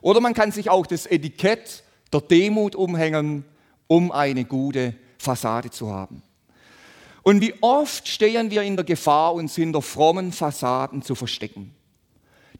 Oder 0.00 0.20
man 0.20 0.34
kann 0.34 0.52
sich 0.52 0.68
auch 0.68 0.86
das 0.86 1.06
Etikett 1.06 1.84
der 2.12 2.20
Demut 2.20 2.74
umhängen, 2.76 3.44
um 3.86 4.12
eine 4.12 4.44
gute 4.44 4.94
Fassade 5.18 5.70
zu 5.70 5.90
haben. 5.90 6.22
Und 7.24 7.40
wie 7.40 7.54
oft 7.62 8.06
stehen 8.06 8.50
wir 8.50 8.62
in 8.62 8.76
der 8.76 8.84
Gefahr, 8.84 9.34
uns 9.34 9.56
hinter 9.56 9.80
frommen 9.80 10.30
Fassaden 10.30 11.00
zu 11.02 11.14
verstecken. 11.14 11.74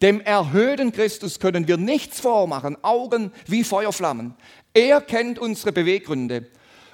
Dem 0.00 0.20
erhöhten 0.22 0.90
Christus 0.90 1.38
können 1.38 1.68
wir 1.68 1.76
nichts 1.76 2.18
vormachen, 2.18 2.82
Augen 2.82 3.30
wie 3.46 3.62
Feuerflammen. 3.62 4.34
Er 4.72 5.00
kennt 5.02 5.38
unsere 5.38 5.70
Beweggründe 5.70 6.46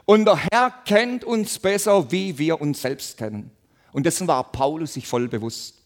und 0.05 0.25
der 0.25 0.37
Herr 0.51 0.75
kennt 0.85 1.23
uns 1.23 1.61
besser, 1.61 2.11
wie 2.11 2.39
wir 2.39 2.61
uns 2.61 2.83
selbst 2.83 3.17
kennen. 3.17 3.53
Und 3.93 4.05
dessen 4.05 4.27
war 4.27 4.51
Paulus 4.51 4.95
sich 4.95 5.07
voll 5.07 5.29
bewusst. 5.29 5.77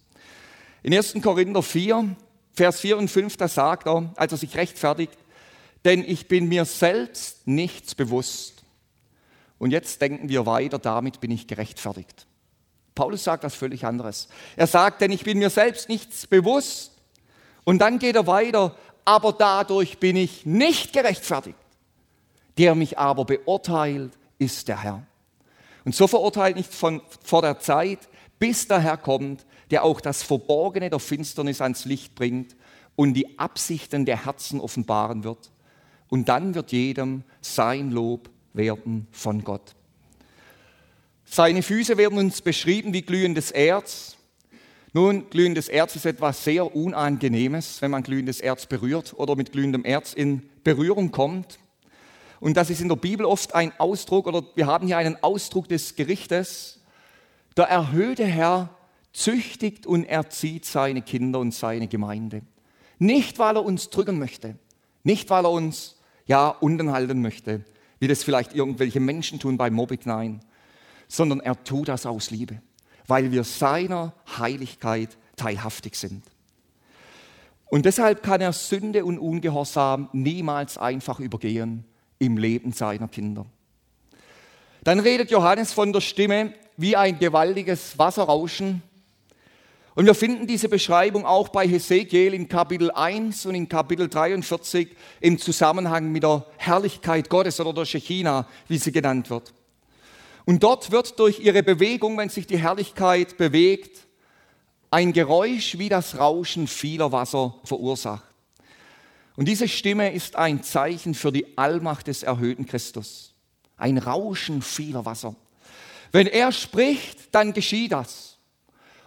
In 0.83 0.95
1. 0.95 1.17
Korinther 1.23 1.63
4, 1.63 2.17
Vers 2.55 2.81
4 2.81 2.97
und 2.97 3.09
5, 3.09 3.37
da 3.37 3.49
sagt 3.49 3.87
er, 3.87 4.11
als 4.17 4.33
er 4.33 4.39
sich 4.39 4.57
rechtfertigt, 4.57 5.19
denn 5.85 6.03
ich 6.03 6.29
bin 6.29 6.49
mir 6.49 6.65
selbst 6.65 7.47
nichts 7.47 7.95
bewusst. 7.95 8.54
Und 9.65 9.71
jetzt 9.71 10.03
denken 10.03 10.29
wir 10.29 10.45
weiter, 10.45 10.79
damit 10.79 11.21
bin 11.21 11.31
ich 11.31 11.47
gerechtfertigt. 11.47 12.27
Paulus 12.95 13.25
sagt 13.25 13.45
das 13.45 13.55
völlig 13.55 13.87
anderes. 13.87 14.29
Er 14.57 14.67
sagt, 14.67 15.01
denn 15.01 15.11
ich 15.11 15.25
bin 15.25 15.39
mir 15.39 15.49
selbst 15.49 15.89
nichts 15.89 16.27
bewusst. 16.27 16.93
Und 17.65 17.79
dann 17.79 17.99
geht 17.99 18.15
er 18.15 18.27
weiter, 18.27 18.77
aber 19.07 19.33
dadurch 19.33 19.97
bin 19.97 20.17
ich 20.17 20.45
nicht 20.45 20.93
gerechtfertigt. 20.93 21.57
Der 22.59 22.75
mich 22.75 22.99
aber 22.99 23.25
beurteilt, 23.25 24.13
ist 24.37 24.69
der 24.69 24.83
Herr. 24.83 25.07
Und 25.87 25.95
so 25.95 26.09
verurteilt 26.09 26.57
nicht 26.57 26.75
von, 26.75 27.01
vor 27.23 27.41
der 27.41 27.59
Zeit, 27.59 28.01
bis 28.39 28.69
der 28.69 28.81
Herr 28.81 28.99
kommt, 28.99 29.47
der 29.71 29.85
auch 29.85 30.03
das 30.03 30.23
Verborgene 30.23 30.91
der 30.91 30.99
Finsternis 30.99 31.63
ans 31.63 31.87
Licht 31.87 32.15
bringt 32.15 32.55
und 32.97 33.15
die 33.15 33.39
Absichten 33.39 34.05
der 34.05 34.27
Herzen 34.27 34.61
offenbaren 34.61 35.25
wird. 35.25 35.51
Und 36.11 36.29
dann 36.29 36.55
wird 36.55 36.71
jedem 36.71 37.25
sein 37.41 37.91
Lob 37.91 38.29
werden 38.55 39.07
von 39.13 39.45
Gott. 39.45 39.75
Seine 41.25 41.63
Füße 41.63 41.97
werden 41.97 42.19
uns 42.19 42.41
beschrieben 42.43 42.93
wie 42.93 43.03
glühendes 43.03 43.51
Erz. 43.51 44.17
Nun, 44.93 45.29
glühendes 45.29 45.69
Erz 45.69 45.97
ist 45.97 46.07
etwas 46.07 46.45
sehr 46.45 46.77
Unangenehmes, 46.77 47.83
wenn 47.83 47.91
man 47.91 48.05
glühendes 48.05 48.41
Erz 48.41 48.67
berührt 48.67 49.15
oder 49.17 49.35
mit 49.35 49.51
glühendem 49.51 49.85
Erz 49.85 50.13
in 50.13 50.49
Berührung 50.63 51.11
kommt. 51.11 51.59
Und 52.39 52.57
das 52.57 52.71
ist 52.71 52.81
in 52.81 52.89
der 52.89 52.97
Bibel 52.97 53.27
oft 53.27 53.55
ein 53.55 53.73
Ausdruck, 53.79 54.27
oder 54.27 54.45
wir 54.55 54.67
haben 54.67 54.87
hier 54.87 54.99
einen 54.99 55.21
Ausdruck 55.23 55.69
des 55.69 55.97
Gerichtes. 55.97 56.81
Der 57.57 57.65
erhöhte 57.65 58.25
Herr 58.25 58.71
züchtigt 59.13 59.87
und 59.87 60.05
erzieht 60.05 60.65
seine 60.65 61.03
Kinder 61.03 61.41
und 61.41 61.55
seine 61.55 61.89
Gemeinde. 61.89 62.43
Nicht, 62.99 63.39
weil 63.39 63.57
er 63.57 63.65
uns 63.65 63.91
drücken 63.91 64.19
möchte, 64.19 64.57
nicht, 65.03 65.31
weil 65.31 65.45
er 65.45 65.51
uns 65.51 65.97
ja 66.27 66.49
unten 66.49 66.93
halten 66.93 67.21
möchte, 67.21 67.65
wie 68.05 68.09
das 68.09 68.23
vielleicht 68.23 68.55
irgendwelche 68.55 69.01
Menschen 69.01 69.39
tun 69.39 69.57
bei 69.57 69.71
Mobbing, 69.71 70.01
nein, 70.05 70.41
sondern 71.09 71.41
er 71.41 71.65
tut 71.65 71.89
das 71.89 72.05
aus 72.05 72.31
Liebe, 72.31 72.61
weil 73.07 73.33
wir 73.33 73.45
seiner 73.45 74.13
Heiligkeit 74.37 75.17
teilhaftig 75.37 75.97
sind. 75.97 76.23
Und 77.65 77.87
deshalb 77.87 78.23
kann 78.23 78.43
er 78.43 78.53
Sünde 78.53 79.07
und 79.07 79.19
Ungehorsam 79.19 80.11
niemals 80.13 80.77
einfach 80.77 81.19
übergehen 81.19 81.87
im 82.19 82.37
Leben 82.37 82.73
seiner 82.73 83.09
Kinder. 83.09 83.47
Dann 84.83 85.01
redet 85.01 85.31
Johannes 85.31 85.73
von 85.73 85.95
der 85.95 86.03
Stimme 86.03 86.53
wie 86.77 86.97
ein 86.97 87.19
gewaltiges 87.19 87.99
Wasserrauschen 87.99 88.83
und 89.95 90.07
wir 90.07 90.15
finden 90.15 90.49
diese 90.49 90.69
Beschreibung 90.69 91.25
auch 91.25 91.51
bei 91.51 91.69
Hesekiel 91.69 92.35
in 92.35 92.49
Kapitel 92.49 92.91
1 92.91 93.47
und 93.47 93.55
in 93.55 93.69
Kapitel 93.69 94.09
43 94.09 94.89
im 95.21 95.39
Zusammenhang 95.39 96.11
mit 96.11 96.25
der 96.25 96.45
Herrlichkeit 96.57 97.29
Gottes 97.29 97.61
oder 97.61 97.73
der 97.73 97.85
Shechina, 97.85 98.49
wie 98.67 98.79
sie 98.79 98.91
genannt 98.91 99.31
wird. 99.31 99.55
Und 100.47 100.65
dort 100.65 100.91
wird 100.91 101.19
durch 101.21 101.39
ihre 101.39 101.63
Bewegung, 101.63 102.19
wenn 102.19 102.29
sich 102.29 102.47
die 102.47 102.59
Herrlichkeit 102.59 103.37
bewegt, 103.37 104.09
ein 104.91 105.13
Geräusch 105.13 105.79
wie 105.79 105.89
das 105.89 106.19
Rauschen 106.19 106.67
vieler 106.67 107.13
Wasser 107.13 107.55
verursacht. 107.65 108.25
Und 109.37 109.47
diese 109.47 109.69
Stimme 109.69 110.13
ist 110.13 110.37
ein 110.37 110.63
Zeichen 110.63 111.15
für 111.15 111.33
die 111.33 111.57
Allmacht 111.57 112.09
des 112.09 112.23
erhöhten 112.23 112.67
Christus. 112.67 113.35
Ein 113.77 113.99
Rauschen 113.99 114.61
vieler 114.61 115.05
Wasser. 115.05 115.35
Wenn 116.13 116.27
er 116.27 116.53
spricht, 116.53 117.35
dann 117.35 117.53
geschieht 117.53 117.93
das. 117.93 118.34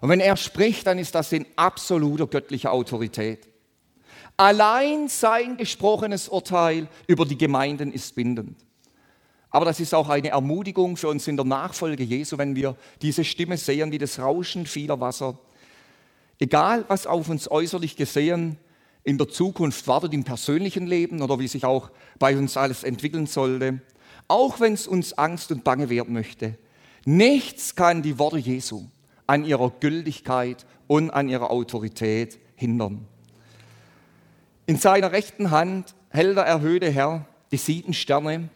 Und 0.02 0.10
wenn 0.10 0.20
er 0.20 0.38
spricht, 0.38 0.88
dann 0.88 1.00
ist 1.00 1.16
das 1.16 1.32
in 1.32 1.45
absoluter 1.56 2.28
göttlicher 2.28 2.72
Autorität. 2.72 3.48
Allein 4.36 5.08
sein 5.08 5.58
gesprochenes 5.58 6.30
Urteil 6.30 6.88
über 7.08 7.26
die 7.26 7.38
Gemeinden 7.38 7.91
ist 7.91 8.14
bindend. 8.14 8.56
Aber 9.50 9.66
das 9.66 9.80
ist 9.80 9.95
auch 9.95 10.10
eine 10.10 10.30
Ermutigung 10.30 10.98
für 10.98 11.08
uns 11.08 11.28
in 11.28 11.38
der 11.38 11.45
Nachfolge 11.45 12.04
Jesu, 12.04 12.38
wenn 12.38 12.56
wir 12.56 12.76
diese 13.02 13.24
Stimme 13.24 13.58
sehen, 13.58 13.91
wie 13.91 13.98
das 13.98 14.20
Rauschen 14.20 14.68
vieler 14.68 15.00
Wasser. 15.00 15.39
Egal, 16.38 16.86
was 16.88 17.08
auf 17.08 17.30
uns 17.30 17.50
äußerlich 17.50 17.95
gesehen 17.95 18.58
in 19.04 19.18
der 19.18 19.30
Zukunft 19.30 19.88
wartet 19.88 20.14
im 20.14 20.24
persönlichen 20.24 20.86
Leben 20.86 21.22
oder 21.22 21.39
wie 21.39 21.48
sich 21.48 21.66
auch 21.66 21.89
bei 22.20 22.38
uns 22.38 22.58
alles 22.58 22.84
entwickeln 22.84 23.26
sollte, 23.26 23.82
auch 24.28 24.60
wenn 24.60 24.74
es 24.74 24.86
uns 24.86 25.14
Angst 25.14 25.52
und 25.52 25.64
Bange 25.64 25.89
werden 25.89 26.14
möchte, 26.14 26.58
nichts 27.06 27.76
kann 27.76 28.04
die 28.04 28.20
Worte 28.20 28.38
Jesu, 28.38 28.86
an 29.28 29.45
ihrer 29.45 29.71
Gültigkeit 29.80 30.65
und 30.88 31.11
an 31.11 31.30
ihrer 31.30 31.51
Autorität 31.51 32.39
hindern. 32.55 33.05
In 34.65 34.78
seiner 34.78 35.11
rechten 35.11 35.51
Hand 35.51 35.95
hält 36.09 36.38
der 36.38 36.45
erhöhte 36.45 36.89
Herr 36.89 37.25
die 37.51 37.57
sieben 37.57 37.93
Sterne. 37.93 38.49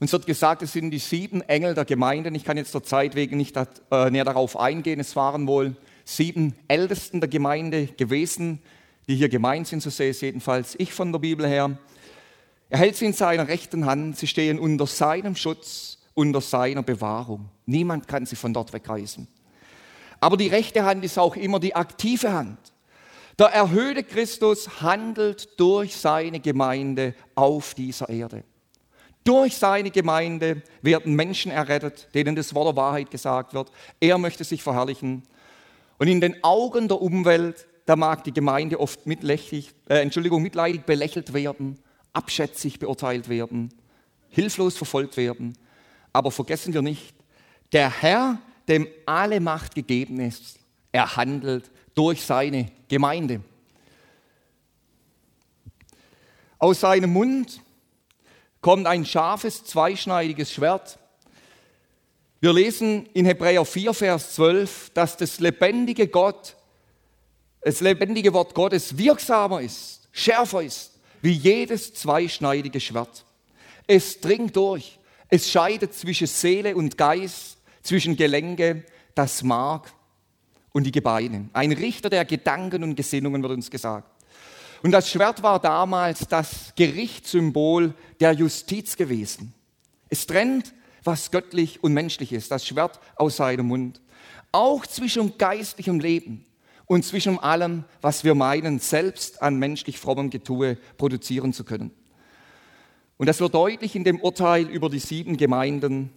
Uns 0.00 0.12
wird 0.12 0.26
gesagt, 0.26 0.62
es 0.62 0.72
sind 0.72 0.90
die 0.90 0.98
sieben 0.98 1.40
Engel 1.42 1.74
der 1.74 1.84
Gemeinden. 1.84 2.34
Ich 2.34 2.44
kann 2.44 2.56
jetzt 2.56 2.74
der 2.74 2.82
Zeit 2.82 3.14
wegen 3.14 3.36
nicht 3.36 3.56
äh, 3.56 4.10
näher 4.10 4.24
darauf 4.24 4.58
eingehen. 4.58 5.00
Es 5.00 5.16
waren 5.16 5.46
wohl 5.46 5.76
sieben 6.04 6.54
Ältesten 6.68 7.20
der 7.20 7.28
Gemeinde 7.28 7.86
gewesen, 7.86 8.60
die 9.08 9.16
hier 9.16 9.28
gemeint 9.28 9.66
sind, 9.66 9.82
so 9.82 9.90
sehe 9.90 10.10
es 10.10 10.20
jedenfalls 10.20 10.74
ich 10.78 10.92
von 10.92 11.12
der 11.12 11.18
Bibel 11.18 11.46
her. 11.46 11.78
Er 12.68 12.78
hält 12.78 12.96
sie 12.96 13.06
in 13.06 13.12
seiner 13.12 13.48
rechten 13.48 13.86
Hand. 13.86 14.18
Sie 14.18 14.26
stehen 14.26 14.58
unter 14.58 14.86
seinem 14.86 15.36
Schutz, 15.36 15.98
unter 16.14 16.40
seiner 16.40 16.82
Bewahrung. 16.82 17.48
Niemand 17.66 18.08
kann 18.08 18.26
sie 18.26 18.36
von 18.36 18.52
dort 18.52 18.72
wegreißen. 18.72 19.26
Aber 20.24 20.38
die 20.38 20.48
rechte 20.48 20.86
Hand 20.86 21.04
ist 21.04 21.18
auch 21.18 21.36
immer 21.36 21.60
die 21.60 21.76
aktive 21.76 22.32
Hand. 22.32 22.56
Der 23.38 23.48
erhöhte 23.48 24.02
Christus 24.02 24.80
handelt 24.80 25.60
durch 25.60 25.94
seine 25.98 26.40
Gemeinde 26.40 27.14
auf 27.34 27.74
dieser 27.74 28.08
Erde. 28.08 28.42
Durch 29.22 29.54
seine 29.58 29.90
Gemeinde 29.90 30.62
werden 30.80 31.14
Menschen 31.14 31.52
errettet, 31.52 32.08
denen 32.14 32.34
das 32.36 32.54
Wort 32.54 32.68
der 32.68 32.76
Wahrheit 32.76 33.10
gesagt 33.10 33.52
wird. 33.52 33.70
Er 34.00 34.16
möchte 34.16 34.44
sich 34.44 34.62
verherrlichen. 34.62 35.24
Und 35.98 36.08
in 36.08 36.22
den 36.22 36.42
Augen 36.42 36.88
der 36.88 37.02
Umwelt, 37.02 37.66
da 37.84 37.94
mag 37.94 38.24
die 38.24 38.32
Gemeinde 38.32 38.80
oft 38.80 39.06
äh, 39.06 39.68
Entschuldigung, 39.88 40.40
mitleidig 40.40 40.86
belächelt 40.86 41.34
werden, 41.34 41.78
abschätzig 42.14 42.78
beurteilt 42.78 43.28
werden, 43.28 43.74
hilflos 44.30 44.78
verfolgt 44.78 45.18
werden. 45.18 45.58
Aber 46.14 46.30
vergessen 46.30 46.72
wir 46.72 46.80
nicht, 46.80 47.14
der 47.74 47.90
Herr 47.90 48.38
dem 48.68 48.88
alle 49.06 49.40
Macht 49.40 49.74
gegeben 49.74 50.20
ist. 50.20 50.58
Er 50.92 51.16
handelt 51.16 51.70
durch 51.94 52.22
seine 52.22 52.70
Gemeinde. 52.88 53.40
Aus 56.58 56.80
seinem 56.80 57.12
Mund 57.12 57.60
kommt 58.60 58.86
ein 58.86 59.04
scharfes, 59.04 59.64
zweischneidiges 59.64 60.52
Schwert. 60.52 60.98
Wir 62.40 62.52
lesen 62.52 63.06
in 63.12 63.26
Hebräer 63.26 63.64
4, 63.64 63.92
Vers 63.92 64.34
12, 64.34 64.90
dass 64.94 65.16
das 65.16 65.40
lebendige 65.40 66.08
Gott, 66.08 66.56
das 67.60 67.80
lebendige 67.80 68.32
Wort 68.32 68.54
Gottes 68.54 68.96
wirksamer 68.96 69.60
ist, 69.60 70.08
schärfer 70.12 70.62
ist, 70.62 70.92
wie 71.20 71.32
jedes 71.32 71.92
zweischneidige 71.94 72.80
Schwert. 72.80 73.24
Es 73.86 74.20
dringt 74.20 74.56
durch, 74.56 74.98
es 75.28 75.50
scheidet 75.50 75.94
zwischen 75.94 76.26
Seele 76.26 76.76
und 76.76 76.96
Geist, 76.96 77.53
zwischen 77.84 78.16
Gelenke, 78.16 78.84
das 79.14 79.44
Mark 79.44 79.92
und 80.72 80.84
die 80.84 80.90
Gebeine. 80.90 81.48
Ein 81.52 81.70
Richter 81.70 82.10
der 82.10 82.24
Gedanken 82.24 82.82
und 82.82 82.96
Gesinnungen 82.96 83.40
wird 83.42 83.52
uns 83.52 83.70
gesagt. 83.70 84.10
Und 84.82 84.90
das 84.90 85.08
Schwert 85.08 85.42
war 85.42 85.60
damals 85.60 86.26
das 86.28 86.72
Gerichtssymbol 86.74 87.94
der 88.20 88.32
Justiz 88.32 88.96
gewesen. 88.96 89.54
Es 90.08 90.26
trennt, 90.26 90.74
was 91.04 91.30
göttlich 91.30 91.82
und 91.82 91.94
menschlich 91.94 92.32
ist, 92.32 92.50
das 92.50 92.66
Schwert 92.66 93.00
aus 93.16 93.36
seinem 93.36 93.68
Mund. 93.68 94.00
Auch 94.52 94.86
zwischen 94.86 95.38
geistlichem 95.38 96.00
Leben 96.00 96.44
und 96.86 97.04
zwischen 97.04 97.38
allem, 97.38 97.84
was 98.00 98.24
wir 98.24 98.34
meinen, 98.34 98.78
selbst 98.78 99.42
an 99.42 99.56
menschlich 99.56 99.98
frommem 99.98 100.30
Getue 100.30 100.76
produzieren 100.98 101.52
zu 101.52 101.64
können. 101.64 101.90
Und 103.16 103.26
das 103.26 103.40
wird 103.40 103.54
deutlich 103.54 103.94
in 103.96 104.04
dem 104.04 104.20
Urteil 104.20 104.68
über 104.68 104.90
die 104.90 104.98
sieben 104.98 105.36
Gemeinden. 105.36 106.10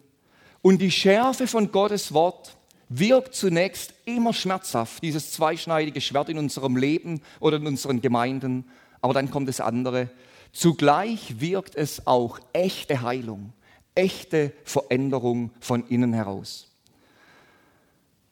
Und 0.62 0.82
die 0.82 0.92
Schärfe 0.92 1.48
von 1.48 1.72
Gottes 1.72 2.14
Wort 2.14 2.58
wirkt 2.90 3.36
zunächst 3.36 3.94
immer 4.06 4.34
schmerzhaft, 4.34 5.04
dieses 5.04 5.32
zweischneidige 5.32 6.02
Schwert 6.02 6.30
in 6.30 6.38
unserem 6.38 6.78
Leben 6.78 7.22
oder 7.40 7.58
in 7.58 7.68
unseren 7.68 8.02
Gemeinden. 8.02 8.66
Aber 9.02 9.14
dann 9.14 9.30
kommt 9.30 9.50
das 9.50 9.60
andere. 9.60 10.10
Zugleich 10.52 11.40
wirkt 11.40 11.76
es 11.76 12.08
auch 12.08 12.40
echte 12.54 13.02
Heilung, 13.02 13.54
echte 13.96 14.54
Veränderung 14.64 15.52
von 15.60 15.86
innen 15.88 16.14
heraus. 16.14 16.68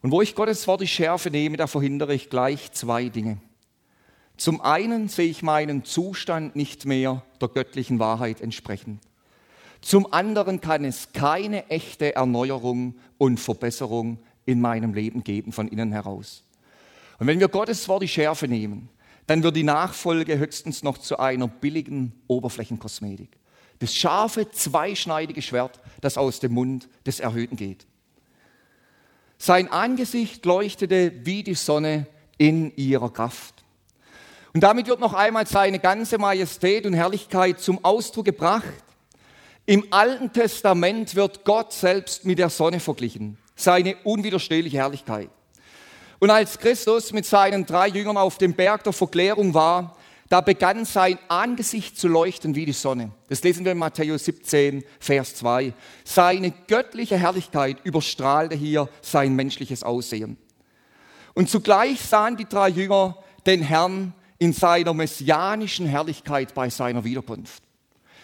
Und 0.02 0.10
wo 0.12 0.22
ich 0.22 0.34
Gottes 0.34 0.66
Wort 0.66 0.80
die 0.80 0.86
Schärfe 0.86 1.30
nehme, 1.30 1.56
da 1.56 1.66
verhindere 1.66 2.14
ich 2.14 2.30
gleich 2.30 2.72
zwei 2.72 3.08
Dinge. 3.08 3.38
Zum 4.36 4.60
einen 4.60 5.08
sehe 5.08 5.28
ich 5.28 5.42
meinen 5.42 5.84
Zustand 5.84 6.56
nicht 6.56 6.84
mehr 6.84 7.22
der 7.40 7.48
göttlichen 7.48 7.98
Wahrheit 7.98 8.40
entsprechend. 8.40 9.00
Zum 9.80 10.12
anderen 10.12 10.60
kann 10.60 10.84
es 10.84 11.12
keine 11.12 11.68
echte 11.68 12.14
Erneuerung 12.14 12.96
und 13.18 13.38
Verbesserung 13.38 14.18
in 14.44 14.60
meinem 14.60 14.94
Leben 14.94 15.22
geben 15.22 15.52
von 15.52 15.68
innen 15.68 15.92
heraus. 15.92 16.44
Und 17.18 17.26
wenn 17.26 17.40
wir 17.40 17.48
Gottes 17.48 17.88
Wort 17.88 18.02
die 18.02 18.08
Schärfe 18.08 18.48
nehmen, 18.48 18.88
dann 19.26 19.42
wird 19.42 19.56
die 19.56 19.64
Nachfolge 19.64 20.38
höchstens 20.38 20.82
noch 20.82 20.98
zu 20.98 21.18
einer 21.18 21.48
billigen 21.48 22.12
Oberflächenkosmetik. 22.28 23.30
Das 23.78 23.94
scharfe, 23.94 24.50
zweischneidige 24.50 25.42
Schwert, 25.42 25.80
das 26.00 26.16
aus 26.16 26.40
dem 26.40 26.52
Mund 26.52 26.88
des 27.04 27.20
Erhöhten 27.20 27.56
geht. 27.56 27.86
Sein 29.38 29.70
Angesicht 29.70 30.44
leuchtete 30.46 31.12
wie 31.24 31.42
die 31.42 31.54
Sonne 31.54 32.06
in 32.38 32.74
ihrer 32.76 33.10
Kraft. 33.10 33.64
Und 34.54 34.62
damit 34.62 34.86
wird 34.86 35.00
noch 35.00 35.12
einmal 35.12 35.46
seine 35.46 35.78
ganze 35.78 36.16
Majestät 36.16 36.86
und 36.86 36.94
Herrlichkeit 36.94 37.60
zum 37.60 37.84
Ausdruck 37.84 38.24
gebracht. 38.24 38.64
Im 39.68 39.84
Alten 39.90 40.32
Testament 40.32 41.16
wird 41.16 41.44
Gott 41.44 41.72
selbst 41.72 42.24
mit 42.24 42.38
der 42.38 42.50
Sonne 42.50 42.78
verglichen, 42.78 43.36
seine 43.56 43.96
unwiderstehliche 44.04 44.76
Herrlichkeit. 44.76 45.28
Und 46.20 46.30
als 46.30 46.58
Christus 46.58 47.12
mit 47.12 47.26
seinen 47.26 47.66
drei 47.66 47.88
Jüngern 47.88 48.16
auf 48.16 48.38
dem 48.38 48.54
Berg 48.54 48.84
der 48.84 48.92
Verklärung 48.92 49.54
war, 49.54 49.96
da 50.28 50.40
begann 50.40 50.84
sein 50.84 51.18
Angesicht 51.26 51.98
zu 51.98 52.06
leuchten 52.06 52.54
wie 52.54 52.64
die 52.64 52.72
Sonne. 52.72 53.10
Das 53.28 53.42
lesen 53.42 53.64
wir 53.64 53.72
in 53.72 53.78
Matthäus 53.78 54.24
17, 54.24 54.84
Vers 55.00 55.34
2. 55.34 55.72
Seine 56.04 56.52
göttliche 56.68 57.16
Herrlichkeit 57.16 57.78
überstrahlte 57.82 58.54
hier 58.54 58.88
sein 59.02 59.34
menschliches 59.34 59.82
Aussehen. 59.82 60.36
Und 61.34 61.50
zugleich 61.50 62.00
sahen 62.00 62.36
die 62.36 62.48
drei 62.48 62.68
Jünger 62.68 63.18
den 63.46 63.62
Herrn 63.62 64.14
in 64.38 64.52
seiner 64.52 64.94
messianischen 64.94 65.86
Herrlichkeit 65.86 66.54
bei 66.54 66.70
seiner 66.70 67.02
Wiederkunft. 67.02 67.65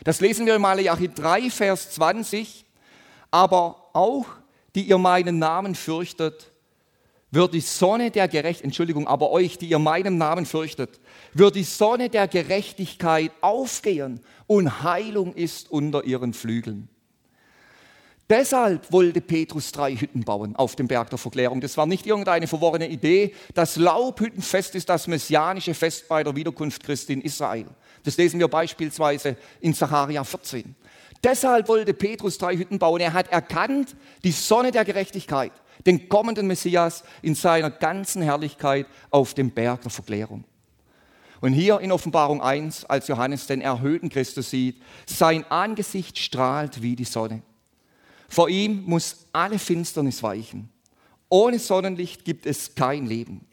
Das 0.05 0.21
lesen 0.21 0.47
wir 0.47 0.57
in 0.57 0.63
Malachi 0.63 1.09
3, 1.09 1.51
Vers 1.51 1.93
20. 1.93 2.65
Aber 3.31 3.91
auch, 3.93 4.27
die 4.75 4.83
ihr 4.83 4.99
meinen 4.99 5.39
Namen 5.39 5.75
fürchtet, 5.75 6.53
wird 7.33 7.55
die 7.55 7.61
Sonne 7.61 8.11
der 8.11 8.29
Gerechtigkeit, 8.29 8.65
Entschuldigung, 8.65 9.07
aber 9.09 9.31
euch, 9.31 9.57
die 9.57 9.67
ihr 9.67 9.79
meinem 9.79 10.19
Namen 10.19 10.45
fürchtet, 10.45 11.01
wird 11.33 11.57
die 11.57 11.65
Sonne 11.65 12.11
der 12.11 12.29
Gerechtigkeit 12.29 13.33
aufgehen 13.41 14.21
und 14.47 14.83
Heilung 14.83 15.35
ist 15.35 15.71
unter 15.71 16.05
ihren 16.05 16.35
Flügeln. 16.35 16.89
Deshalb 18.29 18.91
wollte 18.93 19.21
Petrus 19.21 19.73
drei 19.73 19.95
Hütten 19.95 20.25
bauen 20.25 20.57
auf 20.57 20.77
dem 20.77 20.89
Berg 20.89 21.11
der 21.11 21.19
Verklärung. 21.19 21.61
Das 21.61 21.77
war 21.77 21.87
nicht 21.87 22.07
irgendeine 22.07 22.47
verworrene 22.47 22.89
Idee. 22.89 23.35
Das 23.55 23.77
Laubhüttenfest 23.77 24.75
ist 24.75 24.89
das 24.89 25.07
messianische 25.07 25.75
Fest 25.75 26.09
bei 26.09 26.23
der 26.23 26.35
Wiederkunft 26.37 26.83
Christi 26.83 27.15
in 27.15 27.21
Israel. 27.21 27.67
Das 28.05 28.17
lesen 28.17 28.41
wir 28.41 28.49
beispielsweise 28.49 29.37
in 29.61 29.75
Zacharia 29.75 30.25
14. 30.25 30.75
Deshalb 31.23 31.69
wollte 31.69 31.95
Petrus 31.95 32.39
drei 32.39 32.57
Hütten 32.57 32.79
bauen. 32.79 33.01
Er 33.01 33.13
hat 33.13 33.31
erkannt, 33.31 33.95
die 34.25 34.33
Sonne 34.33 34.73
der 34.73 34.85
Gerechtigkeit, 34.85 35.53
den 35.87 36.09
kommenden 36.09 36.49
Messias 36.49 37.05
in 37.23 37.35
seiner 37.35 37.71
ganzen 37.71 38.23
Herrlichkeit 38.23 38.87
auf 39.11 39.35
dem 39.35 39.51
Berg 39.51 39.83
der 39.83 39.91
Verklärung. 39.91 40.45
Und 41.41 41.53
hier 41.53 41.81
in 41.81 41.91
Offenbarung 41.93 42.41
1, 42.41 42.85
als 42.85 43.09
Johannes 43.09 43.47
den 43.47 43.61
erhöhten 43.61 44.09
Christus 44.09 44.51
sieht, 44.51 44.81
sein 45.07 45.45
Angesicht 45.51 46.19
strahlt 46.19 46.83
wie 46.83 46.97
die 46.97 47.05
Sonne. 47.05 47.43
Vor 48.29 48.49
ihm 48.49 48.85
muss 48.85 49.27
alle 49.33 49.59
Finsternis 49.59 50.23
weichen. 50.23 50.71
Ohne 51.29 51.59
Sonnenlicht 51.59 52.25
gibt 52.25 52.47
es 52.47 52.75
kein 52.75 53.07
Leben. 53.07 53.47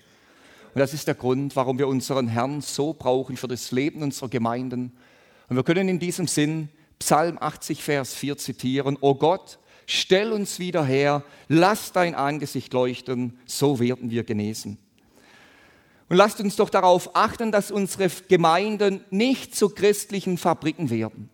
Und 0.73 0.79
das 0.79 0.93
ist 0.93 1.07
der 1.07 1.15
Grund, 1.15 1.55
warum 1.55 1.79
wir 1.79 1.87
unseren 1.87 2.27
Herrn 2.27 2.61
so 2.61 2.93
brauchen 2.93 3.37
für 3.37 3.47
das 3.47 3.71
Leben 3.71 4.03
unserer 4.03 4.29
Gemeinden. 4.29 4.93
Und 5.47 5.55
wir 5.55 5.63
können 5.63 5.89
in 5.89 5.99
diesem 5.99 6.27
Sinn 6.27 6.69
Psalm 6.99 7.37
80, 7.39 7.81
Vers 7.81 8.13
4 8.13 8.37
zitieren. 8.37 8.97
O 9.01 9.15
Gott, 9.15 9.57
stell 9.87 10.31
uns 10.31 10.59
wieder 10.59 10.85
her, 10.85 11.23
lass 11.47 11.91
dein 11.91 12.13
Angesicht 12.13 12.73
leuchten, 12.73 13.39
so 13.45 13.79
werden 13.79 14.11
wir 14.11 14.23
genesen. 14.23 14.77
Und 16.09 16.17
lasst 16.17 16.39
uns 16.39 16.55
doch 16.55 16.69
darauf 16.69 17.15
achten, 17.15 17.51
dass 17.51 17.71
unsere 17.71 18.09
Gemeinden 18.27 19.03
nicht 19.11 19.55
zu 19.55 19.69
christlichen 19.69 20.37
Fabriken 20.37 20.89
werden, 20.89 21.29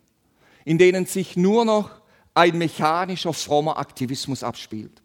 in 0.65 0.77
denen 0.77 1.05
sich 1.05 1.35
nur 1.35 1.65
noch 1.65 1.91
ein 2.33 2.57
mechanischer, 2.57 3.33
frommer 3.33 3.77
Aktivismus 3.77 4.43
abspielt. 4.43 5.01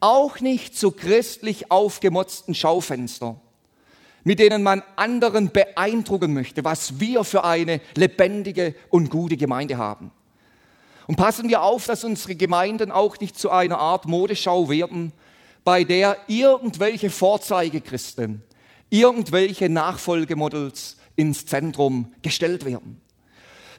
Auch 0.00 0.40
nicht 0.40 0.76
zu 0.78 0.92
christlich 0.92 1.70
aufgemotzten 1.70 2.54
Schaufenster, 2.54 3.40
mit 4.24 4.38
denen 4.38 4.62
man 4.62 4.82
anderen 4.96 5.50
beeindrucken 5.50 6.32
möchte, 6.32 6.64
was 6.64 6.98
wir 6.98 7.24
für 7.24 7.44
eine 7.44 7.80
lebendige 7.94 8.74
und 8.90 9.10
gute 9.10 9.36
Gemeinde 9.36 9.76
haben. 9.76 10.10
Und 11.06 11.16
passen 11.16 11.48
wir 11.48 11.62
auf, 11.62 11.86
dass 11.86 12.02
unsere 12.04 12.34
Gemeinden 12.34 12.90
auch 12.90 13.18
nicht 13.20 13.38
zu 13.38 13.50
einer 13.50 13.78
Art 13.78 14.06
Modeschau 14.06 14.70
werden, 14.70 15.12
bei 15.62 15.84
der 15.84 16.16
irgendwelche 16.26 17.10
Vorzeigechristen, 17.10 18.42
irgendwelche 18.90 19.68
Nachfolgemodels 19.68 20.96
ins 21.16 21.46
Zentrum 21.46 22.12
gestellt 22.22 22.64
werden 22.64 23.00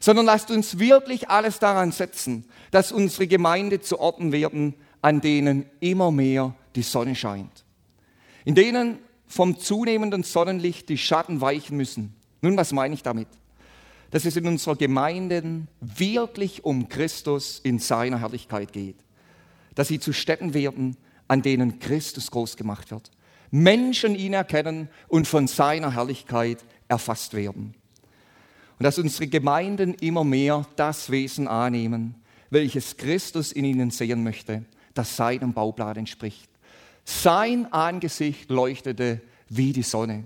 sondern 0.06 0.28
lasst 0.28 0.52
uns 0.52 0.78
wirklich 0.78 1.30
alles 1.30 1.58
daran 1.58 1.92
setzen, 1.92 2.46
dass 2.70 2.92
unsere 2.92 3.26
Gemeinde 3.26 3.82
zu 3.82 4.00
Orten 4.00 4.32
werden, 4.32 4.76
an 5.02 5.20
denen 5.20 5.66
immer 5.80 6.12
mehr 6.12 6.54
die 6.76 6.84
Sonne 6.84 7.16
scheint, 7.16 7.66
in 8.44 8.54
denen 8.54 9.00
vom 9.28 9.60
zunehmenden 9.60 10.24
Sonnenlicht 10.24 10.90
die 10.90 10.98
Schatten 10.98 11.42
weichen 11.42 11.78
müssen. 11.78 12.16
Nun, 12.42 12.58
was 12.58 12.72
meine 12.72 12.94
ich 12.94 13.04
damit? 13.04 13.28
Dass 14.12 14.26
es 14.26 14.36
in 14.36 14.48
unserer 14.48 14.76
Gemeinde 14.76 15.68
wirklich 15.82 16.64
um 16.64 16.90
Christus 16.90 17.60
in 17.60 17.80
seiner 17.80 18.20
Herrlichkeit 18.20 18.72
geht, 18.72 18.98
dass 19.74 19.88
sie 19.88 20.00
zu 20.00 20.14
Städten 20.14 20.54
werden, 20.54 20.96
an 21.28 21.42
denen 21.42 21.80
Christus 21.80 22.32
groß 22.32 22.56
gemacht 22.56 22.92
wird, 22.92 23.12
Menschen 23.52 24.16
ihn 24.16 24.34
erkennen 24.34 24.90
und 25.08 25.28
von 25.28 25.48
seiner 25.48 25.94
Herrlichkeit 25.94 26.64
erfasst 26.88 27.34
werden. 27.34 27.74
Und 28.78 28.84
dass 28.84 29.00
unsere 29.00 29.28
Gemeinden 29.28 29.94
immer 29.96 30.24
mehr 30.24 30.66
das 30.76 31.10
Wesen 31.10 31.48
annehmen, 31.48 32.16
welches 32.50 32.98
Christus 32.98 33.52
in 33.52 33.66
ihnen 33.66 33.92
sehen 33.92 34.24
möchte, 34.24 34.66
das 34.94 35.16
seinem 35.16 35.54
Bauplan 35.54 35.96
entspricht. 35.98 36.50
Sein 37.06 37.72
Angesicht 37.72 38.50
leuchtete 38.50 39.22
wie 39.48 39.72
die 39.72 39.84
Sonne. 39.84 40.26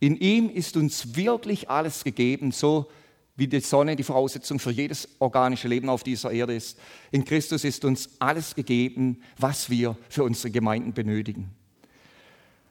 In 0.00 0.16
ihm 0.16 0.48
ist 0.48 0.76
uns 0.76 1.16
wirklich 1.16 1.68
alles 1.68 2.04
gegeben, 2.04 2.52
so 2.52 2.88
wie 3.34 3.48
die 3.48 3.60
Sonne 3.60 3.96
die 3.96 4.04
Voraussetzung 4.04 4.58
für 4.58 4.70
jedes 4.70 5.08
organische 5.18 5.66
Leben 5.66 5.88
auf 5.88 6.04
dieser 6.04 6.30
Erde 6.30 6.54
ist. 6.54 6.78
In 7.10 7.24
Christus 7.24 7.64
ist 7.64 7.84
uns 7.84 8.10
alles 8.18 8.54
gegeben, 8.54 9.22
was 9.38 9.70
wir 9.70 9.96
für 10.08 10.24
unsere 10.24 10.50
Gemeinden 10.50 10.92
benötigen. 10.92 11.50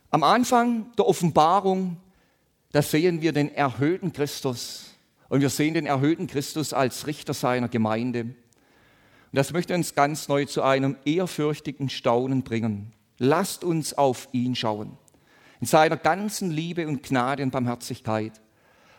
Am 0.10 0.24
Anfang 0.24 0.92
der 0.98 1.08
Offenbarung 1.08 1.98
da 2.72 2.82
sehen 2.82 3.22
wir 3.22 3.32
den 3.32 3.54
erhöhten 3.54 4.14
Christus 4.14 4.94
und 5.30 5.42
wir 5.42 5.50
sehen 5.50 5.74
den 5.74 5.86
erhöhten 5.86 6.28
Christus 6.28 6.74
als 6.74 7.08
Richter 7.08 7.34
seiner 7.34 7.70
Gemeinde. 7.70 8.22
Und 8.22 8.36
das 9.32 9.54
möchte 9.54 9.74
uns 9.74 9.96
ganz 9.96 10.28
neu 10.28 10.46
zu 10.46 10.62
einem 10.62 10.98
ehrfürchtigen 11.06 11.90
Staunen 11.90 12.44
bringen. 12.44 12.94
Lasst 13.18 13.64
uns 13.64 13.94
auf 13.94 14.28
ihn 14.32 14.56
schauen. 14.56 14.98
In 15.60 15.68
seiner 15.68 15.98
ganzen 15.98 16.52
Liebe 16.52 16.88
und 16.88 17.04
Gnade 17.04 17.44
und 17.44 17.52
Barmherzigkeit, 17.52 18.40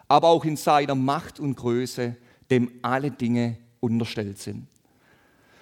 aber 0.08 0.28
auch 0.28 0.44
in 0.44 0.56
seiner 0.56 0.94
Macht 0.94 1.38
und 1.38 1.54
Größe, 1.54 2.16
dem 2.50 2.72
alle 2.82 3.10
Dinge 3.10 3.58
unterstellt 3.80 4.38
sind. 4.38 4.66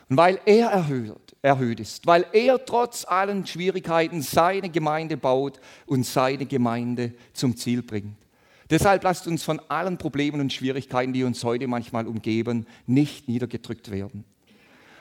Und 0.09 0.17
weil 0.17 0.41
er 0.47 0.69
erhöht, 0.69 1.37
erhöht 1.43 1.81
ist, 1.81 2.07
weil 2.07 2.25
er 2.33 2.65
trotz 2.65 3.05
allen 3.05 3.45
Schwierigkeiten 3.47 4.23
seine 4.23 4.71
Gemeinde 4.71 5.17
baut 5.17 5.61
und 5.85 6.07
seine 6.07 6.47
Gemeinde 6.47 7.13
zum 7.33 7.57
Ziel 7.57 7.83
bringt, 7.83 8.17
Deshalb 8.71 9.05
lasst 9.05 9.29
uns 9.29 9.45
von 9.45 9.61
allen 9.69 9.97
Problemen 9.97 10.41
und 10.41 10.53
Schwierigkeiten, 10.53 11.13
die 11.13 11.25
uns 11.25 11.45
heute 11.45 11.69
manchmal 11.69 12.07
umgeben, 12.07 12.67
nicht 12.87 13.29
niedergedrückt 13.29 13.91
werden. 13.91 14.25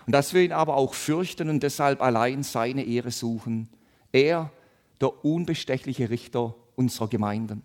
Und 0.06 0.12
dass 0.12 0.34
wir 0.34 0.42
ihn 0.44 0.52
aber 0.52 0.76
auch 0.76 0.94
fürchten 0.94 1.50
und 1.50 1.64
deshalb 1.64 2.02
allein 2.02 2.44
seine 2.44 2.84
Ehre 2.84 3.12
suchen. 3.12 3.70
Er, 4.12 4.52
der 5.02 5.26
unbestechliche 5.26 6.10
Richter 6.10 6.56
unserer 6.76 7.08
Gemeinden. 7.08 7.64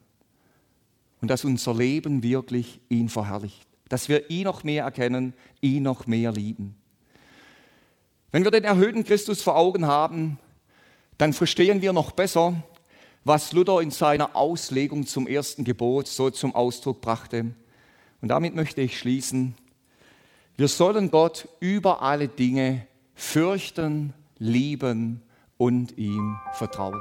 Und 1.20 1.28
dass 1.30 1.45
unser 1.45 1.74
Leben 1.74 2.22
wirklich 2.22 2.80
ihn 2.88 3.09
verherrlicht. 3.09 3.66
Dass 3.88 4.09
wir 4.09 4.30
ihn 4.30 4.45
noch 4.45 4.64
mehr 4.64 4.84
erkennen, 4.84 5.34
ihn 5.61 5.82
noch 5.82 6.07
mehr 6.07 6.32
lieben. 6.32 6.76
Wenn 8.32 8.45
wir 8.45 8.51
den 8.51 8.64
erhöhten 8.64 9.05
Christus 9.05 9.43
vor 9.43 9.57
Augen 9.57 9.86
haben, 9.86 10.38
dann 11.18 11.32
verstehen 11.32 11.82
wir 11.82 11.93
noch 11.93 12.12
besser, 12.12 12.62
was 13.24 13.53
Luther 13.53 13.80
in 13.82 13.91
seiner 13.91 14.34
Auslegung 14.34 15.07
zum 15.07 15.26
ersten 15.26 15.64
Gebot 15.64 16.07
so 16.07 16.30
zum 16.30 16.55
Ausdruck 16.55 17.03
brachte. 17.03 17.55
Und 18.22 18.28
damit 18.28 18.55
möchte 18.55 18.80
ich 18.80 18.99
schließen. 18.99 19.55
Wir 20.57 20.68
sollen 20.68 21.11
Gott 21.11 21.48
über 21.61 22.03
alle 22.03 22.28
Dinge 22.28 22.86
fürchten, 23.14 24.12
lieben 24.38 25.22
und 25.57 25.96
ihm 25.98 26.36
vertrauen. 26.53 27.01